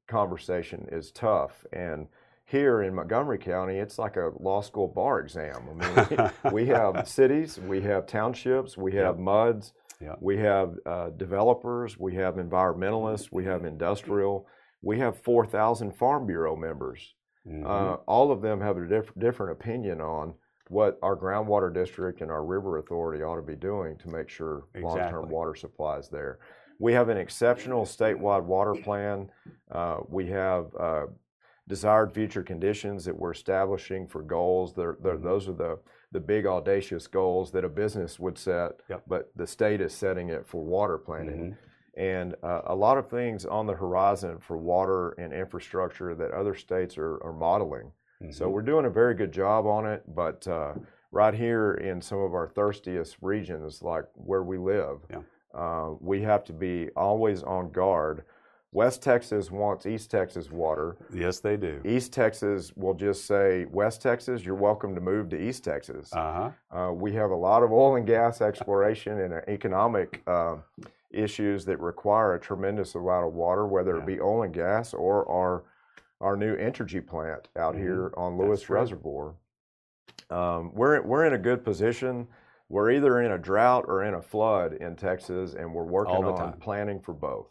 conversation 0.07 0.87
is 0.91 1.11
tough. 1.11 1.65
And 1.73 2.07
here 2.45 2.81
in 2.83 2.93
Montgomery 2.93 3.37
County, 3.37 3.77
it's 3.77 3.97
like 3.97 4.17
a 4.17 4.31
law 4.39 4.61
school 4.61 4.87
bar 4.87 5.19
exam. 5.21 5.69
I 5.69 5.73
mean, 5.73 6.29
we, 6.43 6.51
we 6.63 6.65
have 6.67 7.07
cities, 7.07 7.59
we 7.59 7.81
have 7.81 8.05
townships, 8.07 8.77
we 8.77 8.91
have 8.95 9.15
Yep. 9.15 9.19
MUDs, 9.19 9.73
Yep. 10.01 10.17
we 10.21 10.37
have 10.37 10.73
uh, 10.85 11.09
developers, 11.11 11.97
we 11.99 12.15
have 12.15 12.35
environmentalists, 12.35 13.29
we 13.31 13.45
have 13.45 13.65
industrial, 13.65 14.47
we 14.81 14.97
have 14.99 15.21
4,000 15.23 15.91
Farm 15.95 16.25
Bureau 16.25 16.55
members. 16.55 17.13
Mhm. 17.47 17.65
Uh, 17.65 17.97
all 18.07 18.31
of 18.31 18.41
them 18.41 18.59
have 18.61 18.77
a 18.77 18.87
diff- 18.87 19.13
different 19.17 19.51
opinion 19.51 20.01
on 20.01 20.33
what 20.69 20.97
our 21.03 21.15
groundwater 21.17 21.73
district 21.73 22.21
and 22.21 22.31
our 22.31 22.45
river 22.45 22.77
authority 22.77 23.23
ought 23.23 23.35
to 23.35 23.41
be 23.41 23.55
doing 23.55 23.97
to 23.97 24.09
make 24.09 24.29
sure 24.29 24.63
long-term 24.75 25.29
water 25.29 25.53
supply 25.55 25.97
is 25.97 26.09
there. 26.09 26.39
We 26.79 26.93
have 26.93 27.09
an 27.09 27.17
exceptional 27.17 27.83
statewide 27.85 28.43
water 28.43 28.73
plan. 28.73 29.29
Uh, 29.69 29.99
we 30.07 30.27
have 30.27 30.73
uh, 30.79 31.07
desired 31.67 32.11
future 32.13 32.41
conditions 32.43 33.05
that 33.05 33.15
we're 33.17 33.31
establishing 33.33 34.07
for 34.07 34.23
goals. 34.23 34.73
They're, 34.73 34.97
they're, 35.01 35.17
Mhm. 35.17 35.23
Those 35.23 35.47
are 35.49 35.53
the, 35.53 35.79
the 36.11 36.19
big 36.19 36.45
audacious 36.45 37.07
goals 37.07 37.51
that 37.51 37.63
a 37.63 37.69
business 37.69 38.19
would 38.19 38.37
set, 38.37 38.71
Yep. 38.89 39.03
but 39.07 39.31
the 39.35 39.47
state 39.47 39.81
is 39.81 39.93
setting 39.93 40.29
it 40.29 40.45
for 40.45 40.61
water 40.63 40.97
planning 40.97 41.51
Mhm. 41.51 41.55
and 41.95 42.35
uh, 42.43 42.61
a 42.65 42.75
lot 42.75 42.97
of 42.97 43.07
things 43.09 43.45
on 43.45 43.65
the 43.65 43.73
horizon 43.73 44.37
for 44.39 44.57
water 44.57 45.11
and 45.11 45.33
infrastructure 45.33 46.13
that 46.15 46.31
other 46.31 46.53
states 46.53 46.97
are, 46.97 47.21
are 47.23 47.33
modeling. 47.33 47.91
So 48.29 48.47
Mhm. 48.47 48.51
we're 48.51 48.61
doing 48.61 48.85
a 48.85 48.89
very 48.89 49.15
good 49.15 49.31
job 49.31 49.65
on 49.65 49.85
it, 49.87 50.03
but 50.13 50.47
uh, 50.47 50.75
right 51.11 51.33
here 51.33 51.73
in 51.73 52.01
some 52.01 52.19
of 52.19 52.33
our 52.35 52.47
thirstiest 52.47 53.17
regions, 53.21 53.81
like 53.81 54.05
where 54.13 54.43
we 54.43 54.57
live, 54.57 54.99
Yeah. 55.09 55.21
uh, 55.53 55.95
we 55.99 56.21
have 56.21 56.43
to 56.45 56.53
be 56.53 56.89
always 56.95 57.41
on 57.41 57.71
guard. 57.71 58.23
West 58.73 59.03
Texas 59.03 59.51
wants 59.51 59.85
East 59.85 60.09
Texas 60.09 60.49
water. 60.49 60.95
yes, 61.13 61.39
they 61.39 61.57
do. 61.57 61.81
East 61.83 62.13
Texas 62.13 62.71
will 62.77 62.93
just 62.93 63.25
say, 63.25 63.65
West 63.65 64.01
Texas, 64.01 64.45
you're 64.45 64.55
welcome 64.55 64.95
to 64.95 65.01
move 65.01 65.27
to 65.29 65.37
East 65.49 65.65
Texas. 65.65 66.11
Uh 66.13 66.51
huh. 66.71 66.77
Uh, 66.77 66.91
we 66.93 67.11
have 67.13 67.31
a 67.31 67.35
lot 67.35 67.63
of 67.63 67.71
oil 67.73 67.97
and 67.97 68.07
gas 68.07 68.39
exploration 68.39 69.19
and 69.19 69.33
uh, 69.33 69.41
economic 69.49 70.21
uh, 70.25 70.55
issues 71.11 71.65
that 71.65 71.81
require 71.81 72.35
a 72.35 72.39
tremendous 72.39 72.95
amount 72.95 73.27
of 73.27 73.33
water, 73.33 73.67
whether 73.67 73.97
Yeah. 73.97 74.03
it 74.03 74.05
be 74.05 74.21
oil 74.21 74.43
and 74.43 74.53
gas 74.53 74.93
or 74.93 75.29
our 75.29 75.63
our 76.21 76.37
new 76.37 76.55
energy 76.55 77.01
plant 77.01 77.49
out 77.57 77.73
Mhm. 77.75 77.79
here 77.79 78.13
on 78.15 78.37
Lewis. 78.37 78.69
Reservoir. 78.69 79.33
Um, 80.29 80.71
we're 80.73 81.01
we're 81.01 81.25
in 81.25 81.33
a 81.33 81.37
good 81.37 81.65
position. 81.65 82.27
We're 82.69 82.91
either 82.91 83.19
in 83.21 83.31
a 83.33 83.37
drought 83.37 83.85
or 83.89 84.03
in 84.03 84.13
a 84.13 84.21
flood 84.21 84.73
in 84.73 84.95
Texas, 84.95 85.55
and 85.55 85.73
we're 85.73 85.83
working 85.83 86.23
on 86.23 86.37
time. 86.37 86.59
planning 86.59 86.99
for 87.01 87.13
both. 87.13 87.47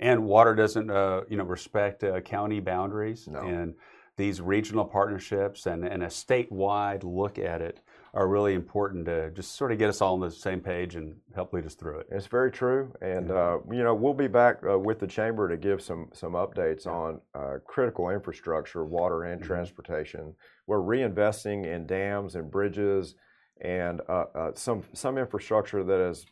And 0.00 0.24
water 0.24 0.54
doesn't, 0.54 0.90
uh, 0.90 1.22
you 1.28 1.36
know, 1.36 1.44
respect 1.44 2.04
uh, 2.04 2.20
county 2.20 2.60
boundaries. 2.60 3.28
No. 3.28 3.40
And 3.40 3.74
these 4.16 4.40
regional 4.40 4.84
partnerships 4.84 5.66
and, 5.66 5.84
and 5.84 6.02
a 6.02 6.06
statewide 6.08 7.02
look 7.02 7.38
at 7.38 7.60
it 7.60 7.80
are 8.12 8.28
really 8.28 8.54
important 8.54 9.06
to 9.06 9.30
just 9.32 9.56
sort 9.56 9.72
of 9.72 9.78
get 9.78 9.88
us 9.88 10.00
all 10.00 10.14
on 10.14 10.20
the 10.20 10.30
same 10.30 10.60
page 10.60 10.94
and 10.94 11.16
help 11.34 11.52
lead 11.52 11.66
us 11.66 11.74
through 11.74 11.98
it. 11.98 12.06
It's 12.12 12.28
very 12.28 12.52
true, 12.52 12.92
and 13.02 13.32
uh, 13.32 13.58
you 13.72 13.82
know 13.82 13.92
we'll 13.92 14.14
be 14.14 14.28
back 14.28 14.60
uh, 14.68 14.78
with 14.78 15.00
the 15.00 15.06
chamber 15.08 15.48
to 15.48 15.56
give 15.56 15.82
some 15.82 16.10
some 16.12 16.34
updates 16.34 16.86
on 16.86 17.20
uh, 17.34 17.58
critical 17.66 18.10
infrastructure, 18.10 18.84
water 18.84 19.24
and 19.24 19.40
Mhm. 19.42 19.46
transportation. 19.46 20.32
We're 20.68 20.78
reinvesting 20.78 21.66
in 21.66 21.86
dams 21.86 22.36
and 22.36 22.48
bridges, 22.52 23.16
and 23.60 24.00
uh, 24.08 24.26
uh, 24.34 24.50
some 24.54 24.84
some 24.92 25.18
infrastructure 25.18 25.82
that 25.82 25.98
has 25.98 26.24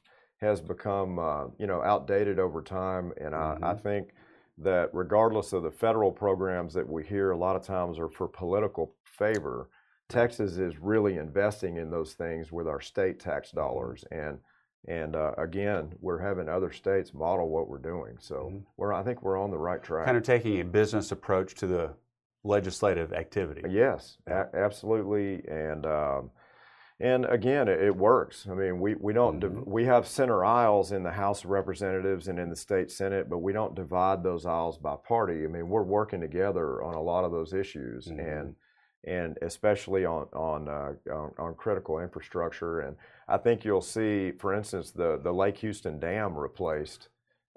has 0.42 0.60
become 0.60 1.18
uh, 1.18 1.46
you 1.58 1.66
know 1.66 1.80
outdated 1.82 2.38
over 2.38 2.60
time. 2.60 3.12
And 3.18 3.34
I, 3.34 3.56
I 3.62 3.72
Mhm. 3.74 3.80
think 3.80 4.14
that 4.58 4.90
regardless 4.92 5.52
of 5.54 5.62
the 5.62 5.70
federal 5.70 6.12
programs 6.12 6.74
that 6.74 6.86
we 6.86 7.02
hear, 7.04 7.30
a 7.30 7.36
lot 7.36 7.56
of 7.56 7.62
times 7.62 7.98
are 7.98 8.10
for 8.10 8.28
political 8.28 8.94
favor. 9.04 9.70
Texas 10.08 10.58
is 10.58 10.78
really 10.78 11.16
investing 11.16 11.78
in 11.78 11.90
those 11.90 12.12
things 12.14 12.52
with 12.52 12.68
our 12.68 12.80
state 12.80 13.18
tax 13.18 13.50
dollars 13.52 14.04
and. 14.10 14.38
And 14.88 15.14
uh, 15.14 15.30
again, 15.38 15.94
we're 16.00 16.18
having 16.18 16.48
other 16.48 16.72
states 16.72 17.14
model 17.14 17.48
what 17.48 17.68
we're 17.68 17.78
doing. 17.78 18.16
So 18.18 18.50
Mhm. 18.52 18.64
we're, 18.76 18.92
I 18.92 19.04
think 19.04 19.22
we're 19.22 19.38
on 19.38 19.52
the 19.52 19.56
right 19.56 19.80
track. 19.80 20.06
Kind 20.06 20.16
of 20.16 20.24
taking 20.24 20.58
a 20.60 20.64
business 20.64 21.12
approach 21.12 21.54
to 21.60 21.68
the 21.68 21.94
legislative 22.42 23.12
activity. 23.12 23.62
yes, 23.70 24.18
a- 24.26 24.48
absolutely. 24.54 25.46
And 25.46 25.86
um, 25.86 26.32
And 27.02 27.24
again, 27.26 27.66
it, 27.66 27.82
it 27.82 27.96
works. 27.96 28.46
I 28.48 28.54
mean, 28.54 28.78
we, 28.78 28.94
we 28.94 29.12
don't 29.12 29.38
Mhm. 29.38 29.40
div- 29.40 29.66
we 29.66 29.84
have 29.86 30.06
center 30.06 30.44
aisles 30.44 30.92
in 30.92 31.02
the 31.02 31.10
House 31.10 31.42
of 31.44 31.50
Representatives 31.50 32.28
and 32.28 32.38
in 32.38 32.48
the 32.48 32.54
state 32.56 32.92
Senate, 32.92 33.28
but 33.28 33.38
we 33.38 33.52
don't 33.52 33.74
divide 33.74 34.22
those 34.22 34.46
aisles 34.46 34.78
by 34.78 34.94
party. 34.96 35.44
I 35.44 35.48
mean, 35.48 35.68
we're 35.68 35.82
working 35.82 36.20
together 36.20 36.80
on 36.80 36.94
a 36.94 37.02
lot 37.02 37.24
of 37.24 37.32
those 37.32 37.52
issues, 37.52 38.06
Mhm. 38.08 38.38
and 38.38 38.56
and 39.04 39.36
especially 39.42 40.04
on 40.06 40.28
on, 40.32 40.68
uh, 40.68 40.94
on 41.12 41.32
on 41.36 41.54
critical 41.56 41.98
infrastructure. 41.98 42.78
And 42.82 42.96
I 43.26 43.36
think 43.36 43.64
you'll 43.64 43.80
see, 43.80 44.30
for 44.38 44.54
instance, 44.54 44.92
the 44.92 45.18
the 45.18 45.32
Lake 45.34 45.56
Houston 45.58 45.98
Dam 45.98 46.38
replaced 46.38 47.08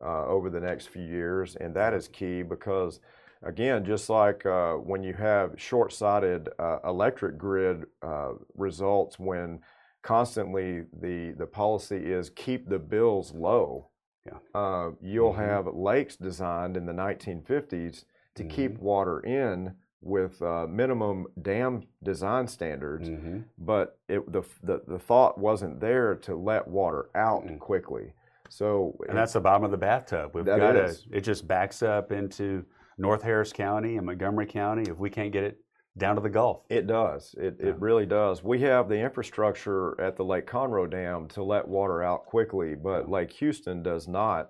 uh, 0.01 0.25
over 0.25 0.49
the 0.49 0.59
next 0.59 0.87
few 0.87 1.03
years, 1.03 1.55
and 1.55 1.75
that 1.75 1.93
is 1.93 2.07
key 2.07 2.41
because 2.41 2.99
again, 3.45 3.85
just 3.85 4.09
like 4.09 4.45
uh, 4.45 4.73
when 4.73 5.03
you 5.03 5.13
have 5.13 5.53
short-sighted 5.57 6.49
uh, 6.59 6.79
electric 6.85 7.37
grid 7.37 7.85
uh, 8.01 8.33
results, 8.55 9.17
when 9.19 9.59
constantly 10.01 10.83
the 11.01 11.33
the 11.37 11.45
policy 11.47 11.97
is 11.97 12.29
keep 12.31 12.67
the 12.69 12.79
bills 12.79 13.33
low. 13.33 13.87
Yeah. 14.25 14.39
Uh, 14.59 14.91
you'll 15.01 15.33
Mhm. 15.33 15.37
have 15.37 15.67
lakes 15.67 16.15
designed 16.15 16.75
in 16.77 16.85
the 16.85 16.93
1950s 16.93 18.05
to 18.35 18.43
keep 18.43 18.77
water 18.79 19.19
in 19.21 19.75
with 20.01 20.39
uh, 20.41 20.67
minimum 20.67 21.25
dam 21.41 21.83
design 22.03 22.47
standards, 22.47 23.07
hmm 23.07 23.39
but 23.57 23.97
it, 24.07 24.31
the, 24.31 24.43
the 24.63 24.81
the 24.87 24.99
thought 24.99 25.37
wasn't 25.37 25.79
there 25.79 26.15
to 26.15 26.35
let 26.35 26.67
water 26.67 27.09
out 27.15 27.43
Mm. 27.45 27.59
quickly. 27.59 28.13
So 28.49 28.95
And 29.09 29.17
that's 29.17 29.33
the 29.33 29.39
bottom 29.41 29.63
of 29.63 29.71
the 29.71 29.77
bathtub. 29.77 30.31
We've 30.35 30.45
got 30.45 30.73
to, 30.73 30.95
it 31.11 31.21
just 31.21 31.47
backs 31.47 31.81
up 31.81 32.11
into 32.11 32.63
North 32.97 33.21
Harris 33.23 33.51
County 33.53 33.97
and 33.97 34.05
Montgomery 34.05 34.45
County 34.47 34.89
if 34.89 34.97
we 34.97 35.09
can't 35.09 35.31
get 35.31 35.43
it 35.43 35.57
down 35.97 36.15
to 36.15 36.21
the 36.21 36.29
Gulf. 36.29 36.65
It 36.69 36.87
does. 36.87 37.33
It, 37.37 37.55
Yeah. 37.59 37.69
it 37.69 37.79
really 37.79 38.05
does. 38.05 38.43
We 38.43 38.59
have 38.61 38.89
the 38.89 38.99
infrastructure 38.99 39.99
at 39.99 40.17
the 40.17 40.25
Lake 40.25 40.45
Conroe 40.47 40.89
Dam 40.89 41.27
to 41.29 41.43
let 41.43 41.67
water 41.67 42.03
out 42.03 42.25
quickly, 42.25 42.75
but 42.75 43.09
Lake 43.09 43.31
Houston 43.33 43.81
does 43.83 44.07
not. 44.07 44.49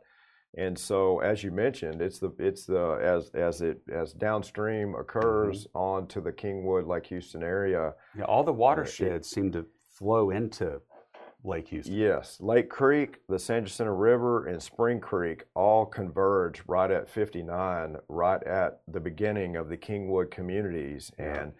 And 0.58 0.78
so, 0.80 1.20
as 1.20 1.44
you 1.44 1.52
mentioned, 1.52 2.02
it's 2.02 2.18
the 2.20 2.32
it's 2.40 2.66
the 2.66 2.98
as 3.04 3.30
as 3.36 3.62
it 3.62 3.82
as 3.94 4.14
downstream 4.14 4.96
occurs 4.96 5.68
Mm-hmm. 5.68 5.78
onto 5.78 6.22
the 6.22 6.32
Kingwood 6.32 6.88
Lake 6.88 7.08
Houston 7.08 7.44
area. 7.44 7.94
Yeah, 8.18 8.24
all 8.24 8.44
the 8.44 8.54
it- 8.54 8.58
watersheds 8.58 9.30
seem 9.30 9.52
to 9.52 9.66
flow 10.00 10.30
into 10.30 10.80
Lake 11.46 11.68
Houston. 11.70 11.94
Yes, 11.96 12.40
Lake 12.42 12.70
Creek, 12.70 13.20
the 13.28 13.40
San 13.40 13.66
Jacinto 13.66 13.94
River, 13.94 14.48
and 14.48 14.62
Spring 14.62 15.00
Creek 15.00 15.46
all 15.56 15.86
converge 15.86 16.64
right 16.68 16.90
at 16.92 17.08
59, 17.10 17.98
right 18.10 18.44
at 18.44 18.82
the 18.88 19.00
beginning 19.00 19.56
of 19.56 19.70
the 19.70 19.78
Kingwood 19.78 20.32
communities, 20.32 21.12
Yeah. 21.18 21.42
and 21.44 21.54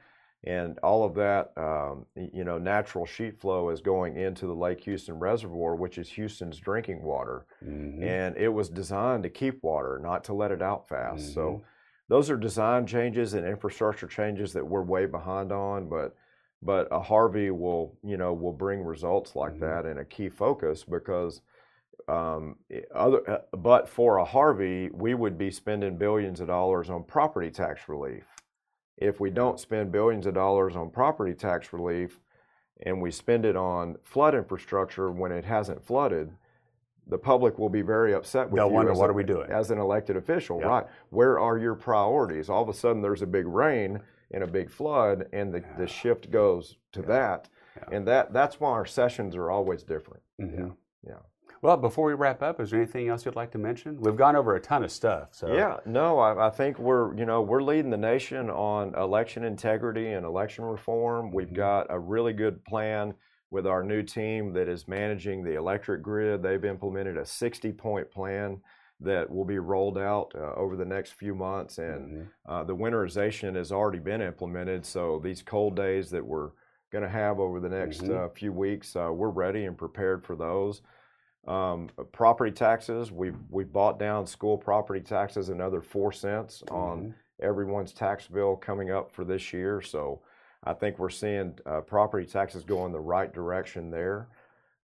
and 0.48 0.78
all 0.84 1.04
of 1.04 1.16
that, 1.16 1.52
um, 1.58 2.06
you 2.14 2.44
know, 2.44 2.60
natural 2.60 3.04
sheet 3.04 3.36
flow 3.40 3.70
is 3.70 3.82
going 3.82 4.16
into 4.16 4.46
the 4.46 4.54
Lake 4.54 4.80
Houston 4.82 5.18
Reservoir, 5.18 5.76
which 5.76 5.98
is 5.98 6.08
Houston's 6.12 6.60
drinking 6.60 7.02
water, 7.02 7.48
Mhm. 7.64 8.04
and 8.04 8.38
it 8.38 8.50
was 8.50 8.70
designed 8.70 9.24
to 9.24 9.30
keep 9.32 9.64
water, 9.64 9.98
not 9.98 10.24
to 10.26 10.34
let 10.34 10.52
it 10.52 10.62
out 10.62 10.88
fast. 10.88 11.32
Mhm. 11.32 11.34
So 11.34 11.64
those 12.10 12.30
are 12.30 12.38
design 12.38 12.86
changes 12.86 13.34
and 13.34 13.44
infrastructure 13.44 14.06
changes 14.06 14.54
that 14.54 14.68
we're 14.68 14.84
way 14.84 15.08
behind 15.08 15.52
on, 15.52 15.90
but 15.90 16.14
but 16.66 16.88
a 16.92 17.00
Harvey 17.00 17.52
will 17.52 17.96
you 18.04 18.18
know 18.18 18.34
will 18.34 18.52
bring 18.54 18.84
results 18.84 19.36
like 19.36 19.54
Mhm. 19.54 19.60
that 19.60 19.86
and 19.86 20.00
a 20.00 20.06
key 20.06 20.28
focus 20.30 20.84
because 20.84 21.42
um, 22.08 22.58
other 22.94 23.28
uh, 23.30 23.58
but 23.58 23.88
for 23.88 24.18
a 24.18 24.26
Harvey 24.26 24.90
we 24.92 25.14
would 25.14 25.38
be 25.38 25.52
spending 25.52 25.98
billions 25.98 26.42
of 26.42 26.48
dollars 26.48 26.90
on 26.90 27.04
property 27.04 27.50
tax 27.52 27.88
relief. 27.88 28.28
If 28.98 29.20
we 29.20 29.30
don't 29.30 29.60
spend 29.60 29.92
billions 29.92 30.26
of 30.26 30.34
dollars 30.34 30.76
on 30.76 30.90
property 30.90 31.34
tax 31.34 31.72
relief 31.74 32.20
and 32.86 33.02
we 33.02 33.12
spend 33.12 33.46
it 33.46 33.56
on 33.56 33.98
flood 34.04 34.36
infrastructure 34.36 35.12
when 35.12 35.32
it 35.32 35.46
hasn't 35.46 35.84
flooded, 35.86 36.32
the 37.08 37.18
public 37.18 37.58
will 37.60 37.70
be 37.70 37.82
very 37.82 38.14
upset 38.14 38.50
with 38.50 38.58
They'll 38.58 38.68
you 38.70 38.74
wonder, 38.74 38.94
what 38.94 39.10
a- 39.10 39.12
are 39.12 39.14
we 39.14 39.24
doing? 39.24 39.50
as 39.52 39.70
an 39.72 39.80
elected 39.80 40.16
official, 40.18 40.60
Yeah. 40.60 40.68
right? 40.68 40.88
Where 41.10 41.40
are 41.40 41.58
your 41.58 41.76
priorities? 41.76 42.50
All 42.50 42.64
of 42.64 42.70
a 42.70 42.74
sudden, 42.74 43.02
there's 43.02 43.22
a 43.22 43.28
big 43.28 43.48
rain 43.48 44.02
and 44.32 44.44
a 44.44 44.48
big 44.48 44.70
flood, 44.70 45.28
and 45.34 45.54
the, 45.54 45.60
Yeah. 45.60 45.78
the 45.78 45.88
shift 45.88 46.32
goes 46.32 46.78
to 46.94 47.02
Yeah. 47.02 47.08
that, 47.08 47.50
Yeah. 47.78 47.98
and 47.98 48.08
that 48.08 48.34
that's 48.34 48.60
why 48.60 48.70
our 48.72 48.86
sessions 48.86 49.36
are 49.36 49.50
always 49.52 49.84
different. 49.84 50.24
Mhm. 50.40 50.76
yeah. 51.04 51.20
Well, 51.62 51.78
before 51.78 52.06
we 52.06 52.14
wrap 52.14 52.44
up, 52.44 52.60
is 52.60 52.70
there 52.72 52.80
anything 52.80 53.08
else 53.08 53.26
you'd 53.26 53.36
like 53.36 53.52
to 53.52 53.58
mention? 53.58 54.00
We've 54.00 54.16
gone 54.16 54.36
over 54.36 54.56
a 54.56 54.60
ton 54.60 54.84
of 54.84 54.92
stuff. 54.92 55.34
So 55.34 55.52
Yeah, 55.54 55.78
no, 55.86 56.20
I, 56.20 56.48
I 56.48 56.50
think 56.52 56.78
we're 56.78 57.16
you 57.16 57.26
know 57.26 57.42
we're 57.42 57.64
leading 57.64 57.90
the 57.92 57.98
nation 57.98 58.50
on 58.50 58.94
election 58.96 59.44
integrity 59.44 60.12
and 60.12 60.26
election 60.26 60.66
reform. 60.66 61.32
We've 61.32 61.50
Mhm. 61.50 61.54
got 61.56 61.88
a 61.90 61.98
really 61.98 62.34
good 62.34 62.64
plan 62.66 63.16
with 63.52 63.66
our 63.66 63.84
new 63.84 64.04
team 64.04 64.54
that 64.54 64.68
is 64.68 64.88
managing 64.88 65.44
the 65.44 65.56
electric 65.56 66.02
grid. 66.02 66.44
They've 66.44 66.66
implemented 66.66 67.18
a 67.18 67.26
60 67.26 67.72
point 67.72 68.12
plan 68.12 68.62
that 69.02 69.30
will 69.30 69.46
be 69.46 69.60
rolled 69.60 69.98
out 69.98 70.32
uh, 70.36 70.54
over 70.56 70.76
the 70.76 70.86
next 70.86 71.14
few 71.14 71.36
months, 71.36 71.78
and 71.78 72.10
Mhm. 72.10 72.28
uh, 72.46 72.64
the 72.64 72.76
winterization 72.76 73.56
has 73.56 73.72
already 73.72 74.00
been 74.00 74.22
implemented. 74.22 74.86
So 74.86 75.20
these 75.20 75.42
cold 75.44 75.76
days 75.76 76.10
that 76.12 76.26
we're 76.26 76.52
going 76.92 77.04
to 77.04 77.10
have 77.10 77.40
over 77.40 77.60
the 77.60 77.70
next 77.70 78.02
Mhm. 78.04 78.16
uh, 78.16 78.30
few 78.30 78.54
weeks, 78.54 78.96
uh, 78.96 79.12
we're 79.14 79.30
ready 79.30 79.66
and 79.66 79.78
prepared 79.78 80.24
for 80.24 80.36
those. 80.36 80.82
Um, 81.46 81.90
property 82.12 82.52
taxes, 82.52 83.12
we've 83.12 83.38
we 83.52 83.66
bought 83.66 84.00
down 84.00 84.26
school 84.26 84.58
property 84.58 85.02
taxes 85.02 85.50
another 85.50 85.82
four 85.82 86.12
cents 86.12 86.64
on 86.72 87.00
Mhm. 87.08 87.14
everyone's 87.42 87.94
tax 87.94 88.28
bill 88.28 88.56
coming 88.56 88.92
up 88.92 89.12
for 89.12 89.24
this 89.26 89.52
year. 89.54 89.82
So 89.82 90.22
I 90.64 90.74
think 90.74 90.98
we're 90.98 91.10
seeing 91.10 91.60
uh, 91.66 91.82
property 91.82 92.26
taxes 92.26 92.64
go 92.64 92.86
in 92.86 92.92
the 92.92 93.00
right 93.00 93.32
direction 93.32 93.92
there. 93.92 94.30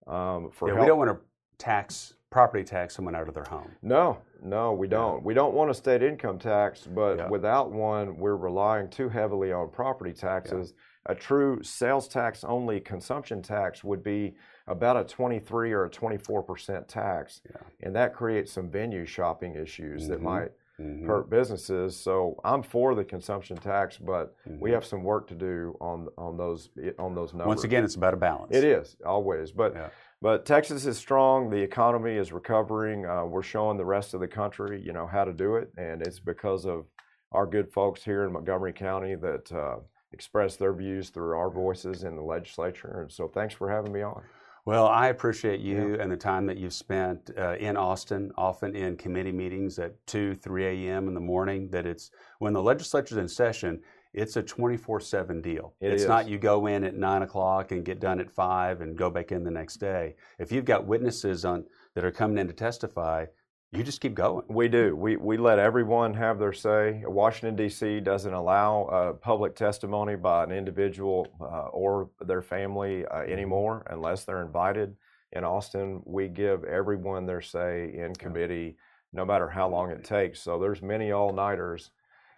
Um, 0.06 0.52
for 0.52 0.68
Yeah, 0.68 0.80
we 0.80 0.86
don't 0.86 1.00
want 1.00 1.12
to 1.18 1.26
tax 1.58 2.14
property 2.32 2.64
tax 2.64 2.96
someone 2.96 3.14
out 3.14 3.28
of 3.28 3.34
their 3.36 3.44
home. 3.44 3.70
no, 3.84 4.18
no, 4.42 4.72
we 4.74 4.88
don't. 4.88 5.22
We 5.24 5.36
don't 5.36 5.54
want 5.54 5.70
a 5.70 5.74
state 5.74 6.02
income 6.02 6.40
tax, 6.40 6.88
but 6.88 7.18
Yeah. 7.18 7.30
without 7.30 7.72
one, 7.72 8.18
we're 8.18 8.38
relying 8.38 8.90
too 8.90 9.10
heavily 9.10 9.52
on 9.52 9.70
property 9.70 10.14
taxes. 10.14 10.74
A 11.06 11.14
true 11.14 11.62
sales 11.62 12.08
tax 12.08 12.44
only 12.44 12.80
consumption 12.80 13.42
tax 13.42 13.84
would 13.84 14.02
be 14.04 14.34
about 14.68 14.98
a 14.98 15.04
23 15.04 15.74
or 15.74 15.86
a 15.86 15.90
24 15.90 16.42
percent 16.44 16.88
tax, 16.88 17.42
Yeah. 17.50 17.58
and 17.82 17.96
that 17.96 18.16
creates 18.16 18.52
some 18.52 18.70
venue 18.70 19.06
shopping 19.06 19.56
issues 19.56 20.08
that 20.08 20.20
Mhm. 20.20 20.24
might 20.24 20.52
Mhm. 20.80 21.06
hurt 21.06 21.30
businesses. 21.30 21.96
So 22.00 22.40
I'm 22.44 22.64
for 22.64 22.96
the 22.96 23.04
consumption 23.04 23.58
tax, 23.58 23.98
but 23.98 24.34
we 24.60 24.70
Mhm. 24.70 24.74
have 24.74 24.86
some 24.86 25.04
work 25.04 25.28
to 25.28 25.36
do 25.36 25.76
on 25.82 26.08
on 26.18 26.38
those 26.38 26.70
on 26.98 27.14
those 27.14 27.34
numbers. 27.34 27.48
Once 27.48 27.64
again, 27.64 27.84
it's 27.84 27.96
about 27.96 28.14
a 28.14 28.18
balance. 28.18 28.56
It 28.56 28.64
is 28.64 28.96
always, 29.06 29.52
but 29.52 29.74
Yeah. 29.76 29.90
But 30.22 30.46
Texas 30.46 30.86
is 30.86 30.98
strong. 30.98 31.50
The 31.50 31.62
economy 31.62 32.16
is 32.16 32.32
recovering. 32.32 33.06
Uh, 33.06 33.26
we're 33.26 33.42
showing 33.42 33.78
the 33.78 33.86
rest 33.86 34.14
of 34.14 34.20
the 34.20 34.28
country, 34.28 34.82
you 34.82 34.94
know, 34.94 35.08
how 35.08 35.24
to 35.24 35.34
do 35.34 35.56
it, 35.56 35.72
and 35.78 36.02
it's 36.02 36.20
because 36.20 36.66
of 36.66 36.86
our 37.32 37.46
good 37.46 37.72
folks 37.72 38.04
here 38.04 38.24
in 38.26 38.34
Montgomery 38.34 38.74
County 38.74 39.16
that 39.16 39.52
uh, 39.52 39.78
express 40.12 40.58
their 40.58 40.74
views 40.74 41.10
through 41.10 41.36
our 41.36 41.50
voices 41.50 42.04
in 42.04 42.16
the 42.16 42.22
legislature. 42.22 43.02
And 43.02 43.12
so, 43.12 43.28
thanks 43.28 43.54
for 43.54 43.70
having 43.70 43.92
me 43.92 44.02
on. 44.02 44.22
Well, 44.64 44.88
I 44.88 45.08
appreciate 45.08 45.60
you 45.60 45.98
and 46.00 46.12
the 46.12 46.18
time 46.18 46.46
that 46.46 46.58
you've 46.58 46.74
spent 46.74 47.32
uh, 47.36 47.56
in 47.56 47.76
Austin, 47.76 48.32
often 48.38 48.76
in 48.76 48.96
committee 48.96 49.32
meetings 49.32 49.80
at 49.80 49.96
2, 50.06 50.36
3 50.36 50.88
a.m. 50.88 51.08
in 51.08 51.16
the 51.16 51.20
morning. 51.20 51.68
That 51.72 51.88
it's 51.88 52.12
when 52.38 52.54
the 52.54 52.62
legislature's 52.62 53.18
in 53.18 53.28
session, 53.28 53.82
it's 54.14 54.36
a 54.36 54.44
24 54.44 55.00
7 55.00 55.42
deal. 55.42 55.74
It 55.80 55.92
it's 55.92 56.04
is. 56.04 56.08
not 56.08 56.28
you 56.28 56.38
go 56.38 56.68
in 56.68 56.84
at 56.84 56.96
9 56.96 57.22
o'clock 57.22 57.72
and 57.72 57.86
get 57.86 58.00
done 58.00 58.20
at 58.20 58.30
5 58.30 58.82
and 58.82 58.98
go 58.98 59.10
back 59.10 59.32
in 59.32 59.44
the 59.44 59.52
next 59.52 59.78
day. 59.78 60.16
If 60.40 60.52
you've 60.52 60.66
got 60.66 60.86
witnesses 60.86 61.46
on 61.46 61.66
that 61.96 62.04
are 62.04 62.12
coming 62.12 62.38
in 62.38 62.48
to 62.48 62.54
testify, 62.54 63.26
you 63.72 63.84
just 63.84 64.02
keep 64.02 64.16
going. 64.16 64.44
We 64.50 64.68
do. 64.68 64.96
We, 64.98 65.16
we 65.16 65.38
let 65.38 65.58
everyone 65.58 66.14
have 66.16 66.40
their 66.40 66.52
say. 66.52 67.04
Washington, 67.06 67.56
D.C. 67.56 68.02
doesn't 68.02 68.34
allow 68.34 68.84
uh, 68.84 69.14
public 69.14 69.56
testimony 69.56 70.18
by 70.18 70.44
an 70.44 70.52
individual 70.52 71.28
uh, 71.40 71.70
or 71.70 72.10
their 72.20 72.42
family 72.42 73.06
uh, 73.06 73.20
anymore 73.20 73.88
unless 73.90 74.26
they're 74.26 74.42
invited. 74.42 74.98
In 75.32 75.46
Austin, 75.46 76.02
we 76.06 76.28
give 76.28 76.66
everyone 76.66 77.26
their 77.26 77.40
say 77.40 77.94
in 77.94 78.14
committee, 78.14 78.76
no 79.14 79.24
matter 79.24 79.48
how 79.48 79.70
long 79.70 79.90
it 79.90 80.04
takes. 80.04 80.42
So 80.42 80.60
there's 80.60 80.82
many 80.82 81.14
all-nighters. 81.14 81.92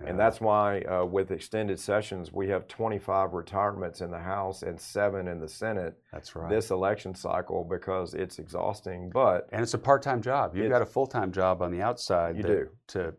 And 0.05 0.19
that's 0.19 0.41
why, 0.41 0.81
uh, 0.81 1.05
with 1.05 1.31
extended 1.31 1.79
sessions, 1.79 2.33
we 2.33 2.49
have 2.49 2.67
25 2.67 3.33
retirements 3.33 4.01
in 4.01 4.11
the 4.11 4.19
House 4.19 4.61
and 4.63 4.79
seven 4.79 5.27
in 5.27 5.39
the 5.39 5.47
Senate 5.47 5.95
That's 6.11 6.35
right. 6.35 6.49
this 6.49 6.71
election 6.71 7.15
cycle 7.15 7.63
because 7.63 8.13
it's 8.13 8.37
exhausting. 8.39 9.09
But 9.13 9.47
and 9.51 9.61
it's 9.61 9.73
a 9.73 9.77
part 9.77 10.01
time 10.01 10.21
job. 10.21 10.55
You've 10.55 10.69
got 10.69 10.81
a 10.81 10.85
full 10.85 11.07
time 11.07 11.31
job 11.31 11.61
on 11.61 11.71
the 11.71 11.81
outside 11.81 12.35
You 12.35 12.43
that- 12.43 12.47
do. 12.49 12.69
to 12.87 13.13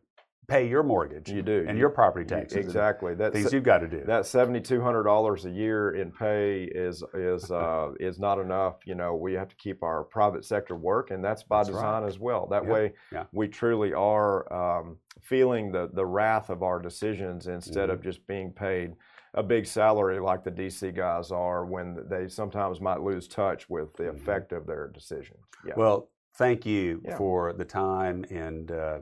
pay 0.47 0.69
your 0.69 0.83
mortgage 0.83 1.31
you 1.31 1.43
do 1.43 1.65
and 1.67 1.77
You- 1.77 1.83
your 1.83 1.91
property 1.91 2.25
taxes. 2.27 2.59
exactly. 2.59 3.15
That's 3.15 3.35
Things 3.35 3.53
you've 3.53 3.63
got 3.65 3.79
to 3.79 3.89
do. 3.89 4.03
that 4.05 4.27
seventy 4.27 4.61
two 4.61 4.81
hundred 4.81 5.05
dollars 5.05 5.45
a 5.47 5.51
year 5.51 5.93
in 5.93 6.11
pay 6.13 6.65
is 6.65 7.03
is 7.15 7.51
uh, 7.51 7.93
is 8.01 8.19
not 8.19 8.39
enough. 8.39 8.77
You 8.87 8.95
know, 8.95 9.15
we 9.15 9.33
have 9.35 9.49
to 9.49 9.57
keep 9.57 9.83
our 9.83 10.05
private 10.05 10.45
sector 10.45 10.77
work, 10.77 11.11
and 11.11 11.25
that's 11.25 11.43
by 11.43 11.59
That's 11.59 11.69
design 11.71 12.03
right. 12.03 12.09
as 12.09 12.19
well. 12.19 12.47
That 12.47 12.65
Yeah, 12.65 12.71
way, 12.73 12.93
yeah. 13.13 13.25
we 13.33 13.49
truly 13.49 13.93
are 13.95 14.53
um, 14.53 14.99
feeling 15.23 15.73
the 15.73 15.89
the 15.93 16.05
wrath 16.07 16.51
of 16.51 16.63
our 16.63 16.79
decisions 16.79 17.47
instead 17.47 17.91
of 17.91 17.99
Mm-hmm. 18.01 18.09
just 18.09 18.27
being 18.27 18.53
paid 18.53 18.95
a 19.37 19.43
big 19.43 19.67
salary 19.67 20.21
like 20.21 20.45
the 20.45 20.51
DC 20.51 20.95
guys 20.95 21.33
are 21.33 21.65
when 21.67 21.99
they 22.09 22.29
sometimes 22.29 22.81
might 22.81 23.01
lose 23.01 23.27
touch 23.27 23.69
with 23.69 23.93
the 23.97 24.05
Mhm. 24.05 24.15
effect 24.15 24.53
of 24.53 24.65
their 24.67 24.87
decisions. 24.89 25.41
Yeah. 25.67 25.75
Well, 25.77 26.09
thank 26.37 26.65
you 26.67 27.03
for 27.17 27.53
the 27.53 27.65
time 27.65 28.25
and 28.31 28.71
uh, 28.71 28.99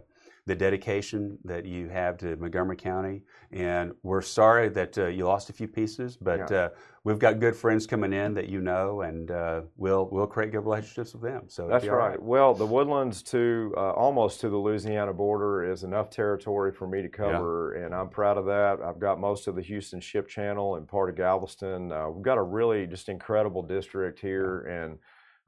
the 0.47 0.55
dedication 0.57 1.39
that 1.45 1.65
you 1.65 1.89
have 1.89 2.19
to 2.19 2.37
Montgomery 2.37 2.77
County. 2.77 3.23
And 3.53 3.93
we're 4.03 4.23
sorry 4.23 4.69
that 4.71 4.99
uh, 4.99 5.07
you 5.07 5.25
lost 5.25 5.51
a 5.51 5.53
few 5.53 5.69
pieces, 5.69 6.17
but 6.17 6.51
Yeah. 6.51 6.65
uh, 6.65 6.69
we've 7.05 7.21
got 7.21 7.39
good 7.39 7.55
friends 7.55 7.87
coming 7.87 8.13
in 8.13 8.35
that 8.35 8.49
you 8.49 8.61
know, 8.61 9.03
and 9.03 9.31
uh, 9.31 9.61
we'll 9.77 10.09
we'll 10.11 10.27
create 10.27 10.51
good 10.51 10.65
relationships 10.65 11.13
with 11.13 11.23
them. 11.23 11.45
So 11.49 11.69
That's 11.69 11.87
all 11.87 11.95
right. 11.95 12.21
Well, 12.21 12.55
the 12.55 12.67
Woodlands 12.67 13.23
to 13.25 13.73
uh, 13.77 13.93
almost 13.93 14.41
to 14.41 14.49
the 14.49 14.57
Louisiana 14.57 15.13
border 15.13 15.71
is 15.71 15.85
enough 15.85 16.11
territory 16.11 16.73
for 16.73 16.89
me 16.89 17.03
to 17.03 17.09
cover, 17.09 17.75
and 17.75 17.95
I'm 17.95 18.09
proud 18.09 18.37
of 18.37 18.47
that. 18.47 18.81
I've 18.85 18.99
got 18.99 19.21
most 19.21 19.47
of 19.47 19.55
the 19.55 19.63
Houston 19.63 20.01
Ship 20.01 20.27
Channel 20.27 20.75
and 20.75 20.89
part 20.89 21.09
of 21.09 21.15
Galveston. 21.17 21.93
Uh, 21.93 22.09
we've 22.09 22.25
got 22.25 22.39
a 22.39 22.43
really 22.43 22.89
just 22.89 23.09
incredible 23.09 23.63
district 23.63 24.19
here, 24.19 24.63
and 24.63 24.99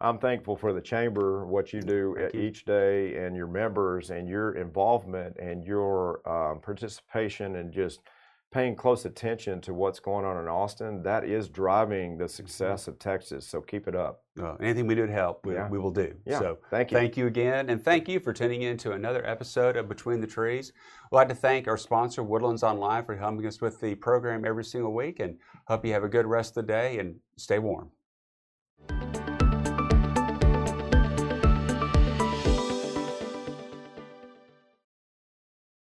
I'm 0.05 0.19
thankful 0.19 0.57
for 0.57 0.73
the 0.73 0.81
chamber, 0.81 1.47
what 1.47 1.73
you 1.73 1.81
do 1.81 2.15
you. 2.35 2.41
each 2.41 2.65
day, 2.65 3.17
and 3.17 3.35
your 3.35 3.47
members, 3.47 4.11
and 4.11 4.29
your 4.29 4.53
involvement, 4.57 5.37
and 5.39 5.65
your 5.65 6.21
um, 6.29 6.61
participation, 6.61 7.57
and 7.57 7.73
just 7.73 8.01
paying 8.53 8.77
close 8.77 9.05
attention 9.05 9.61
to 9.61 9.75
what's 9.75 9.99
going 9.99 10.25
on 10.25 10.37
in 10.41 10.47
Austin. 10.47 11.03
That 11.03 11.25
is 11.25 11.49
driving 11.49 12.13
Mm-hmm. 12.13 12.23
the 12.23 12.29
success 12.29 12.87
of 12.87 12.99
Texas. 13.01 13.47
So 13.47 13.61
keep 13.61 13.89
it 13.89 13.97
up. 13.97 14.23
Uh, 14.41 14.55
anything 14.61 14.87
we 14.87 14.95
do 14.95 15.07
to 15.07 15.13
help, 15.13 15.45
we, 15.45 15.55
Yeah. 15.55 15.69
we 15.69 15.79
will 15.79 15.91
do. 15.91 16.15
Yeah. 16.25 16.39
So 16.39 16.59
thank 16.71 16.93
you. 16.93 16.97
Thank 16.99 17.17
you 17.17 17.27
again, 17.27 17.69
and 17.71 17.83
thank 17.83 18.07
you 18.09 18.21
for 18.21 18.33
tuning 18.33 18.63
in 18.63 18.77
to 18.79 18.93
another 18.93 19.27
episode 19.27 19.77
of 19.77 19.89
Between 19.89 20.21
the 20.21 20.27
Trees. 20.27 20.73
We'd 21.11 21.17
like 21.17 21.29
to 21.31 21.35
thank 21.35 21.67
our 21.67 21.77
sponsor, 21.79 22.23
Woodlands 22.23 22.63
Online, 22.63 23.03
for 23.05 23.17
helping 23.17 23.45
us 23.47 23.61
with 23.61 23.81
the 23.81 23.95
program 23.97 24.45
every 24.45 24.65
single 24.65 24.93
week, 24.95 25.19
and 25.19 25.39
hope 25.67 25.85
you 25.85 25.93
have 25.93 26.05
a 26.05 26.09
good 26.09 26.27
rest 26.27 26.57
of 26.57 26.67
the 26.67 26.73
day 26.73 26.99
and 27.01 27.17
stay 27.37 27.59
warm. 27.59 27.91